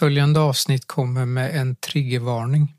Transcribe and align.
Följande 0.00 0.40
avsnitt 0.40 0.86
kommer 0.86 1.26
med 1.26 1.56
en 1.56 1.76
triggervarning 1.76 2.76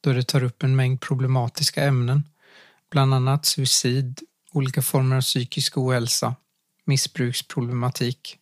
då 0.00 0.12
det 0.12 0.22
tar 0.22 0.42
upp 0.42 0.62
en 0.62 0.76
mängd 0.76 1.00
problematiska 1.00 1.84
ämnen, 1.84 2.24
bland 2.90 3.14
annat 3.14 3.46
suicid, 3.46 4.20
olika 4.52 4.82
former 4.82 5.16
av 5.16 5.20
psykisk 5.20 5.78
ohälsa, 5.78 6.34
missbruksproblematik 6.84 8.38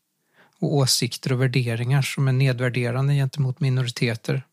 och 0.61 0.75
åsikter 0.75 1.33
och 1.33 1.43
värderingar 1.43 2.03
som 2.03 2.29
är 2.29 2.33
nedvärderande 2.33 3.15
gentemot 3.15 3.61
minoriteter. 3.61 4.47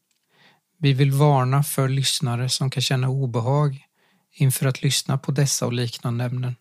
Vi 0.78 0.94
vill 0.94 1.12
varna 1.12 1.64
för 1.64 1.90
lyssnare 1.90 2.50
som 2.50 2.70
kan 2.70 2.82
känna 2.82 3.10
obehag 3.10 3.86
inför 4.34 4.66
att 4.66 4.82
lyssna 4.82 5.18
på 5.18 5.32
dessa 5.32 5.66
och 5.66 5.74
liknande 5.74 6.24
ämnen. 6.24 6.56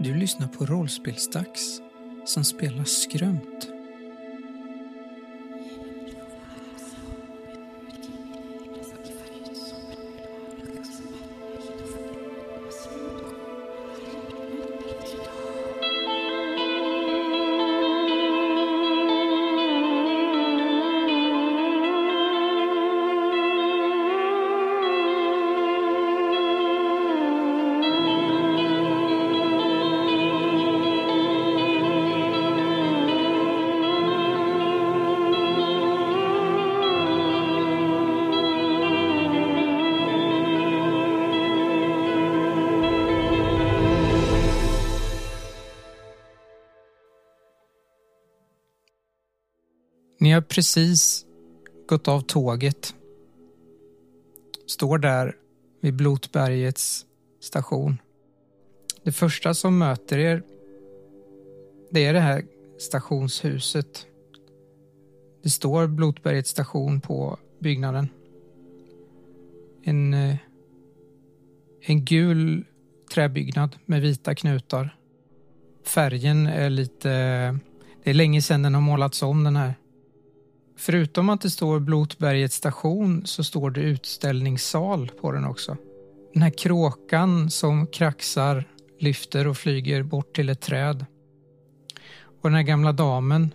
Du 0.00 0.14
lyssnar 0.14 0.48
på 0.48 0.66
Rollspelsdags 0.66 1.80
som 2.26 2.44
spelar 2.44 2.84
Skrömt 2.84 3.79
precis 50.50 51.26
gått 51.88 52.08
av 52.08 52.20
tåget. 52.20 52.94
Står 54.66 54.98
där 54.98 55.36
vid 55.80 55.94
Blotbergets 55.94 57.06
station. 57.40 57.98
Det 59.02 59.12
första 59.12 59.54
som 59.54 59.78
möter 59.78 60.18
er 60.18 60.42
det 61.90 62.04
är 62.04 62.12
det 62.12 62.20
här 62.20 62.44
stationshuset. 62.78 64.06
Det 65.42 65.50
står 65.50 65.86
Blotbergets 65.86 66.50
station 66.50 67.00
på 67.00 67.38
byggnaden. 67.58 68.08
En, 69.82 70.14
eh, 70.14 70.36
en 71.80 72.04
gul 72.04 72.64
träbyggnad 73.14 73.76
med 73.86 74.02
vita 74.02 74.34
knutar. 74.34 74.96
Färgen 75.84 76.46
är 76.46 76.70
lite... 76.70 77.08
Det 78.02 78.10
är 78.10 78.14
länge 78.14 78.42
sedan 78.42 78.62
den 78.62 78.74
har 78.74 78.80
målats 78.80 79.22
om 79.22 79.44
den 79.44 79.56
här. 79.56 79.74
Förutom 80.80 81.28
att 81.28 81.40
det 81.40 81.50
står 81.50 81.80
Blotbergets 81.80 82.56
station 82.56 83.26
så 83.26 83.44
står 83.44 83.70
det 83.70 83.80
utställningssal 83.80 85.10
på 85.20 85.32
den 85.32 85.44
också. 85.44 85.76
Den 86.32 86.42
här 86.42 86.50
kråkan 86.50 87.50
som 87.50 87.86
kraxar 87.86 88.64
lyfter 88.98 89.46
och 89.46 89.56
flyger 89.56 90.02
bort 90.02 90.34
till 90.34 90.48
ett 90.48 90.60
träd. 90.60 91.06
Och 92.22 92.48
den 92.48 92.54
här 92.54 92.62
gamla 92.62 92.92
damen 92.92 93.54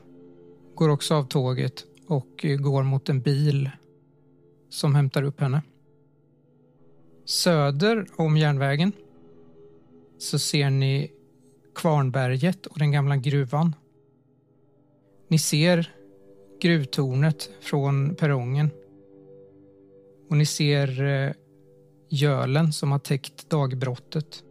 går 0.75 0.89
också 0.89 1.15
av 1.15 1.23
tåget 1.23 1.85
och 2.07 2.45
går 2.59 2.83
mot 2.83 3.09
en 3.09 3.21
bil 3.21 3.69
som 4.69 4.95
hämtar 4.95 5.23
upp 5.23 5.39
henne. 5.39 5.61
Söder 7.25 8.07
om 8.15 8.37
järnvägen 8.37 8.91
så 10.17 10.39
ser 10.39 10.69
ni 10.69 11.11
Kvarnberget 11.75 12.65
och 12.65 12.79
den 12.79 12.91
gamla 12.91 13.17
gruvan. 13.17 13.75
Ni 15.27 15.39
ser 15.39 15.94
gruvtornet 16.61 17.49
från 17.61 18.15
perrongen. 18.15 18.69
Och 20.29 20.37
ni 20.37 20.45
ser 20.45 21.03
eh, 21.03 21.31
gölen 22.09 22.73
som 22.73 22.91
har 22.91 22.99
täckt 22.99 23.49
dagbrottet. 23.49 24.43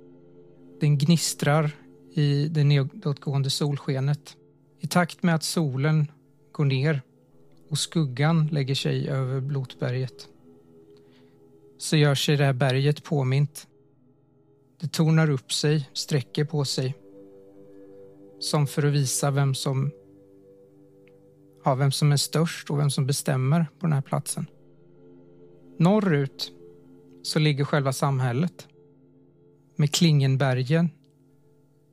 Den 0.80 0.98
gnistrar 0.98 1.70
i 2.14 2.48
det 2.48 2.64
nedåtgående 2.64 3.50
solskenet. 3.50 4.36
I 4.80 4.86
takt 4.86 5.22
med 5.22 5.34
att 5.34 5.42
solen 5.42 6.10
går 6.52 6.64
ner 6.64 7.02
och 7.70 7.78
skuggan 7.78 8.46
lägger 8.46 8.74
sig 8.74 9.08
över 9.08 9.40
Blotberget 9.40 10.28
så 11.78 11.96
gör 11.96 12.14
sig 12.14 12.36
det 12.36 12.44
här 12.44 12.52
berget 12.52 13.04
påmint. 13.04 13.66
Det 14.80 14.92
tornar 14.92 15.30
upp 15.30 15.52
sig, 15.52 15.90
sträcker 15.92 16.44
på 16.44 16.64
sig 16.64 16.94
som 18.40 18.66
för 18.66 18.82
att 18.82 18.92
visa 18.92 19.30
vem 19.30 19.54
som 19.54 19.90
ja, 21.64 21.74
vem 21.74 21.92
som 21.92 22.12
är 22.12 22.16
störst 22.16 22.70
och 22.70 22.78
vem 22.78 22.90
som 22.90 23.06
bestämmer 23.06 23.66
på 23.78 23.86
den 23.86 23.92
här 23.92 24.02
platsen. 24.02 24.46
Norrut 25.78 26.52
så 27.22 27.38
ligger 27.38 27.64
själva 27.64 27.92
samhället 27.92 28.68
med 29.76 29.94
Klingenbergen 29.94 30.90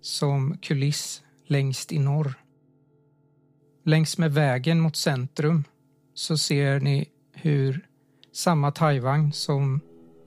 som 0.02 0.58
kuliss 0.58 1.24
längst 1.46 1.92
i 1.92 2.00
norr. 2.00 2.34
Längs 3.86 4.18
med 4.18 4.34
vägen 4.34 4.80
mot 4.80 4.96
centrum 4.96 5.64
så 6.14 6.38
ser 6.38 6.80
ni 6.80 7.09
hur 7.34 7.88
samma 8.34 8.72
Taiwan 8.72 9.34
som 9.34 9.80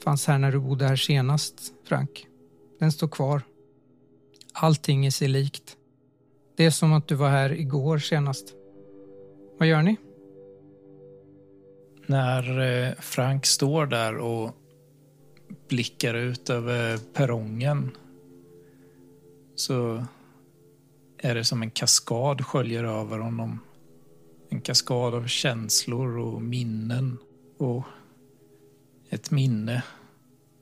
fanns 0.04 0.26
här 0.26 0.38
när 0.38 0.52
du 0.52 0.58
bodde 0.58 0.86
här 0.86 0.96
senast, 0.96 1.74
Frank, 1.84 2.26
den 2.78 2.92
står 2.92 3.08
kvar. 3.08 3.42
Allting 4.52 5.06
är 5.06 5.10
sig 5.10 5.28
likt. 5.28 5.76
Det 6.56 6.64
är 6.64 6.70
som 6.70 6.92
att 6.92 7.08
du 7.08 7.14
var 7.14 7.30
här 7.30 7.52
igår 7.52 7.98
senast. 7.98 8.54
Vad 9.58 9.68
gör 9.68 9.82
ni? 9.82 9.96
När 12.06 12.60
eh, 12.60 12.94
Frank 12.94 13.46
står 13.46 13.86
där 13.86 14.16
och 14.16 14.50
blickar 15.68 16.14
ut 16.14 16.50
över 16.50 16.98
perrongen 17.12 17.90
så 19.54 20.04
är 21.18 21.34
det 21.34 21.44
som 21.44 21.62
en 21.62 21.70
kaskad 21.70 22.46
sköljer 22.46 22.84
över 22.84 23.18
honom. 23.18 23.60
En 24.48 24.60
kaskad 24.60 25.14
av 25.14 25.26
känslor 25.26 26.18
och 26.18 26.42
minnen 26.42 27.18
och 27.58 27.84
ett 29.10 29.30
minne, 29.30 29.82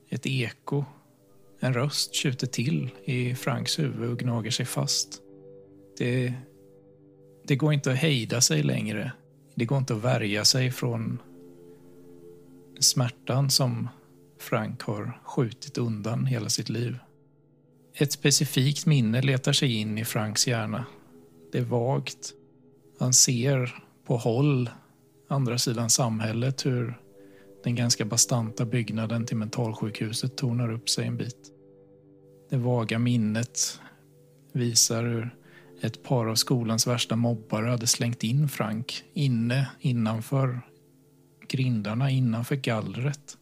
ett 0.09 0.25
eko. 0.25 0.85
En 1.59 1.73
röst 1.73 2.15
tjuter 2.15 2.47
till 2.47 2.89
i 3.05 3.35
Franks 3.35 3.79
huvud 3.79 4.09
och 4.09 4.19
gnager 4.19 4.51
sig 4.51 4.65
fast. 4.65 5.21
Det 5.97 6.33
det 7.47 7.55
går 7.55 7.73
inte 7.73 7.91
att 7.91 7.97
hejda 7.97 8.41
sig 8.41 8.63
längre. 8.63 9.11
Det 9.55 9.65
går 9.65 9.77
inte 9.77 9.93
att 9.95 10.03
värja 10.03 10.45
sig 10.45 10.71
från 10.71 11.19
smärtan 12.79 13.49
som 13.49 13.89
Frank 14.39 14.81
har 14.81 15.19
skjutit 15.23 15.77
undan 15.77 16.25
hela 16.25 16.49
sitt 16.49 16.69
liv. 16.69 16.97
Ett 17.95 18.11
specifikt 18.11 18.85
minne 18.85 19.21
letar 19.21 19.53
sig 19.53 19.73
in 19.73 19.97
i 19.97 20.05
Franks 20.05 20.47
hjärna. 20.47 20.85
Det 21.51 21.57
är 21.57 21.63
vagt. 21.63 22.33
Han 22.99 23.13
ser 23.13 23.83
på 24.05 24.17
håll, 24.17 24.69
andra 25.27 25.57
sidan 25.57 25.89
samhället, 25.89 26.65
hur 26.65 26.99
den 27.63 27.75
ganska 27.75 28.05
bastanta 28.05 28.65
byggnaden 28.65 29.25
till 29.25 29.37
mentalsjukhuset 29.37 30.37
tornar 30.37 30.71
upp 30.71 30.89
sig 30.89 31.07
en 31.07 31.17
bit. 31.17 31.51
Det 32.49 32.57
vaga 32.57 32.99
minnet 32.99 33.79
visar 34.53 35.03
hur 35.03 35.35
ett 35.83 36.03
par 36.03 36.25
av 36.25 36.35
skolans 36.35 36.87
värsta 36.87 37.15
mobbare 37.15 37.69
hade 37.69 37.87
slängt 37.87 38.23
in 38.23 38.49
Frank 38.49 39.03
inne 39.13 39.69
innanför 39.79 40.61
grindarna, 41.47 42.09
innanför 42.09 42.55
gallret, 42.55 43.37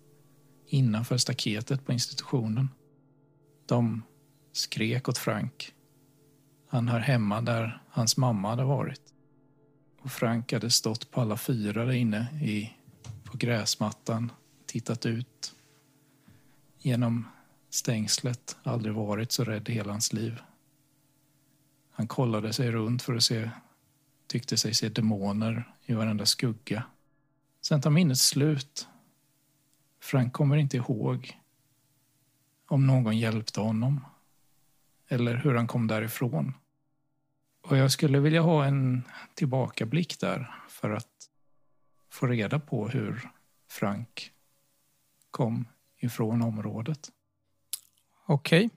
innanför 0.67 1.17
staketet 1.17 1.85
på 1.85 1.93
institutionen. 1.93 2.69
De 3.65 4.03
skrek 4.51 5.09
åt 5.09 5.17
Frank. 5.17 5.73
Han 6.67 6.87
hör 6.87 6.99
hemma 6.99 7.41
där 7.41 7.83
hans 7.89 8.17
mamma 8.17 8.49
hade 8.49 8.63
varit. 8.63 9.01
Och 10.01 10.11
Frank 10.11 10.53
hade 10.53 10.69
stått 10.69 11.11
på 11.11 11.21
alla 11.21 11.37
fyra 11.37 11.85
där 11.85 11.93
inne 11.93 12.27
i, 12.41 12.73
på 13.23 13.37
gräsmattan, 13.37 14.31
tittat 14.65 15.05
ut 15.05 15.55
genom 16.79 17.27
stängslet, 17.69 18.57
aldrig 18.63 18.93
varit 18.93 19.31
så 19.31 19.43
rädd 19.43 19.69
i 19.69 19.71
hela 19.71 19.91
hans 19.91 20.13
liv. 20.13 20.41
Han 21.91 22.07
kollade 22.07 22.53
sig 22.53 22.71
runt 22.71 23.01
för 23.01 23.15
att 23.15 23.23
se, 23.23 23.49
tyckte 24.27 24.57
sig 24.57 24.73
se 24.73 24.89
demoner 24.89 25.73
i 25.85 25.93
varenda 25.93 26.25
skugga. 26.25 26.83
Sen 27.61 27.81
tar 27.81 27.89
minnet 27.89 28.19
slut. 28.19 28.87
Frank 29.99 30.33
kommer 30.33 30.57
inte 30.57 30.77
ihåg 30.77 31.37
om 32.67 32.87
någon 32.87 33.17
hjälpte 33.17 33.59
honom 33.59 34.05
eller 35.07 35.35
hur 35.35 35.55
han 35.55 35.67
kom 35.67 35.87
därifrån. 35.87 36.53
Och 37.61 37.77
jag 37.77 37.91
skulle 37.91 38.19
vilja 38.19 38.41
ha 38.41 38.65
en 38.65 39.03
tillbakablick 39.33 40.19
där 40.19 40.55
för 40.69 40.89
att 40.89 41.29
få 42.09 42.27
reda 42.27 42.59
på 42.59 42.87
hur 42.87 43.29
Frank 43.69 44.31
kom 45.31 45.67
ifrån 45.97 46.41
området. 46.41 47.11
Okej. 48.25 48.69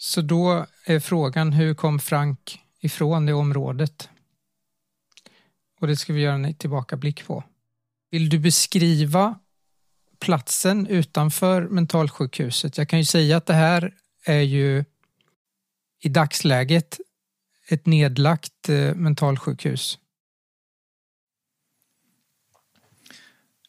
Så 0.00 0.20
då 0.20 0.66
är 0.84 1.00
frågan 1.00 1.52
hur 1.52 1.74
kom 1.74 1.98
Frank 1.98 2.60
ifrån 2.80 3.26
det 3.26 3.32
området? 3.32 4.08
Och 5.80 5.86
det 5.86 5.96
ska 5.96 6.12
vi 6.12 6.20
göra 6.20 6.34
en 6.34 6.54
tillbakablick 6.54 7.26
på. 7.26 7.44
Vill 8.10 8.28
du 8.28 8.38
beskriva 8.38 9.38
platsen 10.18 10.86
utanför 10.86 11.62
mentalsjukhuset? 11.62 12.78
Jag 12.78 12.88
kan 12.88 12.98
ju 12.98 13.04
säga 13.04 13.36
att 13.36 13.46
det 13.46 13.54
här 13.54 13.94
är 14.24 14.40
ju 14.40 14.84
i 16.00 16.08
dagsläget 16.08 17.00
ett 17.68 17.86
nedlagt 17.86 18.68
eh, 18.68 18.94
mentalsjukhus. 18.94 19.98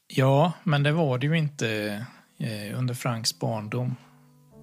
Ja, 0.08 0.54
men 0.64 0.84
det 0.84 0.92
var 0.92 1.18
det 1.18 1.28
ju 1.28 1.38
inte 1.38 2.06
eh, 2.38 2.80
under 2.80 2.94
Franks 2.94 3.40
barndom. 3.40 3.96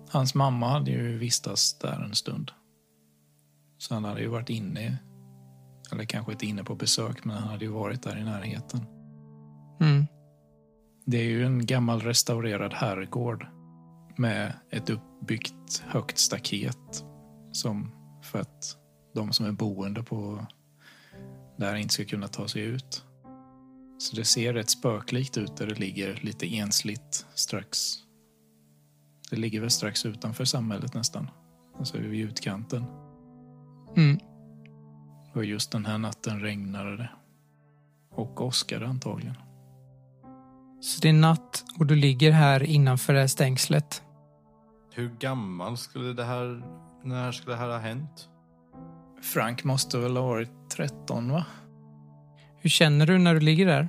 Hans 0.08 0.34
mamma 0.34 0.68
hade 0.68 0.90
ju 0.90 1.18
vistats 1.18 1.78
där 1.78 2.02
en 2.04 2.14
stund. 2.14 2.52
Så 3.78 3.94
han 3.94 4.04
hade 4.04 4.20
ju 4.20 4.28
varit 4.28 4.50
inne, 4.50 4.96
eller 5.92 6.04
kanske 6.04 6.32
inte 6.32 6.46
inne 6.46 6.64
på 6.64 6.74
besök, 6.74 7.24
men 7.24 7.36
han 7.36 7.48
hade 7.48 7.64
ju 7.64 7.70
varit 7.70 8.02
där 8.02 8.18
i 8.18 8.24
närheten. 8.24 8.80
Mm. 9.80 10.06
Det 11.04 11.16
är 11.16 11.24
ju 11.24 11.46
en 11.46 11.66
gammal 11.66 12.00
restaurerad 12.00 12.74
herrgård 12.74 13.46
med 14.16 14.52
ett 14.70 14.90
uppbyggt 14.90 15.82
högt 15.86 16.18
staket 16.18 17.04
som 17.52 17.92
för 18.22 18.38
att 18.38 18.76
de 19.14 19.32
som 19.32 19.46
är 19.46 19.52
boende 19.52 20.02
på 20.02 20.46
där 21.56 21.74
inte 21.74 21.94
ska 21.94 22.04
kunna 22.04 22.28
ta 22.28 22.48
sig 22.48 22.62
ut. 22.62 23.04
Så 23.98 24.16
det 24.16 24.24
ser 24.24 24.54
rätt 24.54 24.70
spöklikt 24.70 25.36
ut 25.36 25.56
där 25.56 25.66
det 25.66 25.78
ligger 25.78 26.20
lite 26.22 26.56
ensligt 26.56 27.26
strax. 27.34 28.05
Det 29.30 29.36
ligger 29.36 29.60
väl 29.60 29.70
strax 29.70 30.06
utanför 30.06 30.44
samhället 30.44 30.94
nästan. 30.94 31.30
Alltså 31.78 31.98
vid 31.98 32.24
utkanten. 32.24 32.84
Mm. 33.96 34.18
Och 35.32 35.44
just 35.44 35.72
den 35.72 35.86
här 35.86 35.98
natten 35.98 36.40
regnade 36.40 36.96
det. 36.96 37.10
Och 38.14 38.40
åskade 38.40 38.86
antagligen. 38.86 39.36
Så 40.80 41.00
det 41.00 41.08
är 41.08 41.12
natt 41.12 41.64
och 41.78 41.86
du 41.86 41.96
ligger 41.96 42.32
här 42.32 42.62
innanför 42.62 43.12
det 43.12 43.20
här 43.20 43.26
stängslet. 43.26 44.02
Hur 44.92 45.08
gammal 45.18 45.76
skulle 45.76 46.12
det 46.12 46.24
här... 46.24 46.62
När 47.04 47.32
skulle 47.32 47.54
det 47.54 47.58
här 47.58 47.68
ha 47.68 47.78
hänt? 47.78 48.28
Frank 49.22 49.64
måste 49.64 49.98
väl 49.98 50.16
ha 50.16 50.26
varit 50.26 50.70
13 50.70 51.32
va? 51.32 51.44
Hur 52.56 52.70
känner 52.70 53.06
du 53.06 53.18
när 53.18 53.34
du 53.34 53.40
ligger 53.40 53.66
där? 53.66 53.88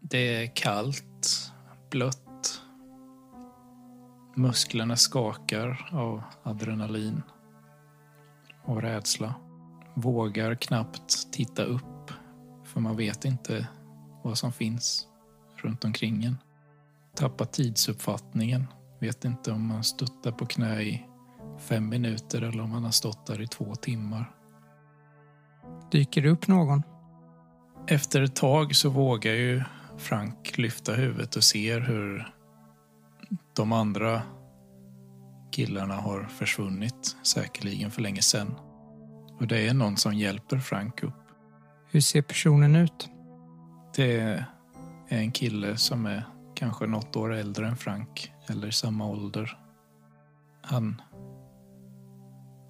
Det 0.00 0.44
är 0.44 0.56
kallt, 0.56 1.52
blött. 1.90 2.29
Musklerna 4.34 4.96
skakar 4.96 5.90
av 5.92 6.22
adrenalin 6.42 7.22
och 8.64 8.82
rädsla. 8.82 9.34
Vågar 9.94 10.54
knappt 10.54 11.32
titta 11.32 11.64
upp 11.64 12.12
för 12.64 12.80
man 12.80 12.96
vet 12.96 13.24
inte 13.24 13.68
vad 14.22 14.38
som 14.38 14.52
finns 14.52 15.06
runt 15.56 15.84
omkring 15.84 16.24
en. 16.24 16.36
Tappar 17.14 17.44
tidsuppfattningen. 17.44 18.66
Vet 18.98 19.24
inte 19.24 19.52
om 19.52 19.66
man 19.66 19.84
stöttar 19.84 20.32
på 20.32 20.46
knä 20.46 20.82
i 20.82 21.06
fem 21.58 21.88
minuter 21.88 22.42
eller 22.42 22.62
om 22.62 22.70
man 22.70 22.84
har 22.84 22.90
stått 22.90 23.26
där 23.26 23.40
i 23.40 23.46
två 23.46 23.74
timmar. 23.74 24.30
Dyker 25.90 26.22
det 26.22 26.28
upp 26.28 26.48
någon? 26.48 26.82
Efter 27.86 28.22
ett 28.22 28.36
tag 28.36 28.76
så 28.76 28.90
vågar 28.90 29.32
ju 29.32 29.62
Frank 29.98 30.58
lyfta 30.58 30.92
huvudet 30.92 31.36
och 31.36 31.44
ser 31.44 31.80
hur 31.80 32.34
de 33.60 33.72
andra 33.72 34.22
killarna 35.50 35.94
har 35.94 36.24
försvunnit, 36.24 37.16
säkerligen 37.22 37.90
för 37.90 38.02
länge 38.02 38.22
sedan. 38.22 38.54
Och 39.40 39.46
det 39.46 39.68
är 39.68 39.74
någon 39.74 39.96
som 39.96 40.14
hjälper 40.14 40.58
Frank 40.58 41.02
upp. 41.02 41.14
Hur 41.90 42.00
ser 42.00 42.22
personen 42.22 42.76
ut? 42.76 43.08
Det 43.96 44.20
är 44.20 44.44
en 45.08 45.32
kille 45.32 45.76
som 45.76 46.06
är 46.06 46.22
kanske 46.54 46.86
något 46.86 47.16
år 47.16 47.32
äldre 47.34 47.68
än 47.68 47.76
Frank, 47.76 48.32
eller 48.46 48.70
samma 48.70 49.06
ålder. 49.06 49.58
Han 50.62 51.02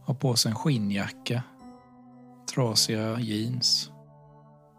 har 0.04 0.14
på 0.14 0.36
sig 0.36 0.50
en 0.50 0.56
skinnjacka, 0.56 1.42
trasiga 2.54 3.20
jeans. 3.20 3.90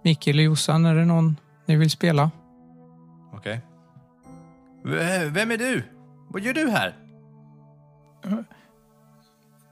Mikael 0.03 0.37
och 0.37 0.43
Jossan, 0.43 0.85
är 0.85 0.95
det 0.95 1.05
någon 1.05 1.37
ni 1.65 1.75
vill 1.75 1.89
spela? 1.91 2.31
Okej. 3.33 3.61
V- 4.83 5.29
Vem 5.29 5.51
är 5.51 5.57
du? 5.57 5.83
Vad 6.33 6.41
gör 6.41 6.53
du 6.53 6.69
här? 6.69 6.95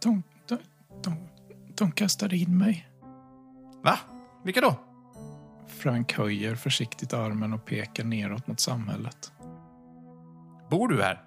De, 0.02 0.24
de, 0.48 0.58
de, 1.04 1.30
de 1.78 1.92
kastade 1.92 2.38
in 2.38 2.58
mig. 2.58 2.88
Va? 3.84 4.00
Vilka 4.44 4.62
då? 4.62 4.76
Frank 5.68 6.14
höjer 6.14 6.56
försiktigt 6.56 7.14
armen 7.14 7.54
och 7.54 7.66
pekar 7.66 8.04
neråt 8.04 8.48
mot 8.48 8.60
samhället. 8.60 9.32
Bor 10.70 10.88
du 10.88 11.02
här? 11.04 11.24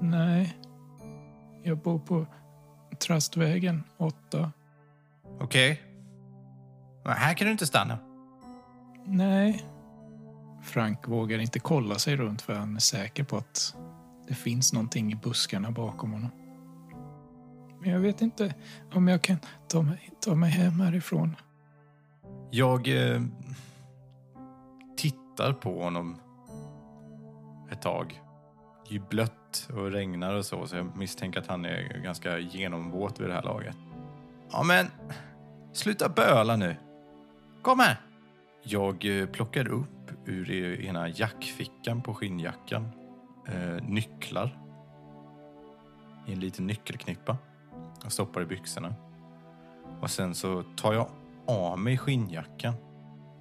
Nej, 0.00 0.58
jag 1.62 1.78
bor 1.78 1.98
på 1.98 2.26
Trastvägen 2.98 3.84
8. 3.96 4.52
Okej. 5.40 5.82
Men 7.04 7.12
Här 7.12 7.34
kan 7.34 7.46
du 7.46 7.52
inte 7.52 7.66
stanna. 7.66 7.98
Nej. 9.04 9.73
Frank 10.64 11.08
vågar 11.08 11.38
inte 11.38 11.58
kolla 11.58 11.98
sig 11.98 12.16
runt 12.16 12.42
för 12.42 12.54
han 12.54 12.76
är 12.76 12.80
säker 12.80 13.24
på 13.24 13.36
att 13.36 13.74
det 14.28 14.34
finns 14.34 14.72
någonting 14.72 15.12
i 15.12 15.16
buskarna 15.16 15.70
bakom 15.70 16.12
honom. 16.12 16.30
Men 17.80 17.90
jag 17.90 18.00
vet 18.00 18.22
inte 18.22 18.54
om 18.92 19.08
jag 19.08 19.22
kan 19.22 19.36
ta 19.68 19.82
mig, 19.82 20.10
ta 20.20 20.34
mig 20.34 20.50
hem 20.50 20.80
härifrån. 20.80 21.36
Jag 22.50 22.88
eh, 22.88 23.22
tittar 24.96 25.52
på 25.52 25.82
honom 25.82 26.16
ett 27.70 27.82
tag. 27.82 28.20
Det 28.84 28.90
är 28.90 28.92
ju 28.92 29.06
blött 29.08 29.68
och 29.74 29.90
regnar 29.90 30.34
och 30.34 30.44
så, 30.44 30.66
så 30.66 30.76
jag 30.76 30.96
misstänker 30.96 31.40
att 31.40 31.46
han 31.46 31.64
är 31.64 32.02
ganska 32.02 32.38
genomvåt 32.38 33.20
vid 33.20 33.28
det 33.28 33.34
här 33.34 33.42
laget. 33.42 33.76
Ja, 34.50 34.62
men 34.62 34.86
sluta 35.72 36.08
böla 36.08 36.56
nu. 36.56 36.76
Kom 37.62 37.78
här! 37.78 38.13
Jag 38.66 39.04
eh, 39.04 39.26
plockar 39.26 39.68
upp 39.68 40.10
ur 40.24 40.80
ena 40.80 41.08
jackfickan 41.08 42.02
på 42.02 42.14
skinnjackan 42.14 42.88
eh, 43.48 43.84
nycklar 43.88 44.58
i 46.26 46.32
en 46.32 46.40
liten 46.40 46.66
nyckelknippa 46.66 47.36
och 48.04 48.12
stoppar 48.12 48.42
i 48.42 48.46
byxorna. 48.46 48.94
Och 50.00 50.10
sen 50.10 50.34
så 50.34 50.62
tar 50.62 50.92
jag 50.92 51.08
av 51.46 51.78
mig 51.78 51.98
skinnjackan 51.98 52.74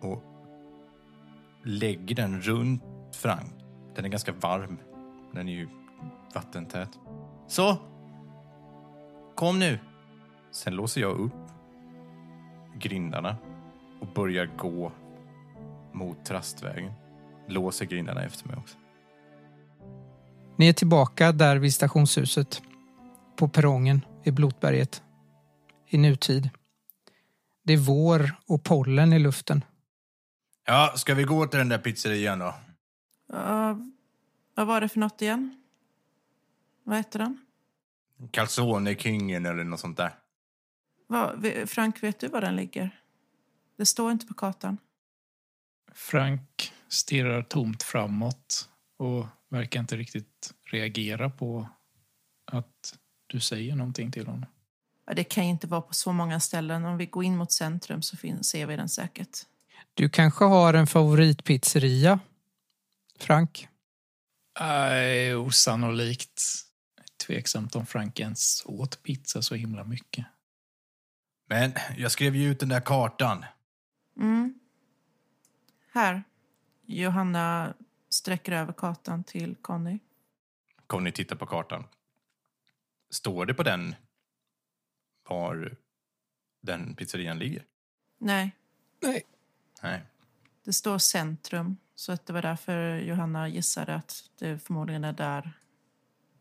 och 0.02 0.24
lägger 1.64 2.16
den 2.16 2.42
runt 2.42 2.84
Frank. 3.16 3.54
Den 3.96 4.06
är 4.06 4.10
ganska 4.10 4.32
varm. 4.32 4.78
Den 5.32 5.50
är 5.50 5.54
ju 5.54 5.68
vattentät. 6.36 7.00
Så. 7.48 7.78
Kom 9.36 9.60
nu. 9.60 9.80
Sen 10.52 10.76
låser 10.76 11.02
jag 11.02 11.20
upp 11.20 11.34
grindarna 12.78 13.36
och 14.00 14.08
börjar 14.08 14.46
gå 14.58 14.92
mot 15.94 16.26
Trastvägen. 16.26 16.94
Låser 17.48 17.86
grindarna 17.86 18.24
efter 18.24 18.48
mig 18.48 18.58
också. 18.58 18.78
Ni 20.58 20.68
är 20.70 20.74
tillbaka 20.74 21.32
där 21.32 21.58
vid 21.58 21.74
stationshuset. 21.74 22.62
På 23.36 23.48
perrongen 23.48 24.06
i 24.24 24.32
Blotberget. 24.32 25.04
I 25.88 25.98
nutid. 25.98 26.50
Det 27.64 27.74
är 27.74 27.78
vår 27.78 28.36
och 28.48 28.64
pollen 28.64 29.14
i 29.14 29.20
luften. 29.20 29.66
Ja, 30.66 30.94
ska 30.96 31.14
vi 31.14 31.24
gå 31.24 31.46
till 31.46 31.60
den 31.60 31.70
där 31.70 31.78
pizzerian 31.78 32.40
då? 32.40 32.56
Ja, 33.28 33.78
vad 34.56 34.68
var 34.68 34.82
det 34.82 34.90
för 34.90 35.00
något 35.00 35.22
igen? 35.22 35.64
Vad 36.84 36.98
heter 36.98 37.20
den? 37.20 37.46
Calzone 38.32 38.96
Kingen 38.96 39.46
eller 39.46 39.64
något 39.64 39.80
sånt 39.80 39.98
där. 39.98 40.12
Vad, 41.08 41.42
ve- 41.42 41.68
Frank, 41.68 42.04
vet 42.04 42.20
du 42.20 42.28
var 42.28 42.42
den 42.42 42.56
ligger? 42.56 43.00
Det 43.78 43.86
står 43.86 44.12
inte 44.12 44.26
på 44.26 44.34
kartan. 44.34 44.78
Frank 45.94 46.74
stirrar 46.90 47.42
tomt 47.42 47.84
framåt 47.84 48.70
och 48.98 49.28
verkar 49.50 49.80
inte 49.80 49.98
riktigt 49.98 50.54
reagera 50.66 51.30
på 51.30 51.70
att 52.52 52.98
du 53.28 53.40
säger 53.40 53.76
någonting 53.76 54.12
till 54.12 54.28
honom. 54.28 54.46
Ja, 55.06 55.14
det 55.14 55.24
kan 55.24 55.44
ju 55.44 55.50
inte 55.50 55.68
vara 55.68 55.82
på 55.82 55.94
så 55.94 56.14
många 56.14 56.40
ställen. 56.40 56.86
Om 56.86 56.98
vi 56.98 57.06
går 57.06 57.24
in 57.24 57.38
mot 57.38 57.52
centrum 57.52 58.02
så 58.02 58.18
ser 58.42 58.66
vi 58.66 58.76
den 58.76 58.90
säkert. 58.90 59.38
Du 59.94 60.10
kanske 60.10 60.46
har 60.46 60.74
en 60.74 60.88
favoritpizzeria? 60.88 62.20
Frank? 63.20 63.68
Nej, 64.60 65.36
osannolikt. 65.36 66.44
Tveksamt 67.28 67.76
om 67.76 67.86
Frank 67.86 68.20
ens 68.20 68.64
åt 68.66 69.04
pizza 69.04 69.42
så 69.42 69.56
himla 69.56 69.84
mycket. 69.84 70.26
Men 71.50 71.74
jag 71.98 72.12
skrev 72.12 72.36
ju 72.36 72.52
ut 72.52 72.60
den 72.60 72.70
där 72.70 72.82
kartan. 72.82 73.46
Mm. 74.20 74.60
Här. 75.94 76.24
Johanna 76.86 77.74
sträcker 78.10 78.52
över 78.52 78.74
kartan 78.74 79.24
till 79.24 79.56
Conny. 79.56 80.00
Conny 80.88 81.12
tittar 81.12 81.36
på 81.36 81.46
kartan. 81.46 81.84
Står 83.12 83.46
det 83.46 83.54
på 83.54 83.64
den 83.64 83.96
var 85.30 85.76
den 86.62 86.96
pizzerian 86.96 87.40
ligger? 87.40 87.64
Nej, 88.20 88.52
Nej. 89.02 89.24
Nej. 89.82 90.02
det 90.64 90.74
står 90.74 90.98
centrum. 90.98 91.78
Så 91.96 92.12
att 92.12 92.26
det 92.26 92.34
var 92.34 92.42
därför 92.42 92.98
Johanna 92.98 93.48
gissade 93.48 93.96
att 93.96 94.30
det 94.40 94.60
förmodligen 94.60 95.04
är 95.04 95.14
där 95.14 95.52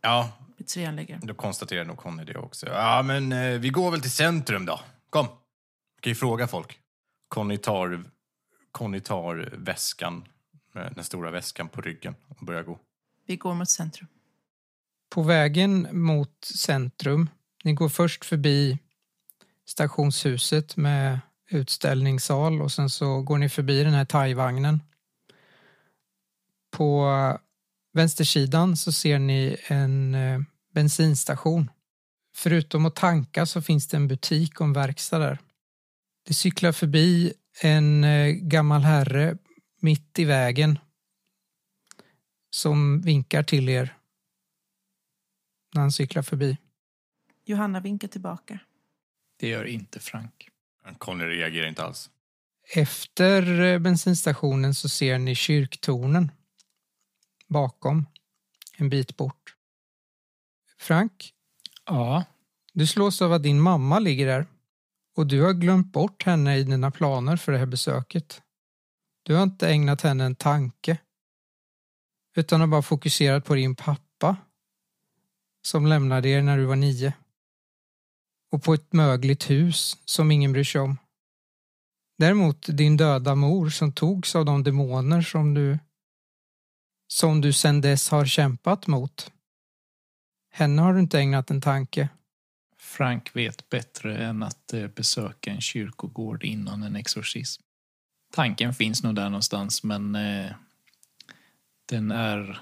Ja, 0.01 0.33
pizzerian 0.59 0.97
ligger. 0.97 1.21
då 1.23 1.35
konstaterar 1.35 1.85
nog 1.85 1.97
Conny 1.97 2.25
det 2.25 2.37
också. 2.39 2.67
Ja, 2.67 3.03
men 3.03 3.33
eh, 3.33 3.59
vi 3.59 3.69
går 3.69 3.91
väl 3.91 4.01
till 4.01 4.11
centrum 4.13 4.67
då. 4.67 4.81
Kom. 5.11 5.27
Vi 5.97 6.01
kan 6.01 6.11
ju 6.11 6.15
fråga 6.15 6.49
folk. 6.49 6.81
Conny 7.29 7.59
tar, 7.59 8.05
Conny 8.73 9.01
tar 9.01 9.51
väskan, 9.53 10.25
eh, 10.75 10.91
den 10.95 11.05
stora 11.05 11.31
väskan 11.31 11.69
på 11.69 11.81
ryggen 11.81 12.15
och 12.29 12.47
börjar 12.47 12.63
gå. 12.63 12.79
Vi 13.27 13.37
går 13.37 13.55
mot 13.55 13.71
centrum. 13.71 14.09
På 15.11 15.23
vägen 15.23 15.89
mot 15.93 16.45
centrum, 16.45 17.31
ni 17.65 17.73
går 17.73 17.89
först 17.89 18.25
förbi 18.25 18.79
stationshuset 19.67 20.77
med 20.77 21.21
utställningssal 21.51 22.63
och 22.63 22.73
sen 22.73 22.91
så 22.91 23.23
går 23.23 23.39
ni 23.39 23.49
förbi 23.49 23.85
den 23.85 23.95
här 23.95 24.05
thai-vagnen. 24.05 24.81
På 26.71 27.09
vänstersidan 27.93 28.77
så 28.77 28.93
ser 28.93 29.19
ni 29.19 29.57
en 29.67 30.15
eh, 30.15 30.41
bensinstation. 30.75 31.71
Förutom 32.35 32.87
att 32.87 32.97
tanka 32.97 33.47
så 33.47 33.63
finns 33.63 33.89
det 33.89 33.97
en 33.97 34.09
butik 34.09 34.61
och 34.61 34.67
en 34.67 34.73
verkstad 34.73 35.19
där. 35.19 35.39
Det 36.27 36.35
cyklar 36.35 36.73
förbi 36.73 37.33
en 37.61 38.05
eh, 38.05 38.33
gammal 38.33 38.83
herre 38.83 39.39
mitt 39.81 40.19
i 40.19 40.25
vägen 40.25 40.79
som 42.51 43.01
vinkar 43.01 43.43
till 43.43 43.69
er 43.69 43.99
när 45.75 45.81
han 45.81 45.93
cyklar 45.93 46.23
förbi. 46.23 46.59
Johanna 47.45 47.81
vinkar 47.81 48.09
tillbaka. 48.09 48.59
Det 49.37 49.49
gör 49.49 49.65
inte 49.65 50.01
Frank. 50.01 50.49
Conny 50.99 51.25
reagerar 51.25 51.69
inte 51.69 51.85
alls. 51.85 52.11
Efter 52.75 53.61
eh, 53.61 53.79
bensinstationen 53.79 54.75
så 54.75 54.89
ser 54.89 55.19
ni 55.19 55.35
kyrktornen 55.35 56.33
bakom, 57.49 58.07
en 58.77 58.89
bit 58.89 59.17
bort. 59.17 59.57
Frank, 60.79 61.35
Ja, 61.85 62.25
du 62.73 62.87
slås 62.87 63.23
av 63.23 63.33
att 63.33 63.43
din 63.43 63.61
mamma 63.61 63.99
ligger 63.99 64.27
där 64.27 64.47
och 65.17 65.27
du 65.27 65.43
har 65.43 65.53
glömt 65.53 65.93
bort 65.93 66.23
henne 66.23 66.57
i 66.57 66.65
dina 66.65 66.91
planer 66.91 67.37
för 67.37 67.53
det 67.53 67.59
här 67.59 67.67
besöket. 67.67 68.43
Du 69.23 69.35
har 69.35 69.43
inte 69.43 69.69
ägnat 69.69 70.01
henne 70.01 70.25
en 70.25 70.35
tanke 70.35 70.99
utan 72.37 72.61
har 72.61 72.67
bara 72.67 72.83
fokuserat 72.83 73.45
på 73.45 73.55
din 73.55 73.77
pappa 73.77 74.37
som 75.63 75.87
lämnade 75.87 76.29
er 76.29 76.43
när 76.43 76.59
du 76.59 76.65
var 76.65 76.77
nio 76.77 77.15
och 78.53 78.63
på 78.63 78.75
ett 78.75 78.93
mögligt 78.93 79.51
hus 79.51 79.99
som 80.05 80.31
ingen 80.31 80.53
bryr 80.53 80.65
sig 80.65 80.81
om. 80.81 80.99
Däremot 82.19 82.67
din 82.77 82.97
döda 82.97 83.35
mor 83.35 83.71
som 83.71 83.93
togs 83.93 84.37
av 84.37 84.45
de 84.45 84.63
demoner 84.63 85.23
som 85.23 85.55
du 85.55 85.79
som 87.13 87.41
du 87.41 87.53
sedan 87.53 87.81
dess 87.81 88.09
har 88.09 88.27
kämpat 88.27 88.87
mot. 88.87 89.33
Henne 90.51 90.83
har 90.83 90.95
du 90.95 91.01
inte 91.01 91.19
ägnat 91.19 91.51
en 91.51 91.61
tanke. 91.61 92.09
Frank 92.93 93.37
vet 93.37 93.69
bättre 93.69 94.17
än 94.19 94.43
att 94.43 94.73
eh, 94.73 94.87
besöka 94.87 95.51
en 95.51 95.61
kyrkogård 95.61 96.45
innan 96.45 96.83
en 96.83 96.97
exorcism. 96.97 97.63
Tanken 98.33 98.75
finns 98.75 99.03
nog 99.03 99.15
där 99.15 99.29
någonstans, 99.29 99.83
men 99.83 100.15
eh, 100.15 100.53
den 101.89 102.11
är 102.11 102.61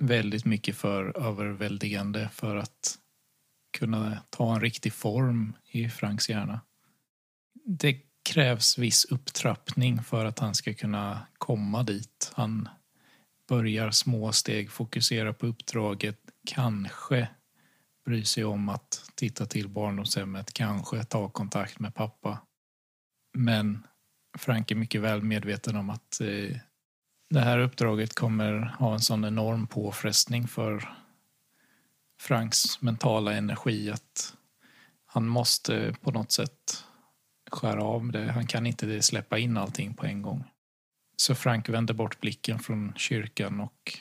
väldigt 0.00 0.44
mycket 0.44 0.76
för 0.76 1.26
överväldigande 1.26 2.28
för 2.32 2.56
att 2.56 2.98
kunna 3.78 4.22
ta 4.30 4.54
en 4.54 4.60
riktig 4.60 4.92
form 4.92 5.52
i 5.70 5.88
Franks 5.88 6.30
hjärna. 6.30 6.60
Det 7.64 8.00
krävs 8.22 8.78
viss 8.78 9.04
upptrappning 9.04 10.02
för 10.02 10.24
att 10.24 10.38
han 10.38 10.54
ska 10.54 10.74
kunna 10.74 11.26
komma 11.38 11.82
dit. 11.82 12.32
Han 12.34 12.68
börjar 13.48 13.90
små 13.90 14.32
steg, 14.32 14.70
fokusera 14.70 15.32
på 15.32 15.46
uppdraget, 15.46 16.18
kanske 16.46 17.28
bry 18.04 18.24
sig 18.24 18.44
om 18.44 18.68
att 18.68 19.10
titta 19.14 19.46
till 19.46 19.68
barndomshemmet, 19.68 20.52
kanske 20.52 21.04
ta 21.04 21.28
kontakt 21.28 21.78
med 21.78 21.94
pappa. 21.94 22.38
Men 23.38 23.86
Frank 24.38 24.70
är 24.70 24.74
mycket 24.74 25.00
väl 25.00 25.22
medveten 25.22 25.76
om 25.76 25.90
att 25.90 26.20
eh, 26.20 26.56
det 27.30 27.40
här 27.40 27.58
uppdraget 27.58 28.14
kommer 28.14 28.52
ha 28.78 28.92
en 28.92 29.00
sån 29.00 29.24
enorm 29.24 29.66
påfrestning 29.66 30.48
för 30.48 30.88
Franks 32.20 32.82
mentala 32.82 33.32
energi 33.32 33.90
att 33.90 34.34
han 35.06 35.26
måste 35.26 35.94
på 36.00 36.10
något 36.10 36.32
sätt 36.32 36.84
skära 37.50 37.84
av 37.84 38.12
det. 38.12 38.32
Han 38.32 38.46
kan 38.46 38.66
inte 38.66 39.02
släppa 39.02 39.38
in 39.38 39.56
allting 39.56 39.94
på 39.94 40.06
en 40.06 40.22
gång. 40.22 40.44
Så 41.16 41.34
Frank 41.34 41.68
vänder 41.68 41.94
bort 41.94 42.20
blicken 42.20 42.58
från 42.58 42.92
kyrkan 42.96 43.60
och 43.60 43.98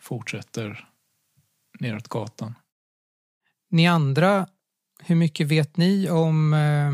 fortsätter 0.00 0.88
neråt 1.80 2.08
gatan. 2.08 2.54
Ni 3.72 3.86
andra, 3.86 4.48
hur 5.00 5.16
mycket 5.16 5.46
vet 5.46 5.76
ni 5.76 6.10
om 6.10 6.54
eh, 6.54 6.92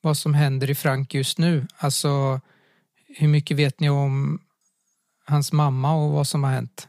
vad 0.00 0.16
som 0.16 0.34
händer 0.34 0.70
i 0.70 0.74
Frank 0.74 1.14
just 1.14 1.38
nu? 1.38 1.66
Alltså, 1.76 2.40
hur 3.06 3.28
mycket 3.28 3.56
vet 3.56 3.80
ni 3.80 3.90
om 3.90 4.40
hans 5.24 5.52
mamma 5.52 5.94
och 5.94 6.12
vad 6.12 6.26
som 6.26 6.44
har 6.44 6.50
hänt? 6.50 6.88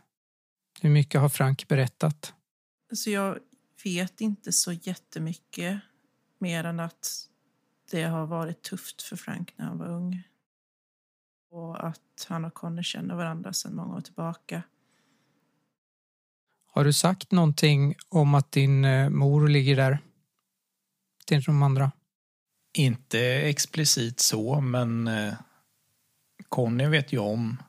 Hur 0.81 0.89
mycket 0.89 1.21
har 1.21 1.29
Frank 1.29 1.67
berättat? 1.67 2.33
Alltså 2.89 3.09
jag 3.09 3.39
vet 3.83 4.21
inte 4.21 4.51
så 4.51 4.71
jättemycket 4.71 5.79
mer 6.39 6.63
än 6.63 6.79
att 6.79 7.27
det 7.91 8.03
har 8.03 8.25
varit 8.25 8.61
tufft 8.61 9.01
för 9.01 9.15
Frank 9.15 9.53
när 9.55 9.65
han 9.65 9.77
var 9.77 9.87
ung. 9.87 10.23
Och 11.51 11.87
att 11.87 12.25
han 12.29 12.45
och 12.45 12.53
Conny 12.53 12.83
känner 12.83 13.15
varandra 13.15 13.53
sedan 13.53 13.75
många 13.75 13.95
år 13.95 14.01
tillbaka. 14.01 14.63
Har 16.75 16.85
du 16.85 16.93
sagt 16.93 17.31
någonting 17.31 17.95
om 18.09 18.35
att 18.35 18.51
din 18.51 18.85
eh, 18.85 19.09
mor 19.09 19.47
ligger 19.47 19.75
där? 19.75 19.99
Till 21.25 21.41
de 21.41 21.63
andra? 21.63 21.91
Inte 22.77 23.19
explicit 23.19 24.19
så, 24.19 24.61
men 24.61 25.07
eh, 25.07 25.33
Conny 26.49 26.85
vet 26.85 27.13
ju 27.13 27.17
om 27.17 27.63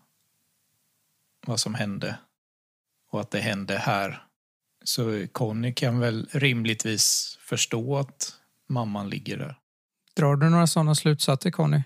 vad 1.46 1.60
som 1.60 1.74
hände 1.74 2.18
och 3.10 3.20
att 3.20 3.30
det 3.30 3.40
hände 3.40 3.78
här. 3.78 4.26
Så 4.84 5.26
Conny 5.32 5.74
kan 5.74 5.98
väl 5.98 6.28
rimligtvis 6.32 7.38
förstå 7.40 7.96
att 7.96 8.34
mamman 8.68 9.08
ligger 9.10 9.38
där. 9.38 9.58
Drar 10.16 10.36
du 10.36 10.50
några 10.50 10.66
sådana 10.66 10.94
slutsatser, 10.94 11.50
Conny? 11.50 11.82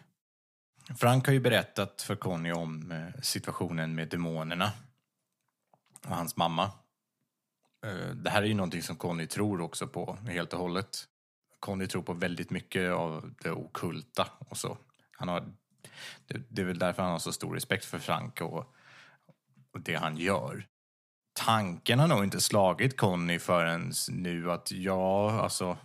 Frank 0.96 1.26
har 1.26 1.32
ju 1.32 1.40
berättat 1.40 2.02
för 2.02 2.16
Conny 2.16 2.52
om 2.52 2.92
eh, 2.92 3.20
situationen 3.22 3.94
med 3.94 4.08
demonerna 4.08 4.72
och 6.04 6.16
hans 6.16 6.36
mamma. 6.36 6.70
Eh, 7.86 8.08
det 8.14 8.30
här 8.30 8.42
är 8.42 8.46
ju 8.46 8.54
någonting 8.54 8.82
som 8.82 8.96
Conny 8.96 9.26
tror 9.26 9.60
också 9.60 9.86
på 9.86 10.18
helt 10.28 10.52
och 10.52 10.60
hållet. 10.60 11.08
Conny 11.60 11.86
tror 11.86 12.02
på 12.02 12.12
väldigt 12.12 12.50
mycket 12.50 12.92
av 12.92 13.34
det 13.42 13.50
okulta 13.50 14.28
och 14.38 14.56
så. 14.56 14.78
Han 15.12 15.28
har, 15.28 15.52
det, 16.26 16.42
det 16.48 16.62
är 16.62 16.66
väl 16.66 16.78
därför 16.78 17.02
han 17.02 17.12
har 17.12 17.18
så 17.18 17.32
stor 17.32 17.54
respekt 17.54 17.84
för 17.84 17.98
Frank 17.98 18.40
och, 18.40 18.74
och 19.72 19.80
det 19.80 19.94
han 19.94 20.16
gör. 20.16 20.66
Tanken 21.32 21.98
har 21.98 22.08
nog 22.08 22.24
inte 22.24 22.40
slagit 22.40 22.96
Conny 22.96 23.38
förrän 23.38 23.92
nu 24.10 24.52
att 24.52 24.72
ja, 24.72 25.40
alltså 25.40 25.78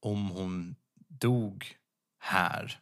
om 0.00 0.30
hon 0.30 0.76
dog 1.08 1.76
här 2.18 2.80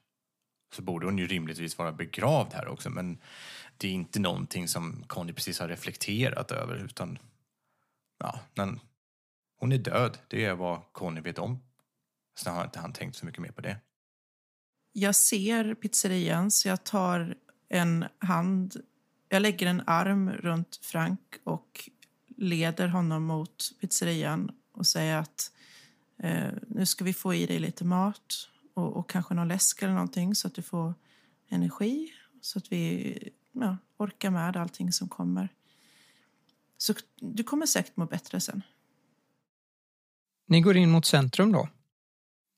så 0.75 0.83
borde 0.83 1.07
hon 1.07 1.19
ju 1.19 1.27
rimligtvis 1.27 1.79
vara 1.79 1.93
begravd 1.93 2.53
här 2.53 2.69
också. 2.69 2.91
Men 2.91 3.19
det 3.77 3.89
är 3.89 3.93
inte 3.93 4.21
någonting 4.21 4.69
som 4.69 5.05
Conny 5.07 5.33
precis 5.33 5.61
har 5.61 5.69
reflekterat 5.69 6.51
över. 6.51 6.77
Utan, 6.77 7.19
ja, 8.21 8.41
men 8.55 8.81
hon 9.57 9.73
är 9.73 9.79
död. 9.79 10.19
Det 10.29 10.45
är 10.45 10.55
vad 10.55 10.93
Conny 10.93 11.21
vet 11.21 11.39
om. 11.39 11.59
Sen 12.39 12.55
har 12.55 12.65
inte 12.65 12.79
han 12.79 12.93
tänkt 12.93 13.17
så 13.17 13.27
mycket 13.27 13.41
mer 13.41 13.53
på 13.53 13.61
det. 13.61 13.77
Jag 14.93 15.15
ser 15.15 15.75
pizzerian 15.75 16.51
så 16.51 16.69
jag 16.69 16.85
tar 16.85 17.35
en 17.69 18.05
hand, 18.19 18.77
jag 19.29 19.43
lägger 19.43 19.67
en 19.67 19.83
arm 19.87 20.31
runt 20.31 20.77
Frank 20.83 21.21
och 21.45 21.91
leder 22.37 22.89
honom 22.89 23.25
mot 23.25 23.71
pizzerian 23.81 24.51
och 24.73 24.87
säger 24.87 25.17
att 25.17 25.53
eh, 26.19 26.53
nu 26.67 26.87
ska 26.87 27.05
vi 27.05 27.13
få 27.13 27.35
i 27.35 27.47
dig 27.47 27.59
lite 27.59 27.85
mat 27.85 28.49
och, 28.75 28.97
och 28.97 29.11
kanske 29.11 29.35
någon 29.35 29.49
läsk 29.49 29.83
eller 29.83 29.95
någonting 29.95 30.35
så 30.35 30.47
att 30.49 30.55
du 30.55 30.63
får 30.63 30.95
energi 31.49 32.13
så 32.41 32.59
att 32.59 32.73
vi 32.73 33.15
ja, 33.53 33.77
orkar 33.97 34.31
med 34.31 34.57
allting 34.57 34.93
som 34.93 35.09
kommer. 35.09 35.49
Så 36.81 36.95
du 37.21 37.45
kommer 37.45 37.67
säkert 37.67 37.97
må 37.97 38.07
bättre 38.07 38.41
sen. 38.41 38.63
Ni 40.49 40.61
går 40.61 40.77
in 40.77 40.91
mot 40.91 41.07
centrum 41.07 41.53
då. 41.53 41.69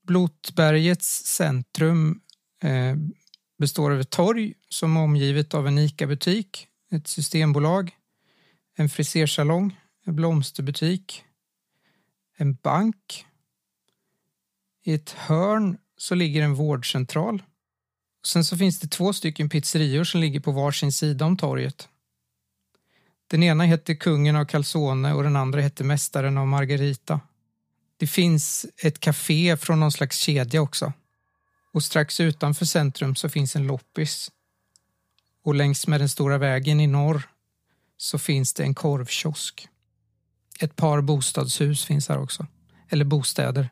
Blotbergets 0.02 1.24
centrum 1.24 2.20
eh, 2.62 2.96
består 3.58 3.90
av 3.90 4.00
ett 4.00 4.10
torg 4.10 4.54
som 4.68 4.96
är 4.96 5.00
omgivet 5.00 5.54
av 5.54 5.66
en 5.66 5.78
ICA-butik, 5.78 6.68
ett 6.90 7.08
systembolag, 7.08 7.96
en 8.76 8.88
frisersalong, 8.88 9.80
en 10.04 10.16
blomsterbutik, 10.16 11.24
en 12.36 12.54
bank. 12.54 13.26
I 14.84 14.94
ett 14.94 15.10
hörn 15.10 15.78
så 15.96 16.14
ligger 16.14 16.42
en 16.42 16.54
vårdcentral. 16.54 17.42
Sen 18.26 18.44
så 18.44 18.56
finns 18.56 18.80
det 18.80 18.88
två 18.88 19.12
stycken 19.12 19.48
pizzerior 19.48 20.04
som 20.04 20.20
ligger 20.20 20.40
på 20.40 20.52
varsin 20.52 20.92
sida 20.92 21.24
om 21.24 21.36
torget. 21.36 21.88
Den 23.32 23.42
ena 23.42 23.64
heter 23.64 23.94
Kungen 23.94 24.36
av 24.36 24.44
Calzone 24.44 25.12
och 25.12 25.22
den 25.22 25.36
andra 25.36 25.60
heter 25.60 25.84
Mästaren 25.84 26.38
av 26.38 26.46
Margarita. 26.46 27.20
Det 27.96 28.06
finns 28.06 28.66
ett 28.76 29.00
café 29.00 29.56
från 29.56 29.80
någon 29.80 29.92
slags 29.92 30.18
kedja 30.18 30.62
också. 30.62 30.92
Och 31.72 31.82
strax 31.82 32.20
utanför 32.20 32.64
centrum 32.64 33.14
så 33.14 33.28
finns 33.28 33.56
en 33.56 33.66
loppis. 33.66 34.30
Och 35.44 35.54
längs 35.54 35.86
med 35.86 36.00
den 36.00 36.08
stora 36.08 36.38
vägen 36.38 36.80
i 36.80 36.86
norr 36.86 37.22
så 37.96 38.18
finns 38.18 38.54
det 38.54 38.62
en 38.62 38.74
korvkiosk. 38.74 39.68
Ett 40.60 40.76
par 40.76 41.00
bostadshus 41.00 41.84
finns 41.84 42.08
här 42.08 42.18
också. 42.18 42.46
Eller 42.88 43.04
bostäder. 43.04 43.70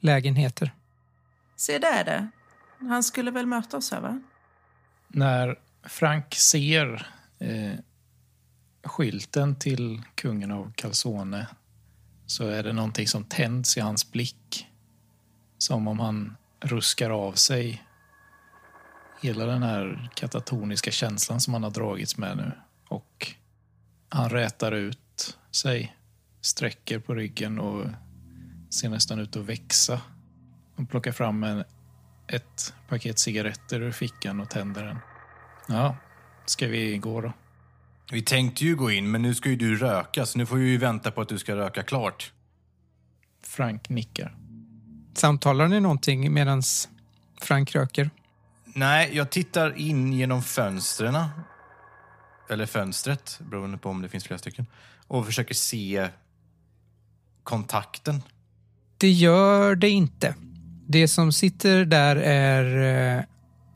Lägenheter. 0.00 0.74
Se 1.56 1.78
där 1.78 2.04
det. 2.04 2.30
Han 2.78 3.02
skulle 3.02 3.30
väl 3.30 3.46
möta 3.46 3.76
oss 3.76 3.90
här 3.90 4.00
va? 4.00 4.20
När 5.08 5.58
Frank 5.82 6.34
ser 6.34 7.06
eh, 7.38 7.78
skylten 8.84 9.56
till 9.56 10.02
kungen 10.14 10.50
av 10.50 10.72
Calzone 10.76 11.46
så 12.26 12.48
är 12.48 12.62
det 12.62 12.72
någonting 12.72 13.08
som 13.08 13.24
tänds 13.24 13.76
i 13.76 13.80
hans 13.80 14.12
blick. 14.12 14.66
Som 15.58 15.88
om 15.88 16.00
han 16.00 16.36
ruskar 16.60 17.10
av 17.10 17.32
sig 17.32 17.82
hela 19.20 19.46
den 19.46 19.62
här 19.62 20.10
katatoniska 20.14 20.90
känslan 20.90 21.40
som 21.40 21.54
han 21.54 21.62
har 21.62 21.70
dragits 21.70 22.16
med 22.16 22.36
nu. 22.36 22.52
Och 22.88 23.34
han 24.08 24.30
rätar 24.30 24.72
ut 24.72 25.38
sig, 25.50 25.96
sträcker 26.40 26.98
på 26.98 27.14
ryggen 27.14 27.58
och 27.58 27.86
ser 28.70 28.88
nästan 28.88 29.18
ut 29.18 29.36
att 29.36 29.44
växa. 29.44 30.00
Han 30.76 30.86
plockar 30.86 31.12
fram 31.12 31.44
en, 31.44 31.64
ett 32.28 32.74
paket 32.88 33.18
cigaretter 33.18 33.80
ur 33.80 33.92
fickan 33.92 34.40
och 34.40 34.50
tänder 34.50 34.84
den. 34.84 34.98
Ja, 35.68 35.96
ska 36.46 36.66
vi 36.66 36.98
gå 36.98 37.20
då? 37.20 37.32
Vi 38.12 38.22
tänkte 38.22 38.64
ju 38.64 38.76
gå 38.76 38.90
in, 38.90 39.10
men 39.10 39.22
nu 39.22 39.34
ska 39.34 39.48
ju 39.48 39.56
du 39.56 39.76
röka, 39.76 40.26
så 40.26 40.38
nu 40.38 40.46
får 40.46 40.56
vi 40.56 40.70
ju 40.70 40.78
vänta 40.78 41.10
på 41.10 41.20
att 41.20 41.28
du 41.28 41.38
ska 41.38 41.56
röka 41.56 41.82
klart. 41.82 42.32
Frank 43.42 43.88
nickar. 43.88 44.36
Samtalar 45.14 45.68
ni 45.68 45.80
någonting 45.80 46.32
medan 46.32 46.62
Frank 47.40 47.74
röker? 47.74 48.10
Nej, 48.64 49.10
jag 49.12 49.30
tittar 49.30 49.78
in 49.78 50.12
genom 50.12 50.42
fönstren. 50.42 51.16
Eller 52.50 52.66
fönstret, 52.66 53.40
beroende 53.50 53.78
på 53.78 53.88
om 53.88 54.02
det 54.02 54.08
finns 54.08 54.24
flera 54.24 54.38
stycken. 54.38 54.66
Och 55.06 55.26
försöker 55.26 55.54
se 55.54 56.08
kontakten. 57.42 58.22
Det 58.98 59.10
gör 59.10 59.74
det 59.74 59.90
inte. 59.90 60.34
Det 60.86 61.08
som 61.08 61.32
sitter 61.32 61.84
där 61.84 62.16
är 62.16 63.18
eh, 63.18 63.24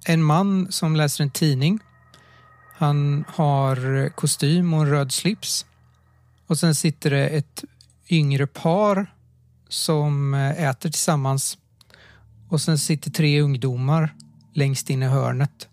en 0.06 0.22
man 0.22 0.72
som 0.72 0.96
läser 0.96 1.24
en 1.24 1.30
tidning. 1.30 1.80
Han 2.78 3.24
har 3.28 4.08
kostym 4.08 4.74
och 4.74 4.80
en 4.80 4.90
röd 4.90 5.12
slips. 5.12 5.66
Och 6.46 6.58
sen 6.58 6.74
sitter 6.74 7.10
det 7.10 7.28
ett 7.28 7.64
yngre 8.08 8.46
par 8.46 9.14
som 9.68 10.34
eh, 10.34 10.62
äter 10.62 10.90
tillsammans. 10.90 11.58
Och 12.48 12.60
sen 12.60 12.78
sitter 12.78 13.10
tre 13.10 13.40
ungdomar 13.40 14.14
längst 14.52 14.90
in 14.90 15.02
i 15.02 15.06
hörnet. 15.06 15.68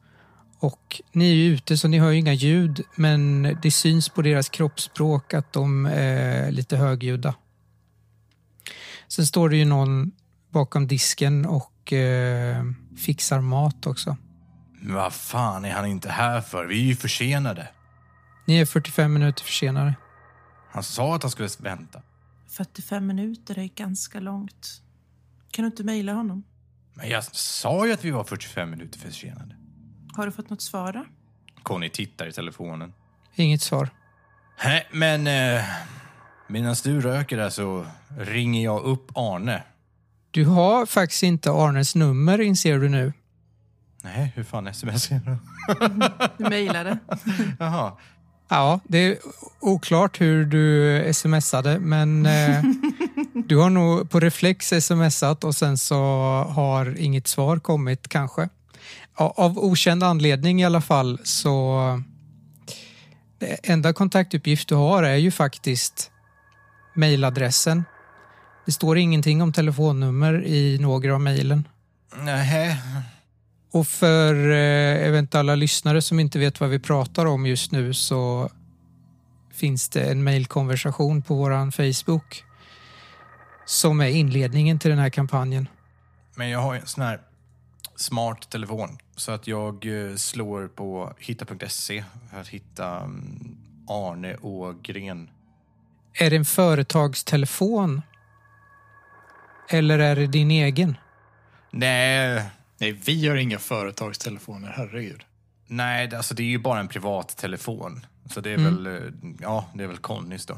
Och 0.60 1.02
ni 1.12 1.30
är 1.32 1.36
ju 1.36 1.54
ute 1.54 1.78
så 1.78 1.88
ni 1.88 2.00
hör 2.00 2.12
ju 2.12 2.20
inga 2.20 2.34
ljud 2.34 2.84
men 2.96 3.44
det 3.62 3.72
syns 3.72 4.10
på 4.10 4.22
deras 4.22 4.50
kroppsspråk 4.50 5.34
att 5.34 5.54
de 5.54 5.86
är 5.86 6.52
lite 6.52 6.78
högljudda. 6.78 7.36
Sen 9.08 9.26
står 9.26 9.50
det 9.50 9.58
ju 9.58 9.66
någon 9.66 10.12
bakom 10.50 10.88
disken 10.88 11.46
och 11.46 11.94
eh, 11.94 12.64
fixar 12.98 13.42
mat 13.42 13.88
också. 13.88 14.18
Men 14.86 14.96
vad 14.96 15.14
fan 15.14 15.66
är 15.66 15.72
han 15.72 15.86
inte 15.86 16.10
här 16.10 16.42
för? 16.42 16.66
Vi 16.66 16.80
är 16.80 16.84
ju 16.86 16.96
försenade. 16.96 17.68
Ni 18.46 18.58
är 18.58 18.66
45 18.66 19.14
minuter 19.14 19.44
försenade. 19.44 19.96
Han 20.72 20.84
sa 20.84 21.16
att 21.16 21.24
han 21.24 21.32
skulle 21.32 21.50
vänta. 21.60 22.02
45 22.48 23.08
minuter 23.08 23.60
är 23.60 23.70
ganska 23.76 24.20
långt. 24.20 24.82
Kan 25.52 25.64
du 25.64 25.68
inte 25.68 25.84
mejla 25.84 26.14
honom? 26.14 26.44
Men 26.94 27.10
jag 27.10 27.24
sa 27.24 27.88
ju 27.88 27.94
att 27.94 28.06
vi 28.06 28.12
var 28.12 28.24
45 28.24 28.70
minuter 28.70 29.00
försenade. 29.00 29.56
Har 30.16 30.26
du 30.26 30.32
fått 30.32 30.50
något 30.50 30.62
svar 30.62 30.94
då? 30.94 31.06
Conny 31.64 31.90
tittar 31.90 32.28
i 32.28 32.32
telefonen. 32.32 32.94
Inget 33.36 33.62
svar. 33.62 33.90
Nej, 34.64 34.88
men 34.92 35.28
eh, 35.28 35.64
medan 36.48 36.76
du 36.84 37.02
röker 37.02 37.38
där 37.38 37.50
så 37.50 37.86
ringer 38.18 38.64
jag 38.64 38.84
upp 38.84 39.12
Arne. 39.16 39.64
Du 40.32 40.46
har 40.46 40.86
faktiskt 40.86 41.24
inte 41.24 41.52
Arnes 41.52 41.96
nummer 41.96 42.42
inser 42.42 42.80
du 42.80 42.90
nu. 42.90 43.14
Nej, 44.06 44.32
hur 44.36 44.44
fan 44.44 44.68
sms 44.68 45.12
är 45.12 45.20
det? 45.20 45.38
Du 46.38 46.50
mejlade. 46.50 46.98
Jaha. 47.60 47.92
Ja, 48.50 48.80
det 48.84 48.98
är 48.98 49.18
oklart 49.60 50.22
hur 50.22 50.46
du 50.46 51.14
smsade 51.14 51.80
men 51.80 52.26
eh, 52.26 52.64
du 53.48 53.58
har 53.58 53.70
nog 53.70 54.10
på 54.10 54.20
reflex 54.20 54.70
smsat 54.70 55.44
och 55.44 55.56
sen 55.56 55.78
så 55.78 55.96
har 56.50 57.00
inget 57.00 57.28
svar 57.28 57.60
kommit 57.60 58.08
kanske. 58.08 58.50
Av 59.16 59.58
okänd 59.58 60.04
anledning 60.04 60.62
i 60.62 60.66
alla 60.66 60.82
fall 60.82 61.20
så 61.24 61.80
det 63.40 63.60
enda 63.64 63.94
kontaktuppgift 63.94 64.70
du 64.70 64.76
har 64.76 65.04
är 65.04 65.16
ju 65.16 65.32
faktiskt 65.32 66.12
mejladressen. 66.96 67.84
Det 68.66 68.72
står 68.72 68.98
ingenting 68.98 69.42
om 69.42 69.54
telefonnummer 69.54 70.46
i 70.46 70.78
några 70.80 71.14
av 71.14 71.22
mejlen. 71.22 71.68
Nej. 72.24 72.78
Och 73.76 73.88
för 73.88 74.50
eh, 74.52 75.08
eventuella 75.08 75.56
lyssnare 75.56 76.02
som 76.02 76.20
inte 76.20 76.40
vet 76.40 76.60
vad 76.60 76.70
vi 76.70 76.80
pratar 76.80 77.26
om 77.26 77.46
just 77.46 77.72
nu 77.72 77.94
så 77.94 78.50
finns 79.54 79.90
det 79.90 80.12
en 80.12 80.24
mejlkonversation 80.24 81.22
på 81.22 81.36
våran 81.36 81.72
Facebook 81.72 82.44
som 83.66 84.02
är 84.02 84.08
inledningen 84.08 84.80
till 84.80 84.90
den 84.90 85.00
här 85.00 85.10
kampanjen. 85.10 85.68
Men 86.36 86.50
jag 86.50 86.60
har 86.60 86.76
en 86.76 86.86
sån 86.86 87.04
här 87.04 87.22
smart 87.96 88.50
telefon 88.50 88.98
så 89.16 89.32
att 89.32 89.48
jag 89.48 89.86
eh, 89.86 90.16
slår 90.16 90.68
på 90.68 91.14
hitta.se 91.20 92.04
för 92.32 92.42
att 92.42 92.48
hitta 92.48 93.00
mm, 93.00 93.58
Arne 93.88 94.36
Ågren. 94.42 95.30
Är 96.14 96.30
det 96.30 96.36
en 96.36 96.46
företagstelefon? 96.46 98.02
Eller 99.70 100.00
är 100.00 100.16
det 100.16 100.28
din 100.28 100.52
egen? 100.52 100.98
Nej, 101.72 102.42
Nej, 102.78 102.92
vi 102.92 103.28
har 103.28 103.36
inga 103.36 103.60
företagstelefoner, 103.60 104.74
herregud. 104.78 105.24
nej, 105.68 106.08
det- 106.08 106.18
alltså 106.18 106.34
det 106.36 106.44
är 106.44 106.48
ju 106.48 106.60
bara 106.60 106.80
en 106.80 106.88
privat 106.88 107.38
telefon. 107.38 108.06
Så 108.30 108.42
det 108.42 108.50
är 108.50 108.58
Mm. 108.58 108.84
väl, 108.84 108.88
eh, 109.04 109.12
ja, 109.42 109.70
det 109.74 109.84
är 109.84 109.88
väl 109.88 109.98
Connys 109.98 110.46
då. 110.46 110.58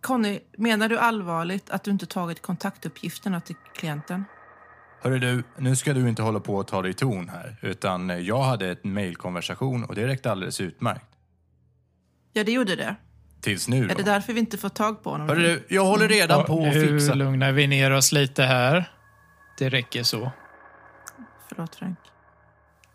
Conny, 0.00 0.40
menar 0.58 0.88
du 0.88 0.98
allvarligt 0.98 1.70
att 1.70 1.84
du 1.84 1.90
inte 1.90 2.06
tagit 2.06 2.42
kontaktuppgifterna 2.42 3.40
till 3.40 3.56
klienten? 3.74 4.24
Hörru 5.02 5.18
du, 5.18 5.42
nu 5.58 5.76
ska 5.76 5.92
du 5.92 6.08
inte 6.08 6.22
hålla 6.22 6.40
på 6.40 6.56
och 6.56 6.66
ta 6.66 6.82
dig 6.82 6.94
ton 6.94 7.28
här, 7.28 7.56
utan 7.62 8.10
eh, 8.10 8.18
jag 8.18 8.42
hade 8.42 8.68
ett 8.70 8.84
mejlkonversation 8.84 9.84
och 9.84 9.94
det 9.94 10.06
räckte 10.06 10.30
alldeles 10.30 10.60
utmärkt. 10.60 11.06
Ja, 12.32 12.44
det 12.44 12.52
gjorde 12.52 12.76
det. 12.76 12.96
Tills 13.40 13.68
nu 13.68 13.84
Är 13.84 13.88
det 13.88 13.94
då. 13.94 14.02
därför 14.02 14.32
vi 14.32 14.40
inte 14.40 14.58
får 14.58 14.68
tag 14.68 15.02
på 15.02 15.10
honom? 15.10 15.28
Hörru 15.28 15.42
du, 15.42 15.66
jag 15.74 15.84
håller 15.84 16.08
redan 16.08 16.38
Ja, 16.40 16.46
på 16.46 16.66
att 16.66 16.74
nu 16.74 16.98
fixa. 17.00 17.14
lugnar 17.14 17.52
vi 17.52 17.66
ner 17.66 17.90
oss 17.90 18.12
lite 18.12 18.42
här. 18.42 18.90
Det 19.58 19.68
räcker 19.68 20.02
så. 20.02 20.30
Förlåt, 21.58 21.74
Frank. 21.74 21.98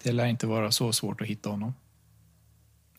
Det 0.04 0.12
lär 0.12 0.26
inte 0.26 0.47
vara 0.47 0.71
så 0.71 0.93
svårt 0.93 1.21
att 1.21 1.28
hitta 1.28 1.49
honom. 1.49 1.73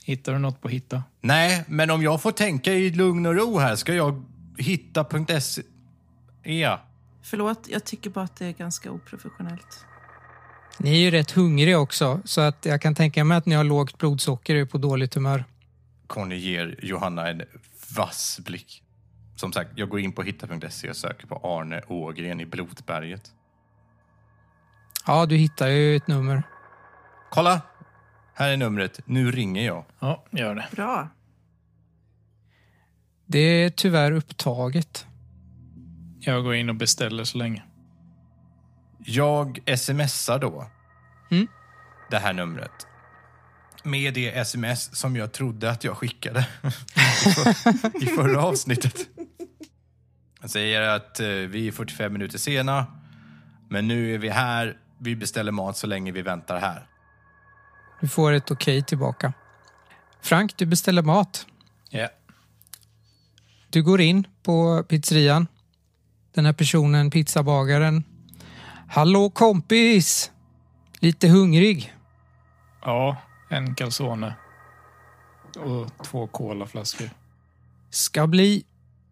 Hittar 0.05 0.33
du 0.33 0.39
något 0.39 0.61
på 0.61 0.69
hitta? 0.69 1.03
Nej, 1.21 1.65
men 1.69 1.91
om 1.91 2.03
jag 2.03 2.23
får 2.23 2.33
tänka 2.33 2.73
i 2.73 2.91
lugn 2.91 3.27
och 3.27 3.35
ro 3.35 3.59
här 3.59 3.77
ska 3.77 3.95
jag 3.95 4.25
hitta.se. 4.59 5.63
Ja. 6.43 6.81
Förlåt, 7.23 7.69
jag 7.69 7.85
tycker 7.85 8.11
bara 8.11 8.25
att 8.25 8.37
det 8.37 8.47
är 8.47 8.53
ganska 8.53 8.91
oprofessionellt. 8.91 9.87
Ni 10.79 10.91
är 10.91 10.99
ju 10.99 11.11
rätt 11.11 11.31
hungriga 11.31 11.79
också 11.79 12.21
så 12.25 12.41
att 12.41 12.67
jag 12.67 12.83
kan 12.83 12.95
tänka 12.95 13.25
mig 13.25 13.39
att 13.39 13.47
ni 13.47 13.55
har 13.55 13.65
lågt 13.65 13.99
blodsocker 13.99 14.55
och 14.55 14.61
är 14.61 14.65
på 14.65 14.79
dåligt 14.79 15.15
humör. 15.15 15.45
Conny 16.07 16.37
ger 16.37 16.79
Johanna 16.83 17.29
en 17.29 17.43
vass 17.97 18.41
blick. 18.45 18.83
Som 19.37 19.53
sagt, 19.53 19.71
jag 19.75 19.89
går 19.89 20.01
in 20.01 20.13
på 20.13 20.23
hitta.se 20.23 20.91
och 20.91 20.97
söker 20.97 21.27
på 21.27 21.37
Arne 21.37 21.83
Ågren 21.89 22.41
i 22.41 22.47
Blotberget. 22.47 23.33
Ja, 25.07 25.27
du 25.27 25.37
hittar 25.37 25.69
ju 25.69 25.97
ett 25.97 26.07
nummer. 26.07 26.43
Kolla! 27.31 27.61
Här 28.35 28.51
är 28.51 28.57
numret. 28.57 29.01
Nu 29.05 29.31
ringer 29.31 29.67
jag. 29.67 29.85
Ja, 30.01 30.25
gör 30.31 30.55
det. 30.55 30.67
Bra. 30.73 31.09
Det 33.27 33.39
är 33.39 33.71
tyvärr 33.71 34.13
upptaget. 34.13 35.07
Jag 36.21 36.45
går 36.45 36.55
in 36.55 36.69
och 36.69 36.75
beställer 36.75 37.25
så 37.25 37.39
länge. 37.39 37.63
Jag 38.99 39.59
smsar 39.79 40.39
då 40.39 40.67
Mm. 41.31 41.47
det 42.11 42.19
här 42.19 42.33
numret 42.33 42.87
med 43.85 44.15
det 44.15 44.39
sms 44.39 44.97
som 44.97 45.17
jag 45.17 45.33
trodde 45.33 45.71
att 45.71 45.85
jag 45.85 45.97
skickade 45.97 46.47
i, 46.63 47.31
för, 47.31 48.03
i 48.03 48.07
förra 48.07 48.43
avsnittet. 48.43 48.95
Jag 50.41 50.51
säger 50.51 50.83
att 50.83 51.21
eh, 51.21 51.27
vi 51.27 51.69
är 51.69 51.73
45 51.73 52.13
minuter 52.13 52.39
sena, 52.39 52.87
men 53.71 53.89
nu 53.89 54.15
är 54.15 54.19
vi 54.19 54.29
här. 54.29 54.77
Vi 55.05 55.17
beställer 55.17 55.53
mat 55.53 55.77
så 55.77 55.87
länge 55.87 56.13
vi 56.13 56.23
väntar 56.23 56.59
här. 56.59 56.87
Du 58.01 58.09
får 58.09 58.33
ett 58.33 58.51
okej 58.51 58.83
tillbaka. 58.83 59.33
Frank, 60.21 60.57
du 60.57 60.67
beställer 60.67 61.03
mat. 61.03 61.47
Ja. 61.91 62.09
Du 63.71 63.83
går 63.83 64.01
in 64.01 64.27
på 64.43 64.85
pizzerian. 64.89 65.47
Den 66.35 66.47
här 66.47 66.53
personen, 66.53 67.11
pizzabagaren. 67.11 68.05
Hallå 68.89 69.31
kompis! 69.31 70.33
Lite 71.01 71.29
hungrig. 71.29 71.95
Ja, 72.83 73.17
en 73.51 73.75
calzone. 73.75 74.35
Och 75.59 76.05
två 76.05 76.27
colaflaskor. 76.27 77.11
Ska 77.91 78.27
bli. 78.27 78.65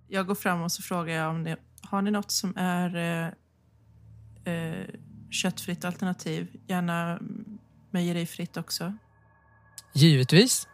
Jag 0.08 0.26
går 0.26 0.34
fram 0.34 0.62
och 0.62 0.72
så 0.72 0.82
frågar 0.82 1.14
jag 1.14 1.30
om 1.30 1.44
det, 1.44 1.56
har 1.82 2.02
ni 2.02 2.10
något 2.10 2.30
som 2.30 2.56
är 2.56 2.96
eh, 2.96 4.54
eh, 4.54 4.86
köttfritt 5.32 5.84
alternativ? 5.84 6.48
Gärna 6.66 7.18
mejerifritt 7.90 8.56
också. 8.56 8.92
Givetvis. 9.92 10.68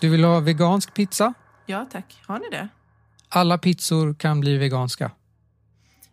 Du 0.00 0.08
vill 0.08 0.24
ha 0.24 0.40
vegansk 0.40 0.94
pizza? 0.94 1.34
Ja, 1.66 1.86
tack. 1.92 2.22
Har 2.26 2.38
ni 2.38 2.48
det? 2.50 2.68
Alla 3.28 3.58
pizzor 3.58 4.14
kan 4.14 4.40
bli 4.40 4.56
veganska. 4.56 5.10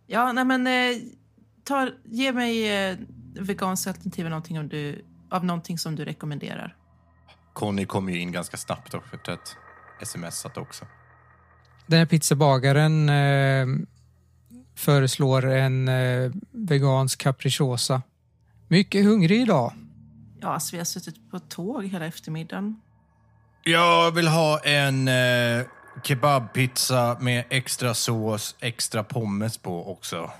Ja, 0.08 0.32
nej 0.32 0.46
men 0.46 0.68
eh, 0.68 1.02
ta, 1.64 1.90
ge 2.04 2.32
mig 2.34 2.78
eh, 2.90 2.98
veganskt 3.40 3.88
alternativ 3.88 4.30
någonting, 4.30 4.60
om 4.60 4.68
du, 4.68 5.06
av 5.30 5.46
någonting 5.46 5.78
som 5.78 5.96
du 5.96 6.06
rekommenderar. 6.06 6.76
Conny 7.54 7.86
kom 7.86 8.10
ju 8.10 8.20
in 8.20 8.32
ganska 8.32 8.58
snabbt 8.58 8.94
och 8.94 9.04
efter 9.14 9.34
ett 9.34 9.58
smsat 10.02 10.58
också. 10.58 10.86
Den 11.88 12.00
här 12.00 12.06
pizzabagaren 12.06 13.10
eh, 13.10 13.68
föreslår 14.76 15.46
en 15.46 15.88
eh, 15.88 16.32
vegansk 16.52 17.22
capricciosa. 17.22 18.02
Mycket 18.68 19.06
hungrig 19.06 19.42
idag. 19.42 19.74
Ja, 20.42 20.48
alltså 20.48 20.72
vi 20.72 20.78
har 20.78 20.86
suttit 20.86 21.32
på 21.32 21.40
tåg 21.40 21.86
hela 21.86 22.06
eftermiddagen. 22.06 22.82
Jag 23.64 24.12
vill 24.12 24.28
ha 24.28 24.60
en 24.60 25.08
eh, 25.08 25.66
kebabpizza 26.04 27.18
med 27.20 27.46
extra 27.50 27.94
sås, 27.94 28.56
extra 28.60 29.04
pommes 29.04 29.58
på 29.58 29.92
också. 29.92 30.32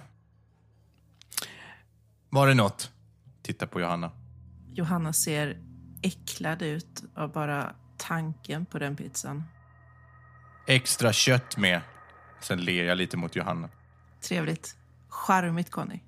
Var 2.30 2.48
det 2.48 2.54
något? 2.54 2.92
Titta 3.42 3.68
på 3.68 3.82
Johanna. 3.82 4.12
Johanna 4.74 5.14
ser 5.14 5.58
äcklad 6.02 6.62
ut 6.62 7.04
av 7.16 7.32
bara 7.32 7.76
tanken 7.98 8.66
på 8.66 8.80
den 8.80 8.96
pizzan. 8.96 9.44
Extra 10.68 11.14
kött 11.14 11.58
med. 11.58 11.82
Sen 12.42 12.60
ler 12.60 12.84
jag 12.86 12.98
lite 12.98 13.18
mot 13.18 13.36
Johanna. 13.36 13.70
Trevligt. 14.28 14.76
Charmigt, 15.10 15.72
Conny. 15.72 16.00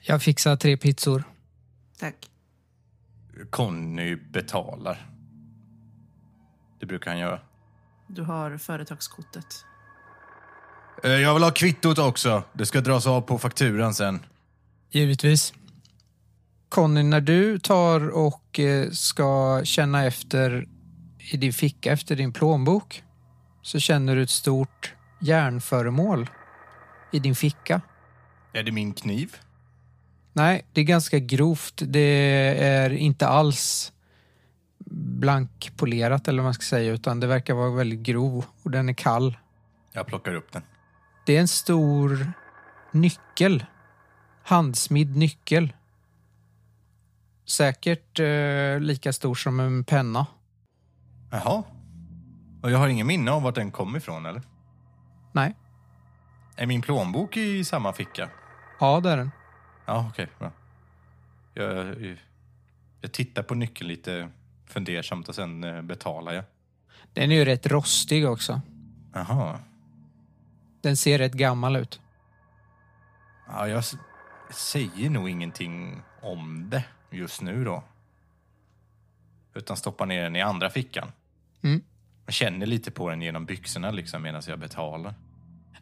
Jag 0.00 0.22
fixar 0.22 0.56
tre 0.56 0.76
pizzor. 0.76 1.24
Tack. 1.98 2.30
Conny 3.50 4.16
betalar. 4.16 5.10
Det 6.80 6.86
brukar 6.86 7.10
han 7.10 7.20
göra. 7.20 7.40
Du 8.06 8.22
har 8.22 8.56
företagskortet. 8.58 9.64
Eh, 11.04 11.10
Jag 11.10 11.34
vill 11.34 11.42
ha 11.42 11.50
kvittot 11.50 11.98
också. 11.98 12.42
Det 12.52 12.66
ska 12.66 12.80
dras 12.80 13.06
av 13.06 13.20
på 13.20 13.38
fakturan 13.38 13.94
sen. 13.94 14.20
Givetvis. 14.90 15.52
Conny, 16.68 17.02
när 17.02 17.20
du 17.20 17.58
tar 17.58 18.08
och 18.08 18.60
eh, 18.60 18.90
ska 18.90 19.60
känna 19.64 20.04
efter 20.04 20.66
i 21.32 21.36
din 21.36 21.52
ficka 21.52 21.92
efter 21.92 22.16
din 22.16 22.32
plånbok 22.32 23.02
så 23.62 23.78
känner 23.80 24.16
du 24.16 24.22
ett 24.22 24.30
stort 24.30 24.94
järnföremål 25.20 26.30
i 27.14 27.18
din 27.18 27.34
ficka. 27.34 27.80
Är 28.52 28.62
det 28.62 28.72
min 28.72 28.92
kniv? 28.92 29.36
Nej, 30.32 30.66
det 30.72 30.80
är 30.80 30.84
ganska 30.84 31.18
grovt. 31.18 31.82
Det 31.86 32.00
är 32.58 32.90
inte 32.90 33.28
alls 33.28 33.92
blankpolerat 35.20 36.28
eller 36.28 36.42
vad 36.42 36.46
man 36.46 36.54
ska 36.54 36.62
säga 36.62 36.92
utan 36.92 37.20
det 37.20 37.26
verkar 37.26 37.54
vara 37.54 37.70
väldigt 37.70 38.00
grov 38.00 38.44
och 38.62 38.70
den 38.70 38.88
är 38.88 38.92
kall. 38.92 39.38
Jag 39.92 40.06
plockar 40.06 40.34
upp 40.34 40.52
den. 40.52 40.62
Det 41.26 41.36
är 41.36 41.40
en 41.40 41.48
stor 41.48 42.32
nyckel. 42.92 43.64
Handsmidd 44.42 45.16
nyckel. 45.16 45.72
Säkert 47.46 48.20
eh, 48.20 48.80
lika 48.80 49.12
stor 49.12 49.34
som 49.34 49.60
en 49.60 49.84
penna. 49.84 50.26
Jaha. 51.30 51.62
Och 52.62 52.70
jag 52.70 52.78
har 52.78 52.88
ingen 52.88 53.06
minne 53.06 53.30
av 53.30 53.42
vart 53.42 53.54
den 53.54 53.70
kom 53.70 53.96
ifrån, 53.96 54.26
eller? 54.26 54.42
Nej, 55.32 55.54
Är 56.56 56.66
min 56.66 56.82
plånbok 56.82 57.36
i 57.36 57.64
samma 57.64 57.92
ficka? 57.92 58.30
ja 58.80 59.00
det 59.00 59.10
är 59.10 59.16
den. 59.16 59.30
Ja, 59.86 60.06
okej. 60.10 60.28
bra. 60.38 60.52
Jag, 61.54 61.96
jag, 63.00 63.12
tittar 63.12 63.42
på 63.42 63.54
nyckeln 63.54 63.88
lite 63.88 64.28
fundersamt 64.66 65.28
och 65.28 65.34
sen 65.34 65.64
eh, 65.64 65.82
betalar 65.82 66.32
jag. 66.32 66.44
Den 67.12 67.30
är 67.30 67.36
ju 67.36 67.44
rätt 67.44 67.66
rostig 67.66 68.28
också. 68.28 68.60
Jaha. 69.12 69.60
Den 70.80 70.96
ser 70.96 71.18
rätt 71.18 71.32
gammal 71.32 71.76
ut. 71.76 72.00
Ja, 73.46 73.68
jag 73.68 73.84
säger 74.50 75.10
nog 75.10 75.28
ingenting 75.28 76.02
om 76.22 76.70
det 76.70 76.84
just 77.10 77.42
nu 77.42 77.64
då. 77.64 77.84
Utan 79.54 79.76
stoppar 79.76 80.06
ner 80.06 80.22
den 80.22 80.36
i 80.36 80.40
andra 80.40 80.70
fickan. 80.70 81.12
Mm. 81.62 81.82
Jag 82.26 82.34
känner 82.34 82.66
lite 82.66 82.90
på 82.90 83.10
den 83.10 83.22
genom 83.22 83.46
byxorna 83.46 83.90
liksom 83.90 84.22
medan 84.22 84.42
jag 84.46 84.58
betalar. 84.58 85.14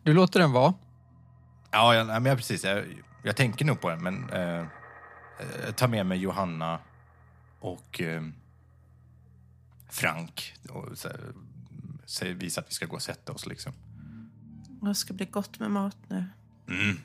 Du 0.03 0.15
låter 0.15 0.41
den 0.41 0.53
vara. 0.53 0.75
Ja, 1.71 1.95
jag, 1.95 2.07
men 2.07 2.25
jag, 2.25 2.37
precis. 2.37 2.65
Jag, 2.65 2.85
jag 3.23 3.37
tänker 3.37 3.65
nog 3.65 3.81
på 3.81 3.91
den, 3.91 4.03
men 4.03 4.31
eh, 4.31 4.67
jag 5.67 5.77
tar 5.77 5.89
med 5.89 6.07
mig 6.07 6.19
Johanna 6.19 6.79
och 7.61 8.01
eh, 8.01 8.23
Frank 9.91 10.55
och 10.69 10.99
så, 10.99 11.09
säger, 12.05 12.35
visar 12.35 12.63
att 12.63 12.69
vi 12.69 12.75
ska 12.75 12.87
gå 12.87 12.97
och 12.97 13.03
sätta 13.03 13.33
oss. 13.33 13.47
Liksom. 13.47 13.73
Det 14.83 14.95
ska 14.95 15.15
bli 15.15 15.27
gott 15.27 15.59
med 15.59 15.71
mat 15.71 15.97
nu. 16.09 16.25
Mm. 16.69 16.99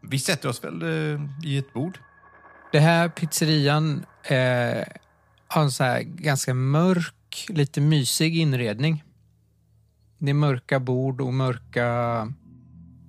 Vi 0.00 0.18
sätter 0.18 0.48
oss 0.48 0.64
väl 0.64 0.82
eh, 0.82 1.20
i 1.44 1.58
ett 1.58 1.72
bord. 1.72 1.98
Det 2.72 2.80
här 2.80 3.08
pizzerian 3.08 4.04
eh, 4.22 4.84
har 5.48 5.62
en 5.62 5.70
så 5.70 5.84
här 5.84 6.00
ganska 6.02 6.54
mörk, 6.54 7.46
lite 7.48 7.80
mysig 7.80 8.36
inredning. 8.36 9.04
Det 10.22 10.30
är 10.30 10.34
mörka 10.34 10.80
bord 10.80 11.20
och 11.20 11.34
mörka 11.34 12.32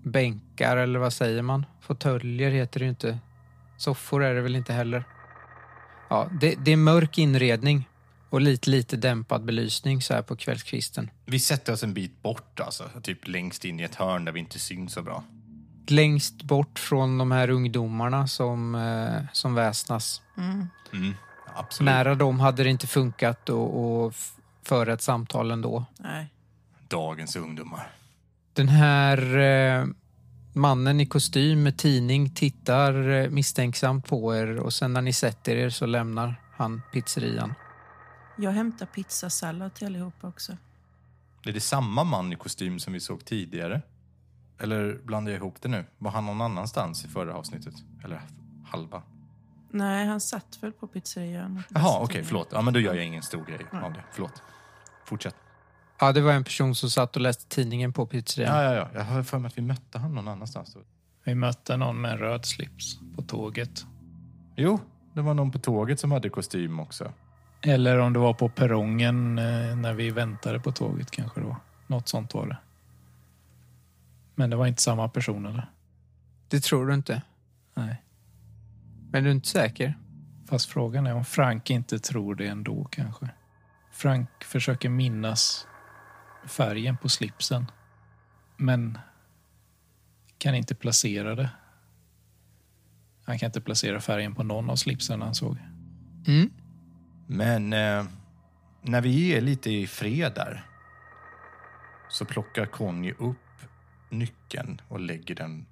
bänkar, 0.04 0.78
eller 0.78 1.00
vad 1.00 1.14
säger 1.14 1.42
man? 1.42 1.66
Fåtöljer 1.82 2.52
heter 2.52 2.80
det 2.80 2.84
ju 2.84 2.90
inte. 2.90 3.20
Soffor 3.78 4.24
är 4.24 4.36
det 4.36 4.42
väl 4.42 4.56
inte 4.56 4.74
heller. 4.74 5.04
Ja, 6.10 6.30
det, 6.42 6.56
det 6.56 6.72
är 6.72 6.78
mörk 6.78 7.18
inredning 7.18 7.90
och 8.30 8.42
lite, 8.42 8.70
lite 8.70 8.98
dämpad 8.98 9.46
belysning 9.46 10.02
så 10.02 10.14
här 10.14 10.22
på 10.22 10.36
kvällskvisten. 10.36 11.10
Vi 11.26 11.40
sätter 11.40 11.74
oss 11.74 11.84
en 11.84 11.94
bit 11.94 12.22
bort, 12.22 12.60
alltså. 12.60 12.90
Typ 13.04 13.28
längst 13.28 13.66
in 13.66 13.80
i 13.80 13.84
ett 13.84 13.96
hörn 13.96 14.26
där 14.26 14.32
vi 14.32 14.40
inte 14.40 14.60
syns 14.60 14.94
så 14.94 15.02
bra. 15.02 15.24
Längst 15.88 16.44
bort 16.44 16.80
från 16.80 17.18
de 17.18 17.32
här 17.32 17.50
ungdomarna 17.50 18.28
som, 18.28 18.76
eh, 18.76 19.24
som 19.34 19.56
väsnas. 19.56 20.22
Mm. 20.38 20.68
Mm. 20.94 21.14
Absolut. 21.56 21.86
Nära 21.86 22.16
dem 22.16 22.40
hade 22.40 22.64
det 22.64 22.70
inte 22.70 22.88
funkat 22.88 23.50
att 23.50 24.16
föra 24.64 24.94
ett 24.94 25.02
samtal 25.02 25.52
ändå. 25.52 25.86
Nej. 26.00 26.34
Dagens 26.92 27.36
ungdomar. 27.36 27.92
Den 28.54 28.68
här 28.68 29.38
eh, 29.38 29.86
mannen 30.54 31.00
i 31.00 31.06
kostym 31.06 31.64
med 31.64 31.78
tidning 31.78 32.34
tittar 32.34 33.10
eh, 33.10 33.30
misstänksamt 33.30 34.08
på 34.08 34.36
er 34.36 34.60
och 34.60 34.74
sen 34.74 34.94
när 34.94 35.02
ni 35.02 35.14
sätter 35.14 35.56
er 35.56 35.70
så 35.70 35.86
lämnar 35.86 36.36
han 36.58 36.82
pizzerian. 36.94 37.54
Jag 38.38 38.52
hämtar 38.52 38.86
pizzasallad 38.86 39.74
till 39.74 39.88
allihopa 39.88 40.28
också. 40.28 40.58
Är 41.46 41.52
det 41.54 41.62
samma 41.62 42.04
man 42.04 42.34
i 42.34 42.36
kostym 42.36 42.80
som 42.80 42.94
vi 42.94 43.00
såg 43.00 43.26
tidigare? 43.26 43.82
Eller 44.60 45.00
blandar 45.04 45.32
jag 45.32 45.40
ihop 45.40 45.62
det 45.62 45.70
nu? 45.70 45.86
Var 45.98 46.12
han 46.12 46.26
någon 46.26 46.42
annanstans 46.42 47.06
i 47.06 47.08
förra 47.08 47.34
avsnittet? 47.34 47.74
Eller 48.04 48.22
halva? 48.66 49.02
Nej, 49.70 50.08
han 50.08 50.22
satt 50.22 50.58
väl 50.62 50.72
på 50.72 50.88
pizzerian. 50.88 51.64
Jaha, 51.70 52.00
okej, 52.00 52.24
förlåt. 52.24 52.48
Ja, 52.52 52.62
men 52.62 52.74
då 52.74 52.80
gör 52.80 52.94
jag 52.94 53.06
ingen 53.06 53.24
stor 53.24 53.46
grej 53.46 53.66
av 53.72 53.94
det. 53.94 54.04
Förlåt. 54.12 54.44
Fortsätt. 55.06 55.36
Ja, 56.02 56.12
det 56.12 56.22
var 56.22 56.34
en 56.34 56.44
person 56.44 56.76
som 56.76 56.90
satt 56.90 57.16
och 57.16 57.22
läste 57.22 57.48
tidningen 57.48 57.94
på 57.94 58.06
pizzerian. 58.06 58.56
Ja, 58.56 58.64
ja, 58.64 58.74
ja. 58.76 58.90
Jag 58.94 59.04
har 59.04 59.24
för 59.24 59.40
mig 59.40 59.48
att 59.48 59.58
vi 59.58 59.62
mötte 59.62 60.00
han 60.00 60.16
någon 60.16 60.28
annanstans. 60.28 60.78
Vi 61.24 61.36
mötte 61.36 61.78
någon 61.78 62.02
med 62.02 62.12
en 62.12 62.18
röd 62.18 62.46
slips 62.46 63.00
på 63.16 63.22
tåget. 63.22 63.86
Jo, 64.56 64.80
det 65.14 65.22
var 65.22 65.34
någon 65.34 65.52
på 65.52 65.60
tåget 65.60 66.00
som 66.00 66.12
hade 66.12 66.30
kostym 66.30 66.80
också. 66.80 67.14
Eller 67.62 67.98
om 67.98 68.14
det 68.14 68.20
var 68.20 68.34
på 68.34 68.50
perrongen 68.50 69.38
eh, 69.38 69.76
när 69.76 69.94
vi 69.94 70.10
väntade 70.10 70.60
på 70.60 70.72
tåget 70.72 71.12
kanske 71.12 71.42
då. 71.42 71.58
Något 71.88 72.08
sånt 72.08 72.34
var 72.34 72.48
det. 72.48 72.58
Men 74.36 74.50
det 74.50 74.56
var 74.56 74.68
inte 74.68 74.82
samma 74.82 75.10
person 75.10 75.46
eller? 75.46 75.72
Det 76.48 76.64
tror 76.64 76.88
du 76.88 76.94
inte? 76.94 77.22
Nej. 77.74 78.02
Men 79.12 79.24
du 79.24 79.30
är 79.30 79.34
inte 79.34 79.48
säker? 79.48 79.98
Fast 80.50 80.66
frågan 80.66 81.08
är 81.08 81.14
om 81.14 81.26
Frank 81.26 81.70
inte 81.70 82.00
tror 82.00 82.36
det 82.36 82.48
ändå 82.48 82.88
kanske. 82.92 83.30
Frank 83.92 84.30
försöker 84.44 84.90
minnas 84.90 85.68
färgen 86.46 86.98
på 86.98 87.10
slipsen. 87.10 87.66
Men 88.58 88.98
kan 90.38 90.56
inte 90.56 90.76
placera 90.76 91.36
det. 91.36 91.50
Han 93.26 93.40
kan 93.40 93.48
inte 93.48 93.62
placera 93.62 94.02
färgen 94.02 94.36
på 94.36 94.44
någon 94.44 94.70
av 94.70 94.76
slipsen 94.76 95.22
han 95.22 95.36
såg. 95.36 95.58
Mm. 96.28 96.50
Men 97.28 97.74
eh, 97.74 98.06
när 98.82 99.02
vi 99.02 99.34
är 99.34 99.42
lite 99.42 99.72
i 99.72 99.88
fred 99.88 100.32
där 100.36 100.66
så 102.10 102.26
plockar 102.26 102.66
Conny 102.66 103.12
upp 103.12 103.38
nyckeln 104.10 104.82
och 104.88 105.00
lägger 105.00 105.36
den 105.36 105.66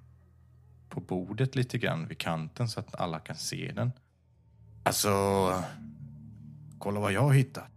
på 0.88 1.00
bordet 1.00 1.54
lite 1.54 1.78
grann 1.78 2.06
vid 2.06 2.18
kanten 2.18 2.68
så 2.68 2.80
att 2.80 2.94
alla 2.94 3.18
kan 3.18 3.36
se 3.36 3.72
den. 3.74 3.92
Alltså, 4.82 5.10
kolla 6.78 7.00
vad 7.00 7.12
jag 7.12 7.22
har 7.22 7.32
hittat. 7.32 7.68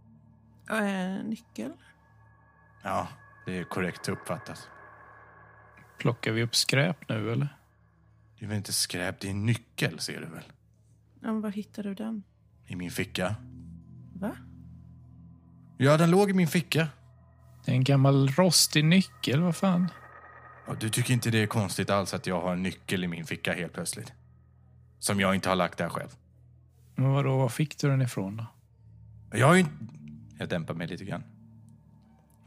Äh, 0.70 1.24
nyckel? 1.24 1.72
Ja, 2.84 3.08
det 3.46 3.58
är 3.58 3.64
korrekt 3.64 4.08
uppfattat. 4.08 4.68
Plockar 5.98 6.32
vi 6.32 6.42
upp 6.42 6.56
skräp 6.56 7.08
nu 7.08 7.32
eller? 7.32 7.48
Det 8.38 8.44
är 8.44 8.48
väl 8.48 8.56
inte 8.56 8.72
skräp, 8.72 9.20
det 9.20 9.28
är 9.28 9.30
en 9.30 9.46
nyckel 9.46 10.00
ser 10.00 10.20
du 10.20 10.26
väl? 10.26 10.44
Ja, 11.20 11.32
men 11.32 11.40
var 11.40 11.50
hittade 11.50 11.88
du 11.88 11.94
den? 11.94 12.22
I 12.66 12.76
min 12.76 12.90
ficka. 12.90 13.34
Va? 14.14 14.36
Ja, 15.76 15.96
den 15.96 16.10
låg 16.10 16.30
i 16.30 16.32
min 16.32 16.48
ficka. 16.48 16.88
Det 17.64 17.70
är 17.70 17.74
en 17.74 17.84
gammal 17.84 18.28
rostig 18.28 18.84
nyckel, 18.84 19.40
vad 19.40 19.56
fan? 19.56 19.88
Och 20.66 20.76
du 20.76 20.90
tycker 20.90 21.12
inte 21.12 21.30
det 21.30 21.38
är 21.38 21.46
konstigt 21.46 21.90
alls 21.90 22.14
att 22.14 22.26
jag 22.26 22.40
har 22.40 22.52
en 22.52 22.62
nyckel 22.62 23.04
i 23.04 23.08
min 23.08 23.24
ficka 23.24 23.54
helt 23.54 23.72
plötsligt? 23.72 24.12
Som 24.98 25.20
jag 25.20 25.34
inte 25.34 25.48
har 25.48 25.56
lagt 25.56 25.78
där 25.78 25.88
själv. 25.88 26.08
Men 26.94 27.12
vadå, 27.12 27.36
var 27.36 27.48
fick 27.48 27.78
du 27.78 27.88
den 27.88 28.02
ifrån 28.02 28.36
då? 28.36 28.46
Jag 29.38 29.46
har 29.46 29.54
ju 29.54 29.60
inte... 29.60 29.74
Jag 30.38 30.48
dämpar 30.48 30.74
mig 30.74 30.86
lite 30.86 31.04
grann. 31.04 31.22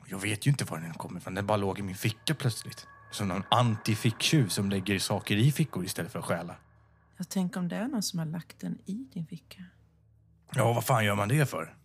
Jag 0.10 0.20
vet 0.20 0.48
ju 0.48 0.52
inte 0.52 0.66
var 0.66 0.80
den 0.80 0.94
kommer 0.94 1.20
ifrån. 1.20 1.34
Den 1.34 1.46
bara 1.46 1.58
låg 1.58 1.80
i 1.80 1.82
min 1.82 1.96
ficka 1.96 2.36
plötsligt. 2.36 2.88
Som 3.12 3.28
någon 3.28 3.44
anti-ficktjuv 3.44 4.48
som 4.48 4.70
lägger 4.70 5.00
saker 5.00 5.36
i 5.36 5.52
fickor 5.52 5.86
istället 5.86 6.12
för 6.12 6.20
att 6.20 6.26
stjäla. 6.26 6.56
Jag 7.18 7.30
tänker 7.30 7.60
om 7.60 7.68
det 7.68 7.76
är 7.76 7.88
någon 7.88 8.04
som 8.04 8.20
har 8.20 8.26
lagt 8.26 8.60
den 8.60 8.78
i 8.86 9.08
din 9.14 9.26
ficka. 9.26 9.64
Ja, 10.54 10.74
vad 10.74 10.86
fan 10.86 11.06
gör 11.06 11.16
man 11.16 11.28
det 11.28 11.50
för? 11.50 11.76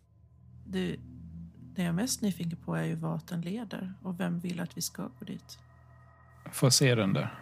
Du, 0.66 0.96
det 1.74 1.82
jag 1.82 1.88
är 1.88 1.92
mest 1.92 2.22
nyfiken 2.22 2.58
på 2.64 2.74
är 2.74 2.84
ju 2.84 2.94
vart 2.94 3.26
den 3.26 3.40
leder 3.40 3.94
och 4.02 4.20
vem 4.20 4.40
vill 4.40 4.60
att 4.60 4.76
vi 4.76 4.82
ska 4.82 5.02
gå 5.02 5.24
dit. 5.24 5.58
Får 6.52 6.70
se 6.70 6.94
den 6.94 7.12
där. 7.12 7.38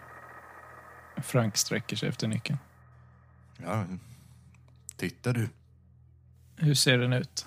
Frank 1.22 1.56
sträcker 1.56 1.96
sig 1.96 2.08
efter 2.08 2.28
nyckeln. 2.28 2.58
Ja, 3.56 3.86
titta 4.96 5.32
du. 5.32 5.48
Hur 6.56 6.74
ser 6.74 6.98
den 6.98 7.12
ut? 7.12 7.46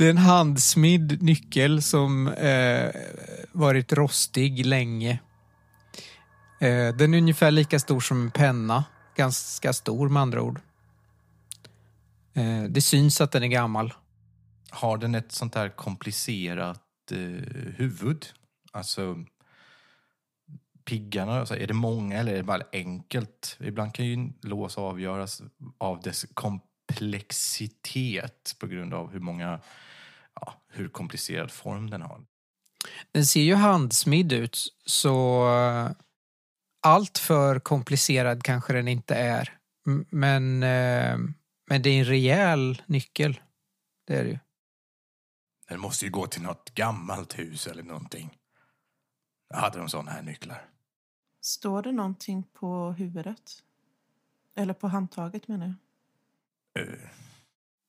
Det 0.00 0.06
är 0.06 0.10
en 0.10 0.18
handsmidd 0.18 1.22
nyckel 1.22 1.82
som 1.82 2.28
eh, 2.28 2.90
varit 3.52 3.92
rostig 3.92 4.66
länge. 4.66 5.10
Eh, 6.60 6.96
den 6.96 7.14
är 7.14 7.18
ungefär 7.18 7.50
lika 7.50 7.78
stor 7.78 8.00
som 8.00 8.22
en 8.22 8.30
penna. 8.30 8.84
Ganska 9.16 9.72
stor 9.72 10.08
med 10.08 10.22
andra 10.22 10.42
ord. 10.42 10.60
Eh, 12.34 12.62
det 12.62 12.80
syns 12.80 13.20
att 13.20 13.32
den 13.32 13.42
är 13.42 13.46
gammal. 13.46 13.92
Har 14.70 14.98
den 14.98 15.14
ett 15.14 15.32
sånt 15.32 15.52
där 15.52 15.68
komplicerat 15.68 17.12
eh, 17.12 17.18
huvud? 17.76 18.26
Alltså, 18.72 19.24
piggarna, 20.84 21.40
alltså, 21.40 21.56
är 21.56 21.66
det 21.66 21.74
många 21.74 22.18
eller 22.18 22.32
är 22.32 22.36
det 22.36 22.42
bara 22.42 22.62
enkelt? 22.72 23.56
Ibland 23.60 23.94
kan 23.94 24.06
ju 24.06 24.14
en 24.14 24.34
lås 24.42 24.78
avgöras 24.78 25.42
av 25.78 26.00
dess 26.00 26.26
komplexitet 26.34 28.56
på 28.58 28.66
grund 28.66 28.94
av 28.94 29.12
hur 29.12 29.20
många, 29.20 29.60
ja, 30.34 30.62
hur 30.68 30.88
komplicerad 30.88 31.50
form 31.50 31.90
den 31.90 32.02
har. 32.02 32.24
Den 33.12 33.26
ser 33.26 33.40
ju 33.40 33.54
handsmidd 33.54 34.32
ut, 34.32 34.58
så 34.86 35.48
eh, 35.48 35.90
allt 36.82 37.18
för 37.18 37.58
komplicerad 37.58 38.42
kanske 38.42 38.72
den 38.72 38.88
inte 38.88 39.14
är. 39.14 39.58
Men, 40.10 40.62
eh, 40.62 41.18
men 41.66 41.82
det 41.82 41.90
är 41.90 41.98
en 41.98 42.04
rejäl 42.04 42.82
nyckel. 42.86 43.40
Det 44.06 44.16
är 44.16 44.24
det 44.24 44.30
ju. 44.30 44.38
Den 45.68 45.80
måste 45.80 46.04
ju 46.04 46.10
gå 46.10 46.26
till 46.26 46.42
något 46.42 46.74
gammalt 46.74 47.38
hus 47.38 47.66
eller 47.66 47.82
någonting. 47.82 48.38
Jag 49.48 49.56
hade 49.56 49.78
de 49.78 49.88
såna 49.88 50.10
här 50.10 50.22
nycklar. 50.22 50.70
Står 51.40 51.82
det 51.82 51.92
någonting 51.92 52.42
på 52.52 52.92
huvudet? 52.92 53.62
Eller 54.56 54.74
på 54.74 54.88
handtaget 54.88 55.48
menar 55.48 55.74
jag. 56.74 56.88
Eh, 56.88 56.98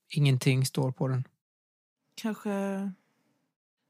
Ingenting 0.10 0.66
står 0.66 0.92
på 0.92 1.08
den. 1.08 1.28
Kanske... 2.22 2.92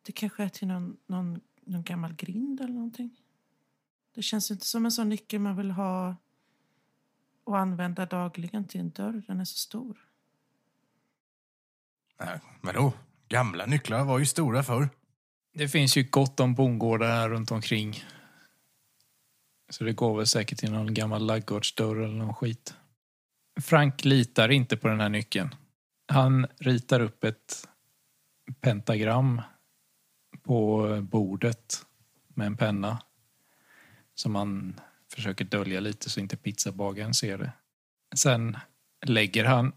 Det 0.01 0.11
kanske 0.11 0.43
är 0.43 0.49
till 0.49 0.67
någon, 0.67 0.97
någon, 1.07 1.41
någon 1.61 1.83
gammal 1.83 2.13
grind 2.13 2.61
eller 2.61 2.73
någonting. 2.73 3.19
Det 4.15 4.21
känns 4.21 4.51
inte 4.51 4.65
som 4.65 4.85
en 4.85 4.91
sån 4.91 5.09
nyckel 5.09 5.39
man 5.39 5.55
vill 5.57 5.71
ha 5.71 6.15
och 7.43 7.59
använda 7.59 8.05
dagligen 8.05 8.67
till 8.67 8.79
en 8.79 8.89
dörr. 8.89 9.23
Den 9.27 9.39
är 9.39 9.45
så 9.45 9.57
stor. 9.57 9.97
nej, 12.19 12.39
vadå? 12.61 12.93
Gamla 13.27 13.65
nycklar 13.65 14.05
var 14.05 14.19
ju 14.19 14.25
stora 14.25 14.63
förr. 14.63 14.89
Det 15.53 15.67
finns 15.67 15.97
ju 15.97 16.03
gott 16.03 16.39
om 16.39 16.55
bondgårdar 16.55 17.07
här 17.07 17.29
runt 17.29 17.51
omkring. 17.51 18.03
Så 19.69 19.83
det 19.83 19.93
går 19.93 20.17
väl 20.17 20.27
säkert 20.27 20.57
till 20.57 20.71
någon 20.71 20.93
gammal 20.93 21.25
laggårdsdörr 21.25 21.95
eller 21.95 22.15
någon 22.15 22.35
skit. 22.35 22.73
Frank 23.61 24.05
litar 24.05 24.49
inte 24.49 24.77
på 24.77 24.87
den 24.87 24.99
här 24.99 25.09
nyckeln. 25.09 25.55
Han 26.07 26.47
ritar 26.59 26.99
upp 26.99 27.23
ett 27.23 27.67
pentagram 28.61 29.41
på 30.43 30.87
bordet 31.01 31.85
med 32.27 32.47
en 32.47 32.57
penna 32.57 33.01
som 34.15 34.35
han 34.35 34.79
försöker 35.13 35.45
dölja 35.45 35.79
lite 35.79 36.09
så 36.09 36.19
inte 36.19 36.37
pizzabagaren 36.37 37.13
ser 37.13 37.37
det. 37.37 37.51
Sen 38.15 38.57
lägger 39.05 39.45
han 39.45 39.73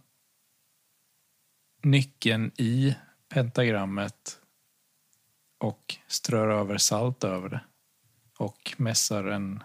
nyckeln 1.83 2.53
i 2.57 2.97
pentagrammet 3.29 4.41
och 5.59 5.97
strör 6.07 6.49
över 6.49 6.79
salt 6.79 7.25
över 7.25 7.49
det 7.49 7.61
och 8.39 8.75
mässar 8.77 9.25
en 9.25 9.63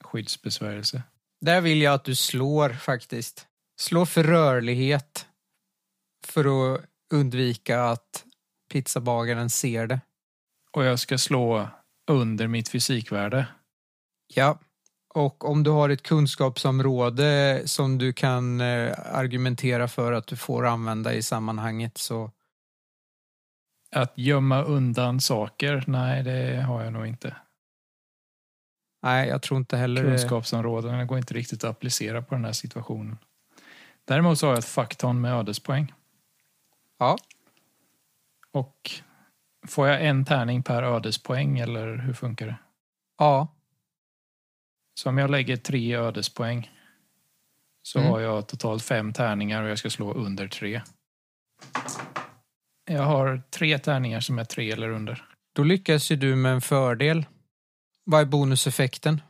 skyddsbesvärjelse. 0.00 1.02
Där 1.40 1.60
vill 1.60 1.82
jag 1.82 1.94
att 1.94 2.04
du 2.04 2.14
slår 2.14 2.70
faktiskt. 2.70 3.46
Slå 3.76 4.06
för 4.06 4.24
rörlighet 4.24 5.26
för 6.26 6.74
att 6.74 6.84
undvika 7.10 7.84
att 7.84 8.24
pizzabagaren 8.72 9.50
ser 9.50 9.86
det. 9.86 10.00
Och 10.72 10.84
jag 10.84 10.98
ska 10.98 11.18
slå 11.18 11.68
under 12.10 12.46
mitt 12.46 12.68
fysikvärde. 12.68 13.46
Ja, 14.34 14.58
och 15.14 15.50
om 15.50 15.62
du 15.62 15.70
har 15.70 15.88
ett 15.88 16.02
kunskapsområde 16.02 17.62
som 17.64 17.98
du 17.98 18.12
kan 18.12 18.60
eh, 18.60 18.92
argumentera 19.14 19.88
för 19.88 20.12
att 20.12 20.26
du 20.26 20.36
får 20.36 20.66
använda 20.66 21.14
i 21.14 21.22
sammanhanget 21.22 21.98
så 21.98 22.30
Att 23.96 24.12
gömma 24.18 24.62
undan 24.62 25.20
saker, 25.20 25.84
nej 25.86 26.22
det 26.22 26.62
har 26.62 26.82
jag 26.84 26.92
nog 26.92 27.06
inte. 27.06 27.36
nej, 29.02 29.28
jag 29.28 29.42
tror 29.42 29.58
inte 29.58 29.76
heller. 29.76 30.02
Kunskapsområdena 30.02 31.04
går 31.04 31.18
inte 31.18 31.34
riktigt 31.34 31.64
att 31.64 31.70
applicera 31.70 32.22
på 32.22 32.34
den 32.34 32.44
här 32.44 32.52
situationen. 32.52 33.18
Däremot 34.04 34.38
så 34.38 34.46
har 34.46 34.52
jag 34.52 34.58
ett 34.58 34.64
fakton 34.64 35.20
med 35.20 35.32
ödespoäng. 35.34 35.92
Ja, 36.98 37.16
Och 38.52 38.90
får 39.68 39.88
jag 39.88 40.06
en 40.06 40.24
tärning 40.24 40.62
per 40.62 40.82
ödespoäng 40.82 41.58
eller 41.58 41.96
hur 41.96 42.12
funkar 42.14 42.46
det? 42.46 42.56
ja, 43.18 43.48
Så 44.94 45.08
om 45.08 45.18
jag 45.18 45.30
lägger 45.30 45.56
tre 45.56 45.94
ödespoäng 45.96 46.70
så 47.82 47.98
Mm. 47.98 48.10
har 48.10 48.20
jag 48.20 48.46
totalt 48.48 48.82
fem 48.82 49.12
tärningar 49.12 49.62
och 49.62 49.68
jag 49.70 49.78
ska 49.78 49.90
slå 49.90 50.12
under 50.14 50.48
tre. 50.48 50.82
Jag 52.84 53.02
har 53.02 53.42
tre 53.50 53.78
tärningar 53.78 54.20
som 54.20 54.38
är 54.38 54.44
tre 54.44 54.70
eller 54.70 54.88
under. 54.88 55.24
då 55.52 55.62
lyckas 55.62 56.10
ju 56.10 56.16
du 56.16 56.36
med 56.36 56.52
en 56.52 56.60
fördel. 56.60 57.26
Vad 58.04 58.20
är 58.20 58.24
bonuseffekten? 58.24 59.20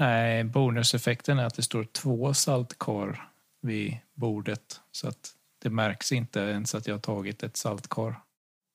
Nej, 0.00 0.44
bonuseffekten 0.44 1.38
är 1.38 1.44
att 1.46 1.54
det 1.54 1.62
står 1.62 1.84
två 1.84 2.34
saltkar 2.34 3.28
vid 3.62 3.98
bordet. 4.14 4.80
Så 4.92 5.08
att 5.08 5.30
det 5.62 5.70
märks 5.70 6.12
inte 6.12 6.40
ens 6.40 6.74
att 6.74 6.86
jag 6.86 6.94
har 6.94 7.00
tagit 7.00 7.42
ett 7.42 7.56
saltkar. 7.56 8.20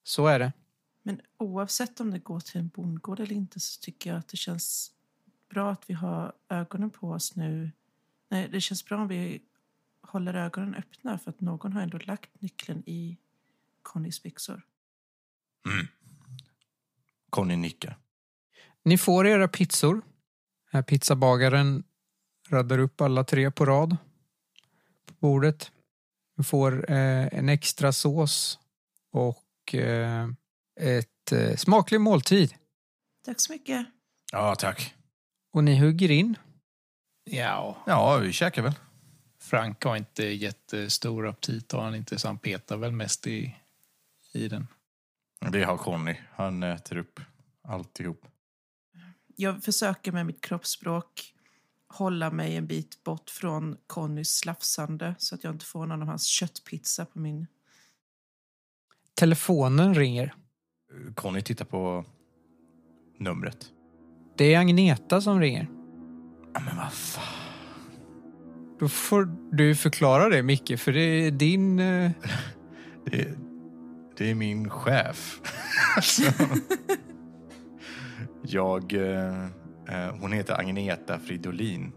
Så 0.07 0.27
är 0.27 0.39
det. 0.39 0.53
Men 1.03 1.21
oavsett 1.37 1.99
om 1.99 2.11
det 2.11 2.19
går 2.19 2.39
till 2.39 2.59
en 2.59 2.67
bondgård 2.67 3.19
eller 3.19 3.35
inte 3.35 3.59
så 3.59 3.81
tycker 3.81 4.09
jag 4.09 4.19
att 4.19 4.27
det 4.27 4.37
känns 4.37 4.91
bra 5.49 5.71
att 5.71 5.89
vi 5.89 5.93
har 5.93 6.33
ögonen 6.49 6.89
på 6.89 7.09
oss 7.11 7.35
nu. 7.35 7.71
Nej, 8.29 8.49
det 8.51 8.61
känns 8.61 8.85
bra 8.85 8.97
om 9.01 9.07
vi 9.07 9.41
håller 10.01 10.33
ögonen 10.33 10.75
öppna 10.75 11.17
för 11.17 11.29
att 11.29 11.41
någon 11.41 11.73
har 11.73 11.81
ändå 11.81 11.97
lagt 11.97 12.41
nyckeln 12.41 12.83
i 12.85 13.17
Connys 13.81 14.23
byxor. 14.23 14.61
Mm. 15.65 15.87
Conny 17.29 17.55
nickar. 17.55 17.97
Ni 18.83 18.97
får 18.97 19.27
era 19.27 19.47
pizzor. 19.47 20.01
Här 20.71 20.81
pizzabagaren 20.81 21.83
raddar 22.49 22.79
upp 22.79 23.01
alla 23.01 23.23
tre 23.23 23.51
på 23.51 23.65
rad. 23.65 23.97
bordet. 25.19 25.71
Du 26.35 26.43
får 26.43 26.91
eh, 26.91 27.27
en 27.33 27.49
extra 27.49 27.91
sås 27.91 28.59
och 29.11 29.43
eh, 29.75 30.27
ett 30.79 31.31
eh, 31.31 31.55
smaklig 31.55 32.01
måltid. 32.01 32.53
Tack 33.25 33.39
så 33.41 33.53
mycket. 33.53 33.85
Ja, 34.31 34.55
tack. 34.55 34.95
Och 35.53 35.63
ni 35.63 35.79
hugger 35.79 36.11
in. 36.11 36.37
Ja, 37.23 37.83
Ja, 37.85 38.17
vi 38.17 38.33
käkar 38.33 38.61
väl. 38.61 38.73
Frank 39.39 39.83
har 39.83 39.95
inte 39.95 40.23
jättestor 40.23 41.27
aptit 41.27 41.71
har 41.71 41.83
han 41.83 41.95
inte, 41.95 42.19
så 42.19 42.27
han 42.27 42.37
petar 42.37 42.77
väl 42.77 42.91
mest 42.91 43.27
i, 43.27 43.55
i 44.33 44.47
den. 44.47 44.67
Det 45.51 45.63
har 45.63 45.77
Conny. 45.77 46.15
Han 46.31 46.63
äter 46.63 46.97
upp 46.97 47.19
alltihop. 47.63 48.25
Jag 49.35 49.63
försöker 49.63 50.11
med 50.11 50.25
mitt 50.25 50.41
kroppsspråk 50.41 51.33
hålla 51.87 52.31
mig 52.31 52.55
en 52.55 52.67
bit 52.67 53.03
bort 53.03 53.29
från 53.29 53.77
Connys 53.87 54.37
slafsande 54.37 55.15
så 55.17 55.35
att 55.35 55.43
jag 55.43 55.53
inte 55.53 55.65
får 55.65 55.85
någon 55.85 56.01
av 56.01 56.07
hans 56.07 56.25
köttpizza 56.27 57.05
på 57.05 57.19
min... 57.19 57.47
Telefonen 59.17 59.93
ringer. 59.95 60.33
Conny 61.15 61.41
tittar 61.41 61.65
på 61.65 62.05
numret. 63.19 63.57
Det 64.37 64.53
är 64.53 64.59
Agneta 64.59 65.21
som 65.21 65.39
ringer. 65.39 65.67
Ja, 66.53 66.59
men 66.65 66.77
vad 66.77 66.93
fan. 66.93 67.23
Då 68.79 68.89
får 68.89 69.29
du 69.51 69.75
förklara 69.75 70.29
det, 70.29 70.43
Micke, 70.43 70.79
för 70.79 70.91
det 70.91 70.99
är 70.99 71.31
din... 71.31 71.79
eh, 71.79 72.11
Det, 73.05 73.37
det 74.17 74.31
är 74.31 74.35
min 74.35 74.69
chef. 74.69 75.41
Jag... 78.41 78.93
Eh, 78.93 79.43
eh, 79.87 80.15
hon 80.19 80.31
heter 80.31 80.59
Agneta 80.59 81.19
Fridolin. 81.19 81.91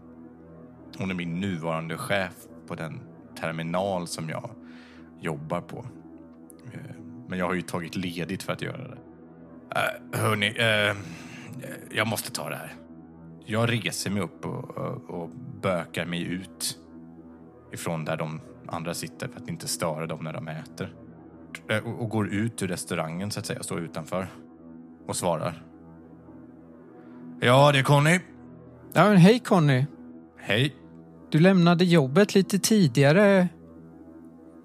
Hon 0.97 1.11
är 1.11 1.15
min 1.15 1.39
nuvarande 1.39 1.97
chef 1.97 2.33
på 2.67 2.75
den 2.75 2.99
terminal 3.39 4.07
som 4.07 4.29
jag 4.29 4.49
jobbar 5.19 5.61
på. 5.61 5.85
Men 7.31 7.39
jag 7.39 7.45
har 7.45 7.53
ju 7.53 7.61
tagit 7.61 7.95
ledigt 7.95 8.43
för 8.43 8.53
att 8.53 8.61
göra 8.61 8.87
det. 8.87 8.97
Uh, 9.75 10.21
hörni, 10.21 10.47
eh, 10.57 10.95
jag 11.91 12.07
måste 12.07 12.31
ta 12.31 12.49
det 12.49 12.55
här. 12.55 12.75
Jag 13.45 13.71
reser 13.71 14.11
mig 14.11 14.21
upp 14.21 14.45
och, 14.45 14.77
och, 14.77 15.09
och 15.09 15.29
bökar 15.61 16.05
mig 16.05 16.23
ut 16.23 16.77
ifrån 17.73 18.05
där 18.05 18.17
de 18.17 18.41
andra 18.67 18.93
sitter 18.93 19.27
för 19.27 19.39
att 19.39 19.49
inte 19.49 19.67
störa 19.67 20.07
dem 20.07 20.23
när 20.23 20.33
de 20.33 20.47
äter. 20.47 20.93
Eh, 21.69 21.77
Och, 21.77 22.01
och 22.01 22.09
går 22.09 22.27
ut 22.27 22.63
ur 22.63 22.67
restaurangen 22.67 23.31
så 23.31 23.39
att 23.39 23.45
säga, 23.45 23.63
står 23.63 23.79
utanför 23.79 24.27
och 25.07 25.15
svarar. 25.15 25.63
Ja, 27.39 27.71
det 27.71 27.79
är 27.79 27.83
Conny. 27.83 28.19
Ja, 28.93 29.09
men 29.09 29.17
hej 29.17 29.39
Conny. 29.39 29.85
Hej. 30.37 30.75
Du 31.29 31.39
lämnade 31.39 31.85
jobbet 31.85 32.35
lite 32.35 32.59
tidigare 32.59 33.47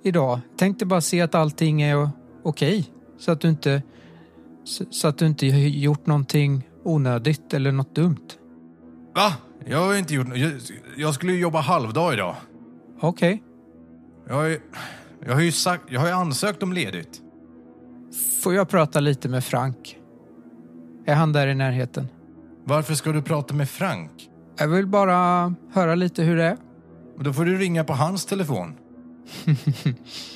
idag. 0.05 0.41
Tänkte 0.57 0.87
bara 0.87 1.01
se 1.01 1.21
att 1.21 1.35
allting 1.35 1.83
är 1.83 2.11
okej. 2.47 2.93
Så 3.19 3.33
att 3.33 3.41
du 3.41 3.49
inte 3.49 3.83
så, 4.91 5.09
att 5.09 5.19
du 5.19 5.27
inte 5.27 5.51
har 5.51 5.59
gjort 5.59 6.07
någonting 6.07 6.69
onödigt 6.83 7.55
eller 7.55 7.73
något 7.73 7.95
dumt. 7.95 8.27
Va? 9.15 9.35
Jag 9.67 9.79
har 9.79 9.95
inte 9.95 10.15
gjort 10.15 10.27
jag, 10.35 10.53
jag 10.97 11.15
skulle 11.15 11.33
ju 11.33 11.41
jobba 11.41 11.61
halvdag 11.61 12.15
idag. 12.15 12.37
Okej. 13.01 13.43
Jag 14.29 14.35
har 14.35 14.45
ju, 14.45 14.61
jag 15.27 15.35
har 15.35 15.41
ju, 15.41 15.53
sagt, 15.53 15.85
jag 15.89 16.01
har 16.01 16.07
ju 16.07 16.15
ansökt 16.15 16.63
om 16.63 16.73
ledigt. 16.73 17.21
Får 18.43 18.55
jag 18.55 18.69
prata 18.69 19.01
lite 19.01 19.29
med 19.29 19.45
Frank? 19.45 19.99
Är 21.07 21.15
han 21.15 21.33
där 21.33 21.47
i 21.47 21.55
närheten? 21.55 22.09
Varför 22.65 22.95
ska 22.95 23.13
du 23.13 23.23
prata 23.23 23.55
med 23.55 23.71
Frank? 23.71 24.31
Jag 24.59 24.69
vill 24.69 24.87
bara 24.87 25.55
höra 25.73 25.95
lite 25.95 26.23
hur 26.23 26.37
det 26.37 26.45
är. 26.45 26.57
Då 27.19 27.33
får 27.33 27.45
du 27.45 27.59
ringa 27.59 27.85
på 27.85 27.93
hans 27.93 28.27
telefon. 28.27 28.75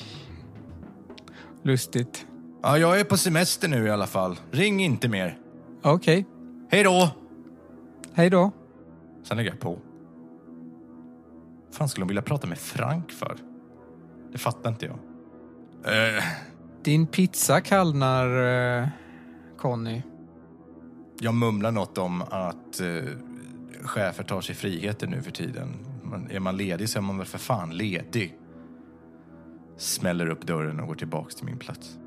Lustigt. 1.63 2.27
Ja, 2.63 2.77
jag 2.77 2.99
är 2.99 3.03
på 3.03 3.17
semester 3.17 3.67
nu 3.67 3.85
i 3.85 3.89
alla 3.89 4.07
fall. 4.07 4.39
Ring 4.51 4.83
inte 4.83 5.09
mer. 5.09 5.37
Okej. 5.83 6.25
Hej 6.69 6.83
då! 6.83 7.09
Hej 8.13 8.29
då. 8.29 8.51
Sen 9.23 9.37
lägger 9.37 9.49
jag 9.51 9.59
på. 9.59 9.79
fan 11.71 11.89
skulle 11.89 12.03
de 12.03 12.07
vilja 12.07 12.21
prata 12.21 12.47
med 12.47 12.57
Frank 12.57 13.11
för? 13.11 13.37
Det 14.31 14.37
fattar 14.37 14.69
inte 14.69 14.85
jag. 14.85 14.97
Eh, 16.17 16.23
Din 16.83 17.07
pizza 17.07 17.61
kallnar, 17.61 18.27
eh, 18.81 18.87
Conny. 19.57 20.01
jag 21.19 21.33
mumlar 21.33 21.71
något 21.71 21.97
om 21.97 22.21
att 22.21 22.79
eh, 22.79 23.03
chefer 23.83 24.23
tar 24.23 24.41
sig 24.41 24.55
friheter 24.55 25.07
nu 25.07 25.21
för 25.21 25.31
tiden. 25.31 25.67
Men 26.03 26.31
är 26.31 26.39
man 26.39 26.57
ledig 26.57 26.89
så 26.89 26.99
är 26.99 27.03
man 27.03 27.17
väl 27.17 27.27
för 27.27 27.37
fan 27.37 27.77
ledig. 27.77 28.37
Smäller 29.81 30.29
upp 30.29 30.47
dörren 30.47 30.79
och 30.79 30.87
går 30.87 30.95
tillbaks 30.95 31.35
till 31.35 31.45
min 31.45 31.57
plats. 31.57 31.99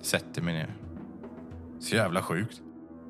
Sätter 0.00 0.42
mig 0.42 0.54
ner. 0.54 0.76
Så 1.80 1.96
jävla 1.96 2.22
sjukt. 2.22 2.62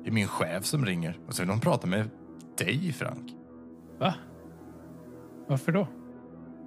Det 0.03 0.09
är 0.09 0.13
min 0.13 0.27
chef 0.27 0.65
som 0.65 0.85
ringer 0.85 1.19
och 1.27 1.33
så 1.33 1.41
vill 1.41 1.49
de 1.49 1.59
prata 1.59 1.87
med 1.87 2.09
dig, 2.57 2.93
Frank. 2.93 3.31
Va? 3.99 4.13
Varför 5.47 5.71
då? 5.71 5.87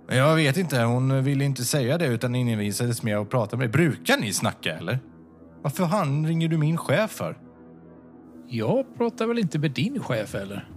Jag 0.08 0.34
vet 0.34 0.56
inte, 0.56 0.82
hon 0.82 1.24
ville 1.24 1.44
inte 1.44 1.64
säga 1.64 1.98
det 1.98 2.06
utan 2.06 2.34
envisades 2.34 3.02
med 3.02 3.18
att 3.18 3.30
prata 3.30 3.56
med 3.56 3.64
dig. 3.64 3.72
Brukar 3.72 4.18
ni 4.18 4.32
snacka 4.32 4.76
eller? 4.76 4.98
Varför 5.62 5.84
han 5.84 6.26
ringer 6.26 6.48
du 6.48 6.58
min 6.58 6.76
chef 6.76 7.10
för? 7.10 7.38
Jag 8.48 8.96
pratar 8.96 9.26
väl 9.26 9.38
inte 9.38 9.58
med 9.58 9.70
din 9.70 10.00
chef 10.00 10.34
eller? 10.34 10.70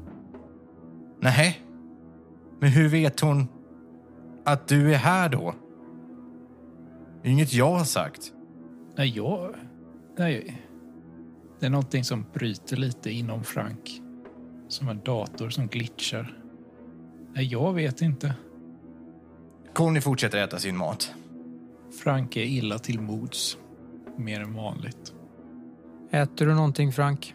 Nej. 1.19 1.61
Men 2.59 2.69
hur 2.69 2.89
vet 2.89 3.19
hon 3.19 3.47
att 4.45 4.67
du 4.67 4.93
är 4.93 4.97
här 4.97 5.29
då? 5.29 5.55
Inget 7.23 7.53
jag 7.53 7.71
har 7.71 7.85
sagt. 7.85 8.33
Nej, 8.95 9.09
jag... 9.15 9.55
Nej. 10.17 10.61
Det 11.59 11.65
är 11.65 11.69
någonting 11.69 12.03
som 12.03 12.25
bryter 12.33 12.77
lite 12.77 13.11
inom 13.11 13.43
Frank. 13.43 14.01
Som 14.67 14.89
en 14.89 14.99
dator 14.99 15.49
som 15.49 15.67
glitchar. 15.67 16.37
Nej, 17.33 17.45
jag 17.45 17.73
vet 17.73 18.01
inte. 18.01 18.33
Conny 19.73 20.01
fortsätter 20.01 20.43
äta 20.43 20.59
sin 20.59 20.77
mat. 20.77 21.13
Frank 22.03 22.37
är 22.37 22.43
illa 22.43 22.79
till 22.79 22.99
mods. 22.99 23.57
Mer 24.17 24.41
än 24.41 24.53
vanligt. 24.53 25.13
Äter 26.11 26.45
du 26.45 26.53
någonting, 26.53 26.91
Frank? 26.91 27.33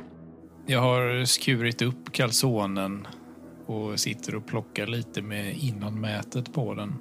Jag 0.67 0.81
har 0.81 1.25
skurit 1.25 1.83
upp 1.83 2.13
kalsonen 2.13 3.07
och 3.67 4.01
sitter 4.01 4.35
och 4.35 4.47
plockar 4.47 4.87
lite 4.87 5.23
med 5.23 5.57
innanmätet 5.57 6.53
på 6.53 6.75
den. 6.75 6.95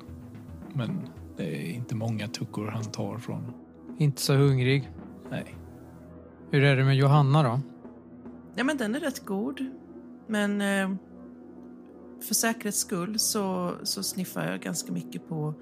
Men 0.73 0.99
det 1.37 1.43
är 1.43 1.73
inte 1.73 1.95
många 1.95 2.27
tuggor 2.27 2.67
han 2.67 2.83
tar 2.83 3.17
från. 3.17 3.53
Inte 3.97 4.21
så 4.21 4.33
hungrig. 4.33 4.91
Nej. 5.29 5.55
Hur 6.51 6.63
är 6.63 6.75
det 6.75 6.83
med 6.83 6.95
Johanna 6.95 7.43
då? 7.43 7.59
Ja, 8.55 8.63
men 8.63 8.77
den 8.77 8.95
är 8.95 8.99
rätt 8.99 9.25
god. 9.25 9.65
Men 10.27 10.61
eh, 10.61 10.95
för 12.27 12.33
säkerhets 12.33 12.79
skull 12.79 13.19
så, 13.19 13.71
så 13.83 14.03
sniffar 14.03 14.51
jag 14.51 14.59
ganska 14.59 14.91
mycket 14.91 15.29
på, 15.29 15.53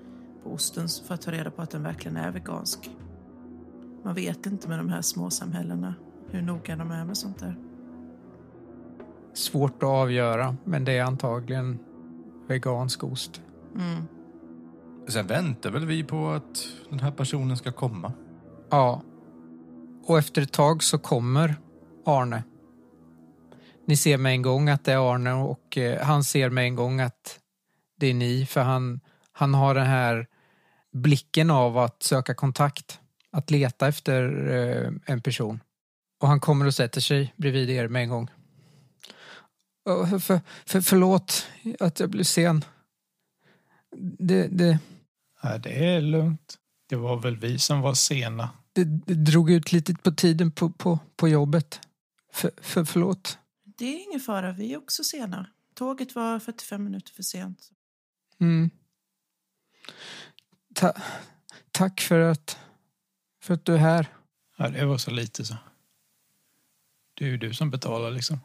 på 0.44 0.50
osten 0.50 0.88
för 1.08 1.14
att 1.14 1.22
ta 1.22 1.32
reda 1.32 1.52
på 1.52 1.62
att 1.62 1.70
den 1.70 1.84
verkligen 1.84 2.18
är 2.18 2.32
vegansk. 2.32 2.92
Man 4.04 4.16
vet 4.16 4.46
inte 4.46 4.70
med 4.70 4.80
de 4.80 4.90
här 4.90 5.02
småsamhällena 5.02 5.96
hur 6.30 6.42
noga 6.42 6.76
de 6.76 6.92
är 6.92 7.06
med 7.06 7.18
sånt 7.18 7.40
där. 7.40 7.56
Svårt 9.34 9.84
att 9.84 9.90
avgöra, 9.90 10.56
men 10.64 10.86
det 10.86 10.98
är 10.98 11.04
antagligen 11.04 11.80
vegansk 12.48 13.04
ost. 13.04 13.42
Mm. 13.76 14.04
Sen 15.12 15.28
väntar 15.28 15.72
väl 15.72 15.86
vi 15.86 16.04
på 16.04 16.30
att 16.30 16.68
den 16.90 17.00
här 17.00 17.12
personen 17.12 17.58
ska 17.58 17.72
komma. 17.72 18.14
Ja. 18.70 19.04
Och 20.04 20.18
efter 20.18 20.42
ett 20.42 20.52
tag 20.52 20.84
så 20.84 20.98
kommer 20.98 21.56
Arne. 22.06 22.44
Ni 23.88 23.98
ser 23.98 24.18
med 24.18 24.32
en 24.32 24.42
gång 24.42 24.70
att 24.70 24.84
det 24.84 24.94
är 24.94 25.14
Arne 25.14 25.34
och 25.34 25.78
eh, 25.78 26.06
han 26.06 26.24
ser 26.24 26.50
med 26.50 26.64
en 26.64 26.76
gång 26.76 27.00
att 27.00 27.40
det 27.98 28.08
är 28.08 28.14
ni 28.14 28.46
för 28.46 28.62
han, 28.62 29.00
han 29.32 29.54
har 29.54 29.76
den 29.76 29.86
här 29.86 30.28
blicken 30.92 31.50
av 31.50 31.78
att 31.78 32.04
söka 32.04 32.34
kontakt. 32.34 33.00
Att 33.32 33.52
leta 33.52 33.88
efter 33.88 34.48
eh, 34.50 34.92
en 35.06 35.22
person. 35.22 35.60
Och 36.20 36.28
han 36.28 36.40
kommer 36.40 36.66
och 36.66 36.74
sätter 36.74 37.02
sig 37.02 37.34
bredvid 37.38 37.70
er 37.70 37.88
med 37.88 38.02
en 38.04 38.10
gång. 38.10 38.32
För, 39.86 40.42
för, 40.66 40.82
förlåt 40.82 41.48
att 41.80 42.00
jag 42.00 42.10
blev 42.10 42.24
sen. 42.24 42.66
Det, 44.20 44.48
det, 44.48 44.80
Nej, 45.44 45.60
det 45.60 45.86
är 45.86 46.02
lugnt. 46.02 46.58
Det 46.88 46.96
var 46.96 47.20
väl 47.20 47.38
vi 47.38 47.60
som 47.60 47.82
var 47.82 47.94
sena. 47.94 48.50
det, 48.74 48.84
det 48.84 49.14
drog 49.14 49.52
ut 49.52 49.72
lite 49.72 49.94
på 49.94 50.12
tiden 50.12 50.52
på, 50.52 50.70
på, 50.70 51.00
på 51.16 51.28
jobbet. 51.28 51.80
För, 52.34 52.52
för, 52.62 52.86
förlåt. 52.86 53.38
Det 53.64 53.86
är 53.86 54.04
ingen 54.04 54.20
fara, 54.20 54.52
vi 54.52 54.74
är 54.74 54.78
också 54.78 55.04
sena. 55.04 55.48
Tåget 55.74 56.16
var 56.16 56.40
45 56.40 56.84
minuter 56.84 57.14
för 57.14 57.24
sent. 57.24 57.70
Mm. 58.40 58.70
Ta, 60.74 60.94
tack 61.72 62.02
för 62.02 62.20
att, 62.20 62.58
för 63.42 63.54
att 63.54 63.66
du 63.66 63.74
är 63.74 63.78
här. 63.78 64.08
Ja, 64.58 64.70
det 64.70 64.86
var 64.86 64.98
så 64.98 65.12
lite 65.12 65.46
så. 65.46 65.56
Det 67.14 67.26
är 67.26 67.30
ju 67.30 67.38
du 67.38 67.54
som 67.54 67.72
betalar 67.72 68.12
liksom. 68.12 68.40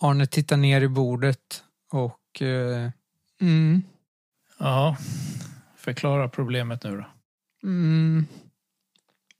Arne 0.00 0.26
tittar 0.26 0.56
ner 0.56 0.80
i 0.80 0.88
bordet 0.88 1.64
och... 1.90 2.42
Eh, 2.42 2.90
mm, 3.40 3.82
Ja, 4.58 4.96
Förklara 5.88 6.28
problemet 6.28 6.84
nu 6.84 6.96
då. 6.96 7.04
Mm, 7.68 8.26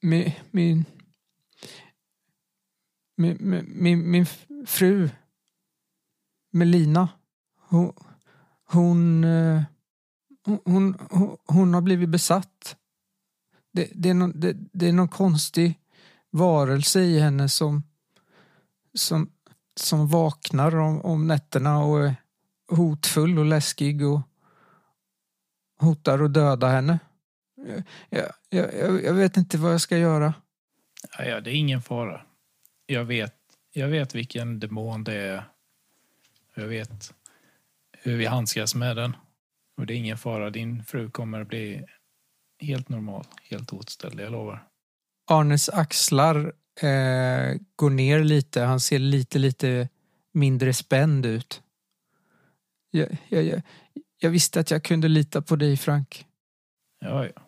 min, 0.01 0.33
min, 0.51 0.85
min, 3.17 3.65
min, 3.67 4.11
min 4.11 4.27
fru 4.67 5.11
Melina, 6.51 7.09
hon, 8.65 9.25
eh, 9.25 9.63
hon, 10.45 10.61
hon, 10.65 10.99
hon, 11.11 11.37
hon 11.47 11.75
har 11.75 11.81
blivit 11.81 12.09
besatt. 12.09 12.77
Det, 13.73 13.91
det, 13.95 14.11
är 14.11 14.15
någon, 14.15 14.41
det, 14.41 14.57
det 14.73 14.89
är 14.89 14.93
någon 14.93 15.09
konstig 15.09 15.79
varelse 16.31 17.01
i 17.01 17.19
henne 17.21 17.49
som, 17.49 17.83
som, 18.95 19.31
som 19.81 20.09
vaknar 20.09 20.77
om, 20.77 21.01
om 21.01 21.27
nätterna 21.27 21.79
och 21.79 22.05
är 22.05 22.15
hotfull 22.69 23.39
och 23.39 23.45
läskig 23.45 24.07
och 24.07 24.21
hotar 25.79 26.25
att 26.25 26.35
döda 26.35 26.69
henne. 26.69 26.99
Jag, 28.11 28.31
jag, 28.51 29.05
jag 29.05 29.15
vet 29.15 29.37
inte 29.37 29.59
vad 29.59 29.73
jag 29.73 29.81
ska 29.81 29.99
göra. 29.99 30.35
Ja, 31.19 31.25
ja, 31.25 31.41
det 31.41 31.51
är 31.51 31.55
ingen 31.55 31.83
fara. 31.83 32.21
Jag 32.87 33.05
vet, 33.05 33.35
jag 33.73 33.89
vet 33.89 34.15
vilken 34.15 34.61
demon 34.61 35.05
det 35.05 35.15
är. 35.15 35.45
Jag 36.55 36.67
vet 36.67 37.15
hur 37.93 38.17
vi 38.17 38.27
handskas 38.27 38.75
med 38.75 38.97
den. 38.97 39.17
Och 39.77 39.87
det 39.87 39.95
är 39.95 39.97
ingen 39.97 40.19
fara. 40.19 40.51
Din 40.51 40.85
fru 40.85 41.11
kommer 41.11 41.41
att 41.41 41.49
bli 41.49 41.85
helt 42.61 42.89
normal, 42.89 43.25
helt 43.51 43.73
åtställd, 43.73 44.21
jag 44.21 44.33
lovar. 44.33 44.65
Arnes 45.31 45.69
axlar 45.69 46.53
eh, 46.83 47.57
går 47.77 47.91
ner 47.91 48.25
lite. 48.25 48.63
Han 48.63 48.81
ser 48.81 48.99
lite, 48.99 49.39
lite 49.39 49.89
mindre 50.33 50.75
spänd 50.75 51.27
ut. 51.27 51.63
Jag, 52.91 53.17
jag, 53.29 53.63
jag, 54.19 54.31
visste 54.31 54.61
att 54.61 54.71
jag 54.71 54.85
kunde 54.85 55.09
lita 55.09 55.43
på 55.43 55.57
dig, 55.57 55.77
Frank. 55.77 56.27
Ja, 57.01 57.27
ja. 57.27 57.43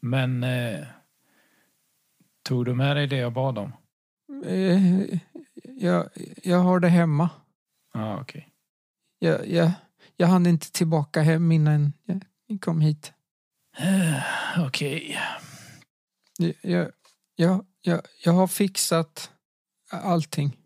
Men 0.00 0.44
eh, 0.44 0.86
tog 2.42 2.64
du 2.64 2.74
med 2.74 2.96
dig 2.96 3.06
det 3.06 3.16
jag 3.16 3.32
bad 3.32 3.58
om? 3.58 3.72
Eh, 4.44 5.18
jag, 5.76 6.08
jag 6.42 6.58
har 6.58 6.80
det 6.80 6.88
hemma. 6.88 7.30
Ja, 7.94 8.20
okej. 8.20 8.40
Okay. 8.40 8.50
Jag, 9.30 9.48
jag, 9.48 9.72
jag 10.16 10.26
hann 10.26 10.46
inte 10.46 10.72
tillbaka 10.72 11.22
hem 11.22 11.52
innan 11.52 11.92
jag 12.46 12.60
kom 12.60 12.80
hit. 12.80 13.12
okej. 14.58 15.18
Okay. 16.38 16.54
Jag, 16.62 16.90
jag, 17.36 17.66
jag, 17.80 18.00
jag 18.24 18.32
har 18.32 18.46
fixat 18.46 19.30
allting. 19.90 20.56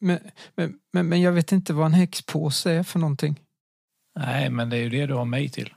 Men, 0.00 0.18
men, 0.54 0.78
men, 0.92 1.08
men 1.08 1.20
jag 1.20 1.32
vet 1.32 1.52
inte 1.52 1.72
vad 1.72 1.86
en 1.86 1.94
häxpåse 1.94 2.72
är 2.72 2.82
för 2.82 2.98
någonting. 2.98 3.40
Nej, 4.18 4.50
men 4.50 4.70
det 4.70 4.76
är 4.76 4.80
ju 4.80 4.88
det 4.88 5.06
du 5.06 5.14
har 5.14 5.24
mig 5.24 5.48
till. 5.48 5.74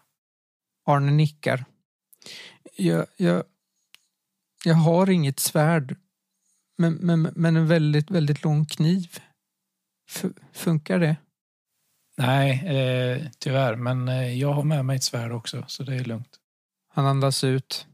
Arne 0.85 1.11
nickar. 1.11 1.65
Jag, 2.75 3.05
jag, 3.17 3.43
jag 4.65 4.75
har 4.75 5.09
inget 5.09 5.39
svärd, 5.39 5.95
men, 6.77 6.93
men, 6.93 7.21
men 7.21 7.55
en 7.55 7.67
väldigt, 7.67 8.11
väldigt 8.11 8.43
lång 8.43 8.65
kniv. 8.65 9.19
F 10.09 10.25
funkar 10.53 10.99
det? 10.99 11.15
Nej, 12.17 12.67
eh, 12.67 13.27
tyvärr, 13.39 13.75
men 13.75 14.07
eh, 14.07 14.39
jag 14.39 14.53
har 14.53 14.63
med 14.63 14.85
mig 14.85 14.95
ett 14.95 15.03
svärd 15.03 15.31
också, 15.31 15.63
så 15.67 15.83
det 15.83 15.95
är 15.95 16.03
lugnt. 16.03 16.39
Han 16.87 17.05
andas 17.05 17.43
ut. 17.43 17.87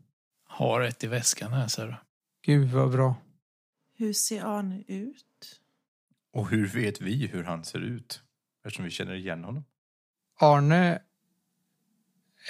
Har 0.48 0.82
ett 0.82 1.04
i 1.04 1.08
väskan 1.08 1.54
här, 1.54 1.68
ser 1.68 1.88
du. 1.88 1.96
Gud 2.46 2.70
vad 2.70 2.92
bra. 2.92 3.16
Hur 3.98 4.14
ser 4.14 4.44
Arne 4.46 4.84
ut? 4.88 5.27
Och 6.38 6.50
hur 6.50 6.68
vet 6.68 7.02
vi 7.02 7.28
hur 7.28 7.44
han 7.44 7.64
ser 7.64 7.80
ut? 7.80 8.22
Eftersom 8.66 8.86
vi 8.86 8.92
känner 8.92 9.16
igen 9.16 9.44
honom. 9.44 9.66
Arne 10.40 11.02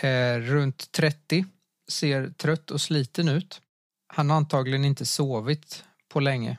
är 0.02 0.40
runt 0.40 0.92
30, 0.92 1.46
ser 1.88 2.30
trött 2.30 2.72
och 2.72 2.82
sliten 2.82 3.28
ut. 3.30 3.62
Han 4.08 4.30
har 4.30 4.38
antagligen 4.38 4.86
inte 4.86 5.06
sovit 5.06 5.86
på 6.10 6.20
länge. 6.20 6.58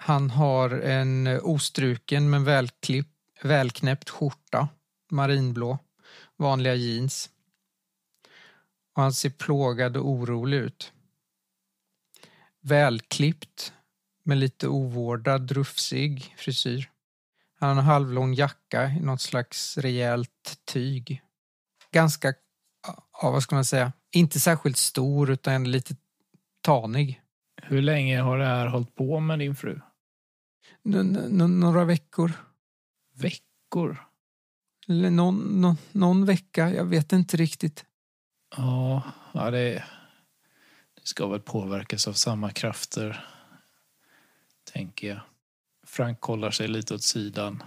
Han 0.00 0.30
har 0.30 0.70
en 0.70 1.40
ostruken 1.42 2.30
men 2.30 2.44
välklipp, 2.44 3.08
välknäppt 3.42 4.10
skjorta, 4.10 4.68
marinblå, 5.10 5.78
vanliga 6.36 6.74
jeans. 6.74 7.30
Och 8.94 9.02
han 9.02 9.12
ser 9.12 9.30
plågad 9.30 9.96
och 9.96 10.08
orolig 10.08 10.56
ut. 10.58 10.92
Välklippt 12.60 13.72
med 14.26 14.38
lite 14.38 14.68
ovårdad, 14.68 15.52
rufsig 15.52 16.34
frisyr. 16.38 16.90
Han 17.60 17.68
har 17.68 17.76
en 17.76 17.84
halvlång 17.84 18.34
jacka 18.34 18.90
i 18.90 19.00
något 19.00 19.20
slags 19.20 19.78
rejält 19.78 20.58
tyg. 20.64 21.22
Ganska, 21.92 22.34
ja 23.22 23.30
vad 23.30 23.42
ska 23.42 23.54
man 23.54 23.64
säga, 23.64 23.92
inte 24.12 24.40
särskilt 24.40 24.76
stor 24.76 25.30
utan 25.30 25.70
lite 25.70 25.96
tanig. 26.60 27.22
Hur 27.62 27.82
länge 27.82 28.20
har 28.20 28.38
det 28.38 28.46
här 28.46 28.66
hållit 28.66 28.94
på 28.94 29.20
med 29.20 29.38
din 29.38 29.56
fru? 29.56 29.80
N 30.84 31.60
några 31.60 31.84
veckor. 31.84 32.32
Veckor? 33.14 34.06
Eller 34.88 35.10
någon, 35.10 35.60
någon, 35.60 35.76
någon 35.92 36.24
vecka, 36.24 36.70
jag 36.70 36.84
vet 36.84 37.12
inte 37.12 37.36
riktigt. 37.36 37.84
Ja, 38.56 39.02
ja 39.34 39.50
det, 39.50 39.84
det 40.94 41.06
ska 41.06 41.26
väl 41.26 41.40
påverkas 41.40 42.08
av 42.08 42.12
samma 42.12 42.50
krafter, 42.50 43.26
tänker 44.76 45.08
jag. 45.08 45.20
Frank 45.86 46.20
kollar 46.20 46.50
sig 46.50 46.68
lite 46.68 46.94
åt 46.94 47.02
sidan. 47.02 47.62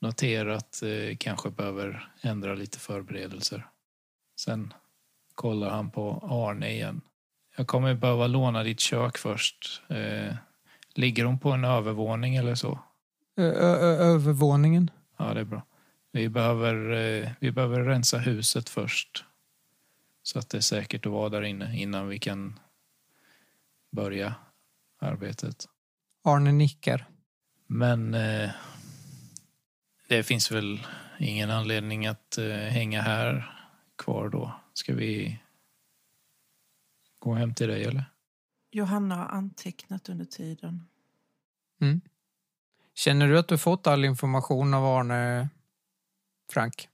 Noterar 0.00 0.50
att 0.50 0.82
eh, 0.82 1.16
kanske 1.18 1.50
behöver 1.50 2.12
ändra 2.22 2.54
lite 2.54 2.78
förberedelser. 2.78 3.66
Sen 4.40 4.74
kollar 5.34 5.70
han 5.70 5.90
på 5.90 6.20
Arne 6.22 6.70
igen. 6.70 7.00
Jag 7.56 7.66
kommer 7.66 7.94
behöva 7.94 8.26
låna 8.26 8.62
ditt 8.62 8.80
kök 8.80 9.18
först. 9.18 9.82
Eh, 9.88 10.34
ligger 10.94 11.24
hon 11.24 11.38
på 11.38 11.50
en 11.50 11.64
övervåning 11.64 12.36
eller 12.36 12.54
så? 12.54 12.78
Övervåningen? 13.36 14.90
Ja, 15.16 15.34
det 15.34 15.40
är 15.40 15.44
bra. 15.44 15.62
Vi 16.12 16.28
behöver, 16.28 16.90
eh, 16.90 17.30
vi 17.40 17.52
behöver 17.52 17.80
rensa 17.80 18.18
huset 18.18 18.68
först. 18.68 19.24
Så 20.22 20.38
att 20.38 20.50
det 20.50 20.56
är 20.56 20.62
säkert 20.62 21.06
att 21.06 21.12
vara 21.12 21.28
där 21.28 21.42
inne 21.42 21.78
innan 21.78 22.08
vi 22.08 22.18
kan 22.18 22.58
börja 23.90 24.34
arbetet. 25.00 25.66
Arne 26.24 26.52
nickar. 26.52 27.06
Men 27.66 28.14
eh, 28.14 28.50
det 30.08 30.22
finns 30.22 30.52
väl 30.52 30.86
ingen 31.18 31.50
anledning 31.50 32.06
att 32.06 32.38
eh, 32.38 32.46
hänga 32.46 33.02
här 33.02 33.56
kvar 33.98 34.28
då. 34.28 34.60
Ska 34.74 34.94
vi 34.94 35.40
gå 37.18 37.34
hem 37.34 37.54
till 37.54 37.68
dig 37.68 37.84
eller? 37.84 38.04
Johanna 38.70 39.14
har 39.14 39.26
antecknat 39.26 40.08
under 40.08 40.24
tiden. 40.24 40.88
Mm. 41.80 42.00
Känner 42.94 43.28
du 43.28 43.38
att 43.38 43.48
du 43.48 43.58
fått 43.58 43.86
all 43.86 44.04
information 44.04 44.74
av 44.74 44.84
Arne 44.84 45.48
Frank? 46.52 46.88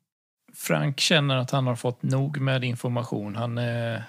Frank 0.54 1.00
känner 1.00 1.36
att 1.36 1.50
han 1.50 1.66
har 1.66 1.76
fått 1.76 2.02
nog 2.02 2.40
med 2.40 2.64
information. 2.64 3.36
Han 3.36 3.58
eh, 3.58 4.02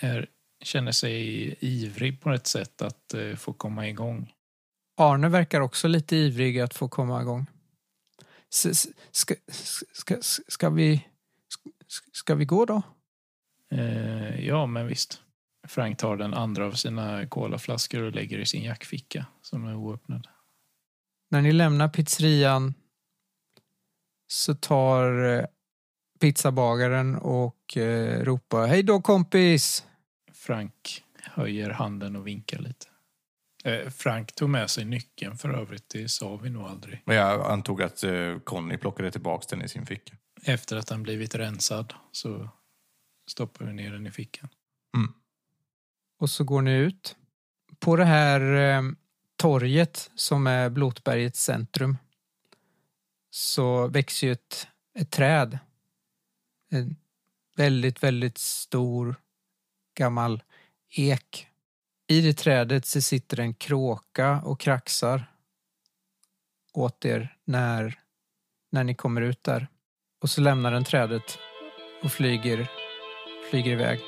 är 0.00 0.28
känner 0.60 0.92
sig 0.92 1.54
ivrig 1.60 2.20
på 2.20 2.30
ett 2.30 2.46
sätt 2.46 2.82
att 2.82 3.14
eh, 3.14 3.34
få 3.34 3.52
komma 3.52 3.88
igång. 3.88 4.32
Arne 4.96 5.28
verkar 5.28 5.60
också 5.60 5.88
lite 5.88 6.16
ivrig 6.16 6.60
att 6.60 6.74
få 6.74 6.88
komma 6.88 7.22
igång. 7.22 7.46
S 8.50 8.88
ska, 9.10 9.34
ska, 9.92 10.16
ska, 10.48 10.70
vi, 10.70 11.06
ska 12.12 12.34
vi 12.34 12.44
gå 12.44 12.64
då? 12.64 12.82
Eh, 13.70 14.46
ja, 14.46 14.66
men 14.66 14.86
visst. 14.86 15.22
Frank 15.68 15.98
tar 15.98 16.16
den 16.16 16.34
andra 16.34 16.66
av 16.66 16.72
sina 16.72 17.26
kolaflaskor 17.26 18.02
och 18.02 18.12
lägger 18.12 18.38
i 18.38 18.46
sin 18.46 18.64
jackficka 18.64 19.26
som 19.42 19.66
är 19.66 19.74
oöppnad. 19.74 20.26
När 21.30 21.42
ni 21.42 21.52
lämnar 21.52 21.88
pizzerian 21.88 22.74
så 24.26 24.54
tar 24.54 25.24
eh, 25.24 25.44
pizzabagaren 26.20 27.16
och 27.16 27.76
eh, 27.76 28.24
ropar 28.24 28.66
Hej 28.66 28.82
då 28.82 29.02
kompis! 29.02 29.87
Frank 30.48 31.04
höjer 31.22 31.70
handen 31.70 32.16
och 32.16 32.26
vinkar 32.26 32.58
lite. 32.58 32.86
Eh, 33.64 33.90
Frank 33.90 34.34
tog 34.34 34.50
med 34.50 34.70
sig 34.70 34.84
nyckeln 34.84 35.36
för 35.36 35.48
övrigt, 35.48 35.88
det 35.88 36.08
sa 36.08 36.36
vi 36.36 36.50
nog 36.50 36.62
aldrig. 36.62 37.02
Jag 37.04 37.50
antog 37.50 37.82
att 37.82 38.04
eh, 38.04 38.38
Conny 38.38 38.76
plockade 38.76 39.10
tillbaka 39.10 39.46
den 39.50 39.62
i 39.62 39.68
sin 39.68 39.86
ficka. 39.86 40.16
Efter 40.42 40.76
att 40.76 40.90
han 40.90 41.02
blivit 41.02 41.34
rensad 41.34 41.94
så 42.12 42.48
stoppar 43.30 43.64
vi 43.64 43.72
ner 43.72 43.92
den 43.92 44.06
i 44.06 44.10
fickan. 44.10 44.48
Mm. 44.96 45.12
Och 46.18 46.30
så 46.30 46.44
går 46.44 46.62
ni 46.62 46.76
ut. 46.76 47.16
På 47.78 47.96
det 47.96 48.04
här 48.04 48.40
eh, 48.40 48.82
torget 49.36 50.10
som 50.14 50.46
är 50.46 50.70
Blotbergets 50.70 51.44
centrum 51.44 51.96
så 53.30 53.88
växer 53.88 54.26
ju 54.26 54.32
ett, 54.32 54.68
ett 54.98 55.10
träd. 55.10 55.58
En 56.70 56.96
väldigt, 57.56 58.02
väldigt 58.02 58.38
stor 58.38 59.16
gammal 59.98 60.42
ek. 60.90 61.48
I 62.08 62.20
det 62.20 62.32
trädet 62.32 62.86
så 62.86 63.00
sitter 63.00 63.40
en 63.40 63.54
kråka 63.54 64.40
och 64.44 64.60
kraxar 64.60 65.24
åt 66.74 67.04
er 67.04 67.36
när 67.44 68.00
när 68.70 68.84
ni 68.84 68.94
kommer 68.94 69.20
ut 69.20 69.44
där. 69.44 69.68
Och 70.22 70.30
så 70.30 70.40
lämnar 70.40 70.72
den 70.72 70.84
trädet 70.84 71.38
och 72.02 72.12
flyger, 72.12 72.70
flyger 73.50 73.72
iväg. 73.72 74.00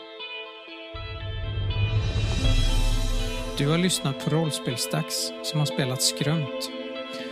Du 3.58 3.68
har 3.68 3.78
lyssnat 3.78 4.24
på 4.24 4.30
Rollspelsdags 4.30 5.32
som 5.42 5.58
har 5.58 5.66
spelat 5.66 6.02
Skrömt. 6.02 6.70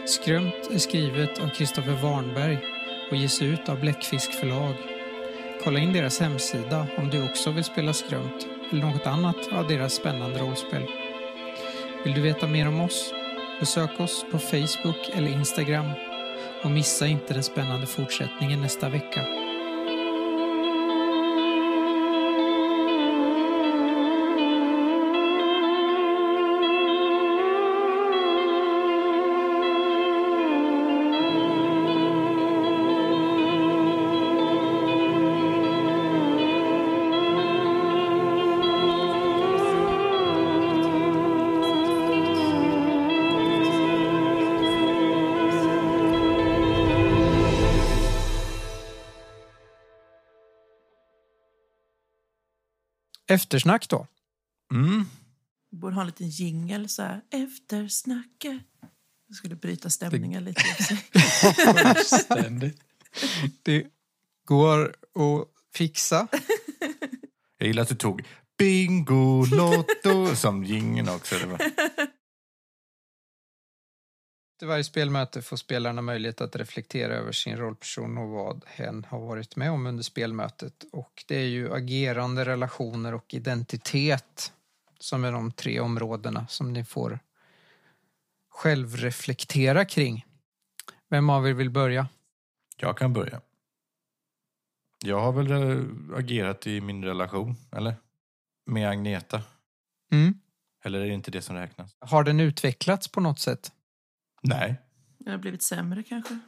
Skrömt 0.07 0.71
är 0.71 0.79
skrivet 0.79 1.39
av 1.39 1.49
Kristoffer 1.49 2.03
Warnberg 2.03 2.59
och 3.11 3.17
ges 3.17 3.43
ut 3.43 3.69
av 3.69 3.81
Bläckfisk 3.81 4.33
förlag. 4.33 4.98
Kolla 5.69 5.81
in 5.81 5.93
deras 5.93 6.21
hemsida 6.21 6.87
om 6.97 7.11
du 7.11 7.25
också 7.25 7.51
vill 7.51 7.65
spela 7.65 7.93
Skrömt 7.93 8.47
eller 8.71 8.83
något 8.83 9.07
annat 9.07 9.37
av 9.53 9.69
deras 9.69 9.95
spännande 9.95 10.39
rollspel. 10.39 10.87
Vill 12.05 12.15
du 12.15 12.21
veta 12.21 12.47
mer 12.47 12.69
om 12.69 12.81
oss? 12.81 13.13
Besök 13.61 14.01
oss 14.01 14.25
på 14.31 14.39
Facebook 14.39 15.11
eller 15.15 15.29
Instagram 15.29 15.91
och 16.63 16.71
missa 16.71 17.07
inte 17.07 17.35
den 17.35 17.43
spännande 17.43 17.87
fortsättningen 17.87 18.61
nästa 18.61 18.89
vecka. 18.89 19.38
Eftersnack 53.29 53.89
då. 53.89 54.07
Mm. 54.73 55.05
Vi 55.71 55.77
borde 55.77 55.95
ha 55.95 56.01
en 56.01 56.07
liten 56.07 56.29
jingel 56.29 56.89
så 56.89 57.03
här. 57.03 57.21
Eftersnacket. 57.31 58.63
Det 59.29 59.35
skulle 59.35 59.57
bryta 59.57 59.91
stämningen 59.91 60.45
lite. 60.45 60.61
sig. 60.61 60.97
Fullständigt. 61.55 62.81
Det 63.63 63.87
går 64.45 64.89
att 64.89 65.49
fixa. 65.75 66.29
Jag 67.59 67.67
gillar 67.67 67.83
att 67.83 67.89
du 67.89 67.95
tog 67.95 68.25
Bingo 68.59 69.45
Lotto 69.45 70.37
som 70.37 70.65
jingeln 70.65 71.09
också. 71.09 71.39
Det 71.39 71.47
var... 71.47 71.61
Efter 74.59 74.67
varje 74.67 74.85
spelmöte 74.85 75.43
får 75.43 75.57
spelarna 75.57 76.03
möjlighet 76.03 76.41
att 76.41 76.57
reflektera 76.57 77.15
över 77.15 77.33
sin 77.33 77.57
rollperson 77.57 78.19
och 78.19 78.29
vad 78.29 78.65
hen 78.67 79.07
har 79.09 79.21
varit 79.21 79.57
med 79.57 79.71
om 79.71 79.87
under 79.87 80.03
spelmötet. 80.03 80.85
Och 80.93 81.25
det 81.29 81.37
är 81.37 81.47
ju 81.47 81.75
agerande, 81.75 82.45
relationer 82.45 83.15
och 83.15 83.35
identitet 83.35 84.53
som 84.99 85.25
är 85.25 85.33
de 85.33 85.53
tre 85.53 85.81
områdena 85.81 86.47
som 86.47 86.73
ni 86.73 86.85
får 86.85 87.19
självreflektera 88.49 89.85
kring. 89.85 90.27
Vem 91.09 91.31
av 91.31 91.49
er 91.49 91.53
vill 91.53 91.71
börja? 91.71 92.09
Jag 92.77 92.99
kan 92.99 93.13
börja. 93.13 93.41
Jag 95.05 95.21
har 95.21 95.33
väl 95.33 95.51
eh, 95.51 96.19
agerat 96.19 96.67
i 96.67 96.81
min 96.81 97.05
relation, 97.05 97.57
eller? 97.73 97.95
Med 98.67 98.89
Agneta. 98.89 99.43
Mm. 100.13 100.41
Eller 100.85 101.01
är 101.01 101.07
det 101.07 101.15
inte 101.15 101.31
det 101.31 101.43
som 101.43 101.57
räknas? 101.57 101.97
Har 101.99 102.25
den 102.25 102.41
utvecklats 102.41 103.09
på 103.09 103.21
något 103.21 103.39
sätt? 103.39 103.73
Nej. 104.43 104.81
Det 105.19 105.31
har 105.31 105.39
blivit 105.39 105.63
sämre 105.63 106.03
kanske. 106.03 106.39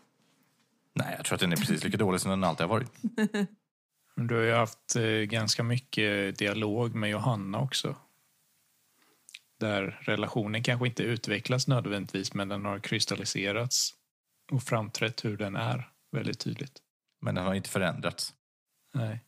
Nej, 0.94 1.14
jag 1.16 1.26
tror 1.26 1.34
att 1.34 1.40
den 1.40 1.52
är 1.52 1.56
precis 1.56 1.84
lika 1.84 1.96
dålig 1.96 2.20
som 2.20 2.30
den 2.30 2.44
alltid 2.44 2.66
har 2.66 2.74
varit. 2.74 2.92
Men 4.14 4.26
Du 4.26 4.34
har 4.34 4.42
ju 4.42 4.52
haft 4.52 4.96
eh, 4.96 5.02
ganska 5.04 5.62
mycket 5.62 6.38
dialog 6.38 6.94
med 6.94 7.10
Johanna 7.10 7.60
också. 7.60 7.96
Där 9.60 9.82
relationen 10.00 10.62
kanske 10.62 10.86
inte 10.86 11.02
utvecklas 11.02 11.68
nödvändigtvis 11.68 12.34
men 12.34 12.48
den 12.48 12.64
har 12.64 12.78
kristalliserats 12.78 13.94
och 14.52 14.62
framträtt 14.62 15.24
hur 15.24 15.36
den 15.36 15.56
är 15.56 15.90
väldigt 16.12 16.38
tydligt. 16.38 16.78
Men 17.20 17.34
den 17.34 17.44
har 17.44 17.54
inte 17.54 17.70
förändrats. 17.70 18.34
Nej. 18.94 19.24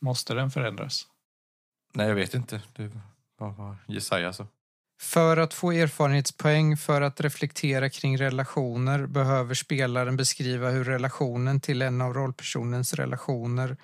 Måste 0.00 0.34
den 0.34 0.50
förändras? 0.50 1.06
Nej, 1.94 2.08
jag 2.08 2.14
vet 2.14 2.34
inte. 2.34 2.62
Det 2.72 2.90
var 3.36 3.50
vad 3.50 3.76
Jesaja 3.86 4.32
sa. 4.32 4.46
För 5.00 5.36
att 5.36 5.54
få 5.54 5.72
erfarenhetspoäng 5.72 6.76
för 6.76 7.00
att 7.00 7.20
reflektera 7.20 7.90
kring 7.90 8.18
relationer 8.18 9.06
behöver 9.06 9.54
spelaren 9.54 10.16
beskriva 10.16 10.70
hur 10.70 10.84
relationen 10.84 11.60
till 11.60 11.82
en 11.82 12.00
av 12.00 12.14
rollpersonens 12.14 12.94
relationer 12.94 13.76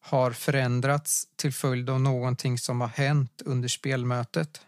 har 0.00 0.30
förändrats 0.30 1.28
till 1.36 1.52
följd 1.52 1.90
av 1.90 2.00
någonting 2.00 2.58
som 2.58 2.80
har 2.80 2.88
hänt 2.88 3.42
under 3.44 3.68
spelmötet. 3.68 4.60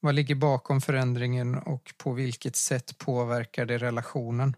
Vad 0.00 0.14
ligger 0.14 0.34
bakom 0.34 0.80
förändringen 0.80 1.54
och 1.54 1.94
på 1.96 2.12
vilket 2.12 2.56
sätt 2.56 2.98
påverkar 2.98 3.66
det 3.66 3.78
relationen? 3.78 4.56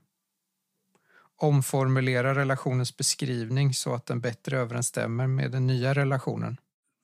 Omformulera 1.36 2.34
relationens 2.34 2.96
beskrivning 2.96 3.74
så 3.74 3.94
att 3.94 4.06
den 4.06 4.20
bättre 4.20 4.58
överensstämmer 4.58 5.26
med 5.26 5.50
den 5.50 5.66
nya 5.66 5.94
relationen. 5.94 6.56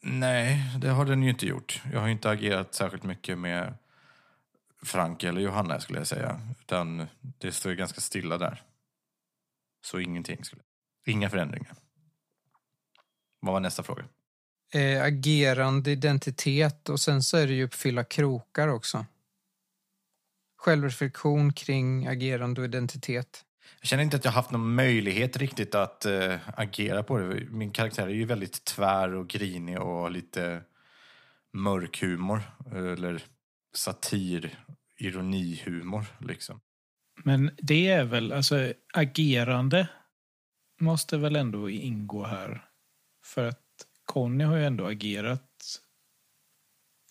Nej, 0.09 0.62
det 0.78 0.88
har 0.88 1.04
den 1.04 1.22
ju 1.22 1.30
inte 1.30 1.46
gjort. 1.46 1.82
Jag 1.92 2.00
har 2.00 2.09
inte 2.09 2.30
agerat 2.30 2.74
särskilt 2.74 3.02
mycket 3.02 3.38
med 3.38 3.74
Frank 4.82 5.24
eller 5.24 5.40
Johanna 5.40 5.80
skulle 5.80 5.98
jag 5.98 6.07
säga. 6.07 6.40
Utan 6.61 7.07
det 7.20 7.52
står 7.52 7.72
ju 7.72 7.76
ganska 7.76 8.00
stilla 8.00 8.38
där. 8.38 8.62
Så 9.84 10.00
ingenting. 10.00 10.44
Skulle 10.44 10.62
Inga 11.07 11.30
förändringar. 11.30 11.74
Vad 13.40 13.52
var 13.52 13.61
nästa 13.61 13.82
fråga? 13.82 14.04
Eh, 14.74 15.02
agerande 15.02 15.90
identitet 15.90 16.88
och 16.88 17.00
sen 17.00 17.22
så 17.22 17.36
är 17.36 17.46
det 17.46 17.52
ju 17.52 17.64
uppfylla 17.64 18.04
krokar 18.04 18.68
också. 18.68 19.07
Självreflektion 20.57 21.52
kring 21.52 22.07
agerande 22.07 22.61
och 22.61 22.64
identitet. 22.64 23.45
Jag 23.81 23.89
känner 23.89 24.03
inte 24.03 24.17
att 24.17 24.25
jag 24.25 24.33
haft 24.33 24.51
någon 24.51 24.75
möjlighet 24.75 25.37
riktigt 25.37 25.75
att 25.75 26.05
äh, 26.05 26.35
agera 26.57 27.03
på 27.03 27.19
det. 27.19 27.41
Min 27.51 27.71
karaktär 27.71 28.07
är 28.07 28.14
ju 28.14 28.25
väldigt 28.25 28.64
tvär 28.64 29.14
och 29.14 29.29
grinig 29.29 29.81
och 29.81 30.11
lite 30.11 30.62
mörk 31.53 32.03
humor. 32.03 32.43
Eller 32.75 33.23
satir, 33.75 34.59
ironihumor 34.97 36.05
liksom. 36.19 36.61
Men 37.25 37.51
det 37.59 37.89
är 37.89 38.05
väl, 38.05 38.33
alltså 38.33 38.73
agerande 38.95 39.89
måste 40.81 41.19
väl 41.19 41.37
ändå 41.37 41.71
ingå 41.71 42.25
här. 42.25 42.64
För 43.25 43.45
att 43.45 43.62
Conny 44.05 44.45
har 44.45 44.57
ju 44.57 44.64
ändå 44.64 44.87
agerat. 44.87 45.81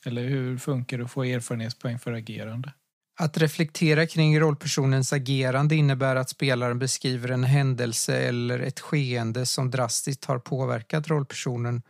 Eller 0.05 0.23
hur 0.23 0.57
funkar 0.57 0.97
det 0.97 1.03
att 1.03 1.11
få 1.11 1.23
erfarenhetspoäng 1.23 1.99
för 1.99 2.13
agerande? 2.13 2.73
Att 3.17 3.37
reflektera 3.37 4.07
kring 4.07 4.39
rollpersonens 4.39 5.13
agerande 5.13 5.75
innebär 5.75 6.15
att 6.15 6.29
spelaren 6.29 6.79
beskriver 6.79 7.31
en 7.31 7.43
händelse 7.43 8.17
eller 8.17 8.59
ett 8.59 8.79
skeende 8.79 9.45
som 9.45 9.71
drastiskt 9.71 10.25
har 10.25 10.39
påverkat 10.39 11.07
rollpersonen 11.07 11.81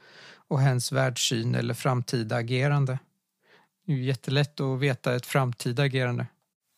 och 0.48 0.60
hens 0.60 0.92
världssyn 0.92 1.56
eller 1.56 1.74
framtida 1.74 2.36
agerande. 2.36 3.00
Det 3.86 3.92
är 3.92 3.96
ju 3.96 4.04
jättelätt 4.04 4.60
att 4.60 4.80
veta 4.80 5.16
ett 5.16 5.26
framtida 5.26 5.84
agerande. 5.84 6.28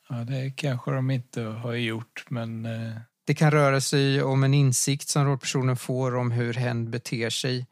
Ja, 0.10 0.16
det 0.16 0.54
kanske 0.56 0.92
de 0.92 1.12
inte 1.12 1.42
har 1.42 1.74
gjort, 1.74 2.26
men 2.30 2.66
eh, 2.66 2.96
Det 3.26 3.34
kan 3.34 3.52
röra 3.52 3.82
sig 3.82 4.24
om 4.24 4.44
en 4.44 4.54
insikt 4.54 5.10
som 5.10 5.26
rollpersonen 5.26 5.78
får 5.78 6.16
om 6.16 6.32
hur 6.32 6.54
hen 6.54 6.92
beter 6.92 7.30
sig 7.30 7.66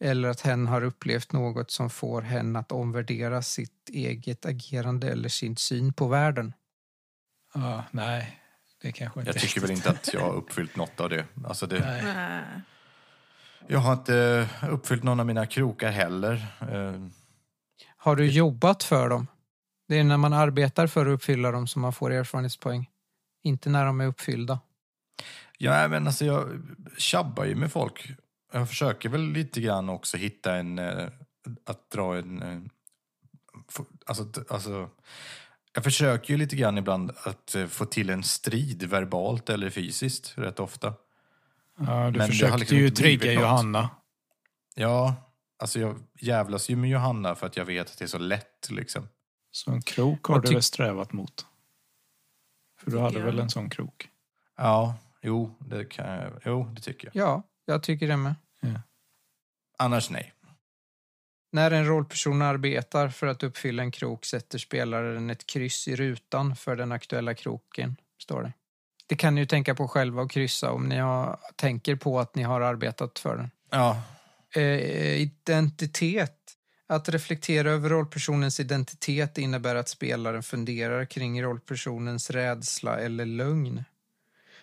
eller 0.00 0.28
att 0.28 0.40
hen 0.40 0.66
har 0.66 0.82
upplevt 0.84 1.32
något 1.32 1.70
som 1.70 1.90
får 1.90 2.22
hen 2.22 2.56
att 2.56 2.72
omvärdera 2.72 3.42
sitt 3.42 3.88
eget 3.88 4.46
agerande 4.46 5.10
eller 5.10 5.28
sin 5.28 5.56
syn 5.56 5.92
på 5.92 6.08
världen. 6.08 6.52
ja, 7.54 7.84
nej. 7.90 8.36
Det 8.82 8.92
kanske 8.92 9.20
inte 9.20 9.32
Jag 9.32 9.40
tycker 9.40 9.60
väl 9.60 9.70
riktigt- 9.70 9.86
inte 9.86 9.98
att 10.00 10.14
jag 10.14 10.20
har 10.20 10.32
uppfyllt 10.34 10.76
något 10.76 11.00
av 11.00 11.08
det. 11.10 11.24
Alltså 11.44 11.66
det 11.66 11.78
Nej. 11.80 12.02
Nej. 12.04 12.42
jag 13.66 13.78
har 13.78 13.92
inte 13.92 14.48
uppfyllt 14.70 15.02
någon 15.02 15.20
av 15.20 15.26
mina 15.26 15.46
krokar 15.46 15.90
heller. 15.90 16.46
Eh, 16.60 17.06
Har 17.96 18.16
du 18.16 18.26
jobbat 18.26 18.82
för 18.82 19.08
dem? 19.08 19.26
Det 19.88 19.98
är 19.98 20.04
när 20.04 20.16
man 20.16 20.32
arbetar 20.32 20.86
för 20.86 21.06
att 21.06 21.14
uppfylla 21.14 21.50
dem 21.50 21.66
som 21.66 21.82
man 21.82 21.92
får 21.92 22.12
erfarenhetspoäng. 22.12 22.88
Inte 23.42 23.70
när 23.70 23.84
de 23.84 24.00
är 24.00 24.06
uppfyllda. 24.06 24.60
Ja, 25.58 25.88
men 25.88 26.06
alltså 26.06 26.24
jag 26.24 26.62
tjabbar 26.98 27.44
ju 27.44 27.54
med 27.54 27.72
folk. 27.72 28.08
Jag 28.52 28.68
försöker 28.68 29.08
väl 29.08 29.32
lite 29.32 29.60
grann 29.60 29.88
också 29.88 30.16
hitta 30.16 30.56
en... 30.56 30.78
eh, 30.78 31.08
Att 31.66 31.90
dra 31.90 32.16
en... 32.16 32.42
eh, 32.42 32.60
Alltså, 34.06 34.26
alltså, 34.48 34.90
jag 35.74 35.84
försöker 35.84 36.32
ju 36.34 36.38
lite 36.38 36.56
grann 36.56 36.78
ibland 36.78 37.12
att 37.24 37.54
eh, 37.54 37.66
få 37.66 37.84
till 37.84 38.10
en 38.10 38.22
strid 38.22 38.82
verbalt 38.82 39.50
eller 39.50 39.70
fysiskt 39.70 40.38
rätt 40.38 40.60
ofta. 40.60 40.94
Ja, 41.78 42.10
du 42.10 42.18
Men 42.18 42.28
försökte 42.28 42.58
liksom 42.58 42.78
ju 42.78 42.90
trigga 42.90 43.32
något. 43.32 43.42
Johanna. 43.42 43.90
Ja, 44.74 45.14
alltså 45.58 45.80
jag 45.80 45.98
jävlas 46.20 46.68
ju 46.70 46.76
med 46.76 46.90
Johanna 46.90 47.34
för 47.34 47.46
att 47.46 47.56
jag 47.56 47.64
vet 47.64 47.90
att 47.90 47.98
det 47.98 48.04
är 48.04 48.08
så 48.08 48.18
lätt 48.18 48.70
liksom. 48.70 49.08
Så 49.50 49.70
en 49.70 49.82
krok 49.82 50.24
har 50.26 50.40
du 50.40 50.52
väl 50.52 50.62
strävat 50.62 51.12
mot? 51.12 51.46
För 52.80 52.90
du 52.90 52.98
hade 52.98 53.20
väl 53.20 53.38
en 53.38 53.50
sån 53.50 53.70
krok? 53.70 54.08
Ja, 54.56 54.94
jo, 55.22 55.56
det 55.60 55.84
kan 55.84 56.06
jag. 56.10 56.32
Jo, 56.44 56.64
det 56.74 56.80
tycker 56.80 57.10
jag. 57.12 57.22
Ja, 57.28 57.42
jag 57.70 57.82
tycker 57.82 58.08
det 58.08 58.16
med. 58.16 58.34
Annars 59.78 60.10
nej. 60.10 60.32
När 61.52 61.70
en 61.70 61.86
rollperson 61.86 62.42
arbetar 62.42 63.08
för 63.08 63.26
att 63.26 63.42
uppfylla 63.42 63.82
en 63.82 63.90
krok 63.90 64.24
sätter 64.24 64.58
spelaren 64.58 65.30
ett 65.30 65.46
kryss 65.46 65.88
i 65.88 65.96
rutan 65.96 66.56
för 66.56 66.76
den 66.76 66.92
aktuella 66.92 67.34
kroken, 67.34 67.96
står 68.22 68.42
det. 68.42 68.52
Det 69.06 69.16
kan 69.16 69.34
ni 69.34 69.40
ju 69.40 69.46
tänka 69.46 69.74
på 69.74 69.88
själva 69.88 70.22
och 70.22 70.30
kryssa 70.30 70.72
om 70.72 70.88
ni 70.88 70.96
har, 70.96 71.38
tänker 71.56 71.96
på 71.96 72.20
att 72.20 72.34
ni 72.34 72.42
har 72.42 72.60
arbetat 72.60 73.18
för 73.18 73.36
den. 73.36 73.50
Ja, 73.70 74.02
Eh, 74.56 75.20
identitet. 75.20 76.36
Att 76.86 77.08
reflektera 77.08 77.70
över 77.70 77.88
rollpersonens 77.88 78.60
identitet 78.60 79.38
innebär 79.38 79.74
att 79.74 79.88
spelaren 79.88 80.42
funderar 80.42 81.04
kring 81.04 81.42
rollpersonens 81.42 82.30
rädsla 82.30 82.98
eller 82.98 83.26
lögn. 83.26 83.84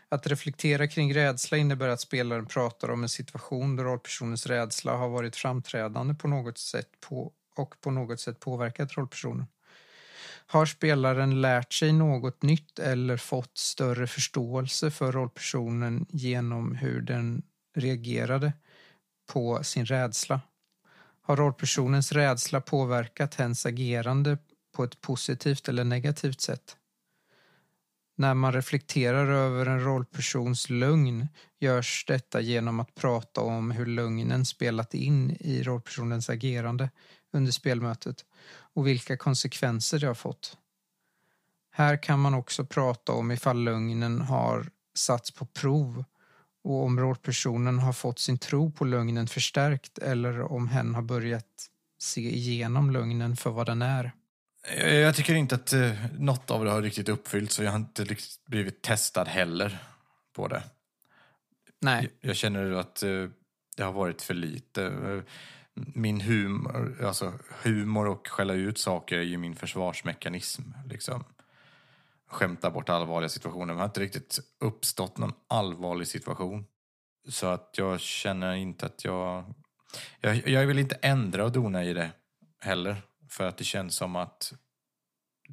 Att 0.09 0.27
reflektera 0.27 0.87
kring 0.87 1.13
rädsla 1.13 1.57
innebär 1.57 1.87
att 1.87 2.01
spelaren 2.01 2.45
pratar 2.45 2.89
om 2.89 3.03
en 3.03 3.09
situation 3.09 3.75
där 3.75 3.83
rollpersonens 3.83 4.45
rädsla 4.47 4.97
har 4.97 5.09
varit 5.09 5.35
framträdande 5.35 6.13
på 6.13 6.27
något 6.27 6.57
sätt 6.57 6.89
på, 6.99 7.31
och 7.55 7.81
på 7.81 7.91
något 7.91 8.19
sätt 8.19 8.39
påverkat 8.39 8.97
rollpersonen. 8.97 9.45
Har 10.49 10.65
spelaren 10.65 11.41
lärt 11.41 11.73
sig 11.73 11.91
något 11.93 12.41
nytt 12.41 12.79
eller 12.79 13.17
fått 13.17 13.57
större 13.57 14.07
förståelse 14.07 14.91
för 14.91 15.11
rollpersonen 15.11 16.05
genom 16.09 16.75
hur 16.75 17.01
den 17.01 17.43
reagerade 17.75 18.53
på 19.33 19.63
sin 19.63 19.85
rädsla? 19.85 20.41
Har 21.21 21.35
rollpersonens 21.35 22.11
rädsla 22.11 22.61
påverkat 22.61 23.35
hens 23.35 23.65
agerande 23.65 24.37
på 24.75 24.83
ett 24.83 25.01
positivt 25.01 25.67
eller 25.69 25.83
negativt 25.83 26.41
sätt? 26.41 26.77
När 28.19 28.33
man 28.33 28.53
reflekterar 28.53 29.27
över 29.27 29.65
en 29.65 29.83
rollpersons 29.83 30.69
lögn 30.69 31.27
görs 31.59 32.05
detta 32.07 32.41
genom 32.41 32.79
att 32.79 32.95
prata 32.95 33.41
om 33.41 33.71
hur 33.71 33.85
lögnen 33.85 34.45
spelat 34.45 34.93
in 34.93 35.37
i 35.39 35.63
rollpersonens 35.63 36.29
agerande 36.29 36.89
under 37.31 37.51
spelmötet 37.51 38.25
och 38.73 38.87
vilka 38.87 39.17
konsekvenser 39.17 39.99
det 39.99 40.07
har 40.07 40.13
fått. 40.13 40.57
Här 41.71 42.03
kan 42.03 42.19
man 42.19 42.33
också 42.33 42.65
prata 42.65 43.11
om 43.11 43.31
ifall 43.31 43.63
lögnen 43.63 44.21
har 44.21 44.69
satts 44.95 45.31
på 45.31 45.45
prov 45.45 46.03
och 46.63 46.83
om 46.83 46.99
rollpersonen 46.99 47.79
har 47.79 47.93
fått 47.93 48.19
sin 48.19 48.37
tro 48.37 48.71
på 48.71 48.85
lögnen 48.85 49.27
förstärkt 49.27 49.97
eller 49.97 50.41
om 50.41 50.67
hen 50.67 50.95
har 50.95 51.01
börjat 51.01 51.69
se 51.99 52.35
igenom 52.35 52.91
lögnen 52.91 53.35
för 53.35 53.49
vad 53.49 53.65
den 53.65 53.81
är. 53.81 54.11
Jag 54.67 54.93
jag 54.93 55.15
tycker 55.15 55.35
inte 55.35 55.55
att 55.55 55.73
eh, 55.73 55.91
något 56.19 56.51
av 56.51 56.65
det 56.65 56.71
har 56.71 56.81
riktigt 56.81 57.09
uppfyllts 57.09 57.55
så 57.55 57.63
jag 57.63 57.71
har 57.71 57.79
inte 57.79 58.03
riktigt 58.03 58.45
blivit 58.45 58.81
testad 58.81 59.27
heller 59.27 59.77
på 60.33 60.47
det. 60.47 60.63
Nej. 61.81 62.09
Jag, 62.21 62.29
jag 62.29 62.35
känner 62.35 62.71
att 62.71 63.03
eh, 63.03 63.25
det 63.77 63.83
har 63.83 63.91
varit 63.91 64.21
för 64.21 64.33
lite. 64.33 64.83
Eh, 64.83 65.21
Min 65.93 66.21
humor, 66.21 67.05
alltså 67.05 67.33
humor 67.63 68.07
och 68.07 68.27
skälla 68.27 68.53
ut 68.53 68.77
saker 68.77 69.17
är 69.17 69.23
ju 69.23 69.37
min 69.37 69.55
försvarsmekanism. 69.55 70.61
Liksom. 70.85 71.23
Skämta 72.27 72.71
bort 72.71 72.89
allvarliga 72.89 73.29
situationer. 73.29 73.65
Men 73.65 73.75
det 73.75 73.81
har 73.81 73.87
inte 73.87 73.99
riktigt 73.99 74.39
uppstått 74.59 75.17
någon 75.17 75.33
allvarlig 75.47 76.07
situation. 76.07 76.65
Så 77.27 77.47
att 77.47 77.75
jag 77.77 77.99
känner 77.99 78.55
inte 78.55 78.85
att 78.85 79.05
jag... 79.05 79.53
Jag, 80.21 80.47
jag 80.47 80.67
vill 80.67 80.79
inte 80.79 80.95
ändra 80.95 81.45
och 81.45 81.51
dona 81.51 81.83
i 81.83 81.93
det 81.93 82.11
heller. 82.59 83.01
För 83.29 83.47
att 83.47 83.57
det 83.57 83.63
känns 83.63 83.95
som 83.95 84.15
att 84.15 84.53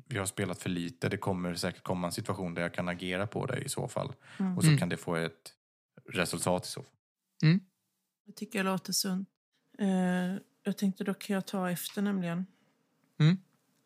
vi 0.07 0.19
har 0.19 0.27
spelat 0.27 0.59
för 0.59 0.71
lite. 0.71 1.09
Det 1.09 1.17
kommer 1.17 1.55
säkert 1.55 1.83
komma 1.83 2.07
en 2.07 2.13
situation 2.13 2.55
där 2.55 2.63
jag 2.63 2.75
kan 2.75 2.89
agera 2.89 3.27
på 3.27 3.47
det 3.47 3.59
i 3.59 3.69
så 3.69 3.89
fall. 3.89 4.09
Och 4.57 4.63
så 4.63 4.69
Mm. 4.69 4.79
kan 4.79 4.89
det 4.89 4.97
få 4.97 5.17
ett 5.17 5.55
resultat 6.09 6.65
i 6.67 6.69
så 6.69 6.83
fall. 6.83 6.93
Det 8.27 8.33
tycker 8.33 8.59
jag 8.59 8.65
låter 8.67 8.93
sunt. 8.93 9.29
Eh, 9.79 10.35
jag 10.63 10.77
tänkte 10.79 11.05
då 11.05 11.15
kan 11.15 11.35
jag 11.35 11.47
ta 11.47 11.71
efter 11.71 12.03
nämligen. 12.03 12.47
Mm. 13.21 13.37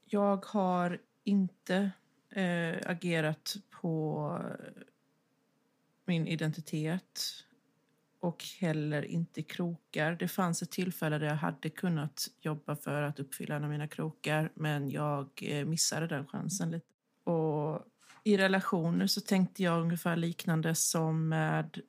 Jag 0.05 0.45
har 0.45 0.99
inte 1.25 1.91
eh, 2.31 2.91
agerat 2.91 3.57
på 3.71 4.43
min 6.05 6.27
identitet 6.27 7.21
och 8.21 8.45
heller 8.61 9.03
inte 9.03 9.43
krokar. 9.43 10.13
Det 10.13 10.29
fanns 10.29 10.63
ett 10.63 10.71
tillfälle 10.71 11.19
där 11.19 11.27
jag 11.27 11.37
hade 11.37 11.71
kunnat 11.71 12.29
jobba 12.41 12.77
för 12.77 13.03
att 13.03 13.21
uppfylla 13.21 13.57
en 13.57 13.65
av 13.65 13.71
mina 13.71 13.89
krokar 13.89 14.53
men 14.55 14.91
jag 14.91 15.29
eh, 15.43 15.65
missade 15.65 16.07
den 16.07 16.27
chansen 16.27 16.71
lite. 16.71 16.87
Och 17.25 17.85
i 18.25 18.37
relationer 18.37 19.07
så 19.07 19.21
tänkte 19.21 19.63
jag 19.63 19.81
ungefär 19.81 20.17
liknande 20.17 20.75
som 20.75 21.29
med 21.29 21.81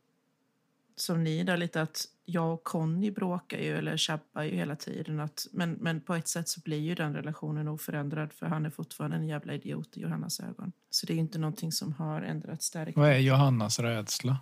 som 0.95 1.23
ni 1.23 1.43
där 1.43 1.57
lite 1.57 1.81
att 1.81 2.05
jag 2.25 2.53
och 2.53 2.63
Conny 2.63 3.11
bråkar 3.11 3.57
ju 3.57 3.77
eller 3.77 3.97
tjabbar 3.97 4.43
ju 4.43 4.55
hela 4.55 4.75
tiden. 4.75 5.19
Att, 5.19 5.47
men, 5.51 5.71
men 5.71 6.01
på 6.01 6.15
ett 6.15 6.27
sätt 6.27 6.49
så 6.49 6.61
blir 6.61 6.79
ju 6.79 6.95
den 6.95 7.13
relationen 7.13 7.67
oförändrad 7.67 8.33
för 8.33 8.45
han 8.45 8.65
är 8.65 8.69
fortfarande 8.69 9.17
en 9.17 9.27
jävla 9.27 9.53
idiot 9.53 9.97
i 9.97 10.01
Johannas 10.01 10.39
ögon. 10.39 10.71
Så 10.89 11.05
det 11.05 11.13
är 11.13 11.15
ju 11.15 11.21
inte 11.21 11.39
någonting 11.39 11.71
som 11.71 11.93
har 11.93 12.21
ändrats 12.21 12.71
där. 12.71 12.93
Vad 12.95 13.09
är 13.09 13.17
Johannas 13.17 13.79
rädsla? 13.79 14.37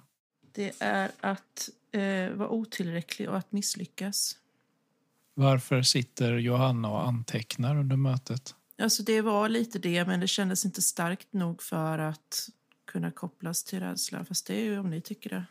Det 0.52 0.74
är 0.80 1.12
att 1.20 1.70
eh, 1.92 2.30
vara 2.32 2.50
otillräcklig 2.50 3.30
och 3.30 3.38
att 3.38 3.52
misslyckas. 3.52 4.38
Varför 5.34 5.82
sitter 5.82 6.34
Johanna 6.38 6.90
och 6.92 7.08
antecknar 7.08 7.76
under 7.76 7.96
mötet? 7.96 8.56
Alltså 8.82 9.04
det 9.04 9.22
var 9.22 9.50
lite 9.50 9.80
det, 9.80 10.06
men 10.06 10.20
det 10.20 10.28
kändes 10.28 10.66
inte 10.66 10.82
starkt 10.82 11.34
nog 11.34 11.64
för 11.64 11.98
att 12.00 12.50
kunna 12.86 13.12
kopplas 13.12 13.64
till 13.64 13.80
rädsla. 13.80 14.26
Fast 14.26 14.48
det 14.48 14.54
är 14.56 14.64
ju 14.64 14.80
om 14.80 14.90
ni 14.90 15.02
tycker 15.02 15.30
det. 15.30 15.46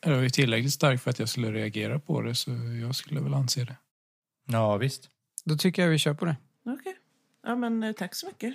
Det 0.00 0.10
var 0.14 0.22
ju 0.22 0.30
tillräckligt 0.30 0.72
starkt 0.72 1.02
för 1.02 1.10
att 1.10 1.18
jag 1.18 1.28
skulle 1.28 1.52
reagera 1.52 1.98
på 1.98 2.20
det, 2.22 2.34
så 2.34 2.50
jag 2.82 2.94
skulle 2.94 3.20
väl 3.20 3.34
anse 3.34 3.64
det. 3.64 3.76
Ja, 4.44 4.76
visst. 4.76 5.10
Då 5.44 5.56
tycker 5.56 5.82
jag 5.82 5.88
vi 5.88 5.98
kör 5.98 6.14
på 6.14 6.24
det. 6.24 6.36
Okej. 6.66 6.96
Ja, 7.42 7.56
men 7.56 7.82
eh, 7.82 7.92
tack 7.92 8.14
så 8.14 8.26
mycket. 8.26 8.54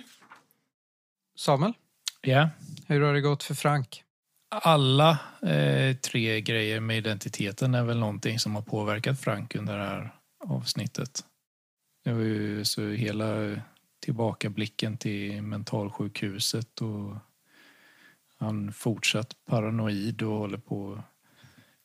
Samuel, 1.36 1.72
Ja. 2.20 2.50
hur 2.86 3.00
har 3.00 3.14
det 3.14 3.20
gått 3.20 3.42
för 3.42 3.54
Frank? 3.54 4.04
Alla 4.62 5.18
eh, 5.42 5.96
tre 5.96 6.40
grejer 6.40 6.80
med 6.80 6.98
identiteten 6.98 7.74
är 7.74 7.84
väl 7.84 7.98
någonting 7.98 8.38
som 8.38 8.54
har 8.54 8.62
påverkat 8.62 9.20
Frank 9.20 9.54
under 9.54 9.78
det 9.78 9.84
här 9.84 10.14
avsnittet. 10.44 11.24
Det 12.04 12.12
var 12.12 12.20
ju 12.20 12.64
så 12.64 12.88
hela 12.88 13.56
tillbakablicken 14.02 14.96
till 14.96 15.42
mentalsjukhuset 15.42 16.80
och 16.80 17.16
han 18.38 18.72
fortsatt 18.72 19.36
paranoid 19.46 20.22
och 20.22 20.38
håller 20.38 20.58
på. 20.58 21.02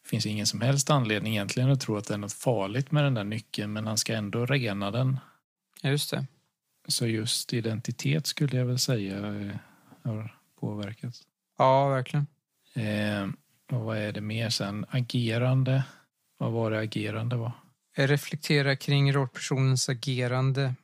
Det 0.04 0.10
finns 0.10 0.26
ingen 0.26 0.48
som 0.48 0.62
helst 0.62 0.90
anledning 0.90 1.34
egentligen 1.34 1.72
att 1.72 1.82
tro 1.82 1.98
att 1.98 2.08
det 2.08 2.14
är 2.14 2.18
något 2.18 2.34
farligt 2.34 2.92
med 2.92 3.04
den 3.04 3.14
där 3.14 3.24
nyckeln 3.24 3.74
men 3.74 3.88
han 3.88 3.98
ska 3.98 4.14
ändå 4.14 4.46
rena 4.46 4.92
den. 4.92 5.20
Just 5.84 6.12
det. 6.12 6.26
Så 6.88 7.08
just 7.08 7.54
identitet 7.54 8.28
skulle 8.28 8.58
jag 8.58 8.66
väl 8.66 8.80
säga 8.80 9.18
eh, 9.18 9.56
har 10.04 10.36
påverkat. 10.60 11.16
Ja, 11.58 11.90
verkligen. 11.90 12.28
Eh, 12.80 13.28
och 13.72 13.86
vad 13.86 13.98
är 13.98 14.12
det 14.12 14.22
mer 14.22 14.50
sen? 14.50 14.86
Agerande. 14.90 15.84
Vad 16.38 16.52
var 16.52 16.72
det 16.72 16.80
agerande 16.80 17.36
var? 17.36 17.52
Reflektera 17.96 18.76
kring 18.76 19.14
rollpersonens 19.14 19.90
agerande 19.90 20.76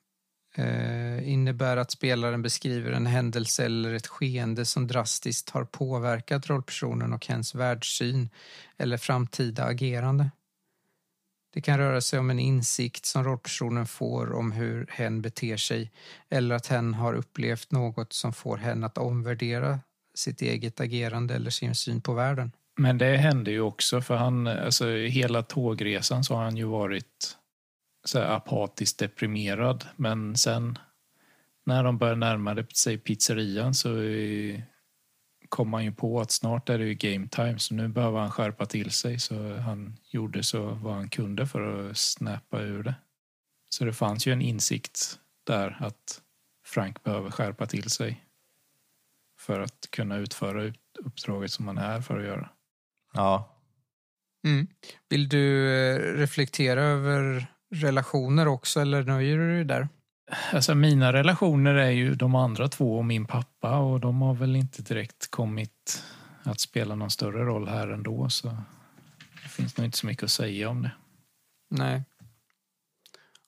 eh, 0.55 1.29
innebär 1.29 1.77
att 1.77 1.91
spelaren 1.91 2.41
beskriver 2.41 2.91
en 2.91 3.05
händelse 3.05 3.65
eller 3.65 3.93
ett 3.93 4.07
skeende 4.07 4.65
som 4.65 4.87
drastiskt 4.87 5.49
har 5.49 5.65
påverkat 5.65 6.49
rollpersonen 6.49 7.13
och 7.13 7.25
hens 7.25 7.55
världssyn 7.55 8.29
eller 8.77 8.97
framtida 8.97 9.63
agerande. 9.63 10.31
Det 11.53 11.61
kan 11.61 11.77
röra 11.77 12.01
sig 12.01 12.19
om 12.19 12.29
en 12.29 12.39
insikt 12.39 13.05
som 13.05 13.23
rollpersonen 13.23 13.85
får 13.85 14.33
om 14.33 14.51
hur 14.51 14.87
hen 14.89 15.21
beter 15.21 15.57
sig 15.57 15.91
eller 16.29 16.55
att 16.55 16.67
hen 16.67 16.93
har 16.93 17.13
upplevt 17.13 17.71
något 17.71 18.13
som 18.13 18.33
får 18.33 18.57
hen 18.57 18.83
att 18.83 18.97
omvärdera 18.97 19.79
sitt 20.15 20.41
eget 20.41 20.79
agerande 20.79 21.35
eller 21.35 21.49
sin 21.49 21.75
syn 21.75 22.01
på 22.01 22.13
världen. 22.13 22.51
Men 22.77 22.97
det 22.97 23.17
hände 23.17 23.51
ju 23.51 23.61
också 23.61 24.01
för 24.01 24.15
han, 24.15 24.47
alltså 24.47 24.87
hela 24.89 25.43
tågresan 25.43 26.23
så 26.23 26.35
har 26.35 26.43
han 26.43 26.57
ju 26.57 26.65
varit 26.65 27.37
så 28.05 28.19
här 28.19 28.35
apatiskt 28.35 28.99
deprimerad. 28.99 29.85
Men 29.95 30.37
sen 30.37 30.77
när 31.65 31.83
de 31.83 31.97
började 31.97 32.19
närma 32.19 32.65
sig 32.73 32.97
pizzerian 32.97 33.73
så 33.73 33.89
kom 35.49 35.73
han 35.73 35.85
ju 35.85 35.91
på 35.91 36.21
att 36.21 36.31
snart 36.31 36.69
är 36.69 36.79
det 36.79 36.85
ju 36.85 36.93
game 36.93 37.27
time 37.27 37.59
så 37.59 37.73
nu 37.73 37.87
behöver 37.87 38.19
han 38.19 38.31
skärpa 38.31 38.65
till 38.65 38.91
sig. 38.91 39.19
Så 39.19 39.55
han 39.55 39.97
gjorde 40.09 40.43
så 40.43 40.63
vad 40.65 40.93
han 40.93 41.09
kunde 41.09 41.47
för 41.47 41.89
att 41.89 41.97
snappa 41.97 42.61
ur 42.61 42.83
det. 42.83 42.95
Så 43.69 43.85
det 43.85 43.93
fanns 43.93 44.27
ju 44.27 44.33
en 44.33 44.41
insikt 44.41 45.19
där 45.43 45.77
att 45.79 46.21
Frank 46.65 47.03
behöver 47.03 47.31
skärpa 47.31 47.65
till 47.65 47.89
sig 47.89 48.24
för 49.45 49.59
att 49.59 49.87
kunna 49.91 50.17
utföra 50.17 50.63
ut- 50.63 50.97
uppdraget 50.99 51.51
som 51.51 51.67
han 51.67 51.77
är 51.77 52.01
för 52.01 52.19
att 52.19 52.25
göra. 52.25 52.49
Ja. 53.13 53.61
Mm. 54.47 54.67
Vill 55.09 55.29
du 55.29 55.69
eh, 55.69 55.99
reflektera 56.17 56.81
över 56.81 57.47
relationer 57.75 58.47
också 58.47 58.81
eller 58.81 59.03
nöjer 59.03 59.37
du 59.37 59.55
dig 59.55 59.65
där? 59.65 59.87
Alltså 60.53 60.75
mina 60.75 61.13
relationer 61.13 61.75
är 61.75 61.89
ju 61.89 62.15
de 62.15 62.35
andra 62.35 62.67
två 62.67 62.97
och 62.97 63.05
min 63.05 63.25
pappa 63.25 63.77
och 63.77 63.99
de 63.99 64.21
har 64.21 64.33
väl 64.33 64.55
inte 64.55 64.81
direkt 64.81 65.31
kommit 65.31 66.03
att 66.43 66.59
spela 66.59 66.95
någon 66.95 67.11
större 67.11 67.45
roll 67.45 67.67
här 67.67 67.87
ändå 67.87 68.29
så 68.29 68.57
det 69.43 69.49
finns 69.49 69.77
nog 69.77 69.85
inte 69.85 69.97
så 69.97 70.07
mycket 70.07 70.23
att 70.23 70.31
säga 70.31 70.69
om 70.69 70.81
det. 70.81 70.91
Nej. 71.69 72.03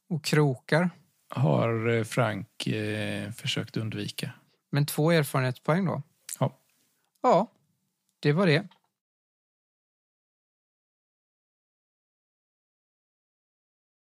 Och 0.10 0.24
krokar. 0.26 0.90
Har 1.30 1.90
eh, 1.90 2.04
Frank 2.04 2.68
eh, 2.68 3.32
försökt 3.32 3.78
undvika. 3.78 4.32
Men 4.70 4.86
två 4.86 5.12
erfarenhetspoäng 5.12 5.86
då? 5.86 6.02
Ja. 6.40 6.60
Ja, 7.22 7.52
det 8.20 8.34
var 8.34 8.48
det. 8.48 8.68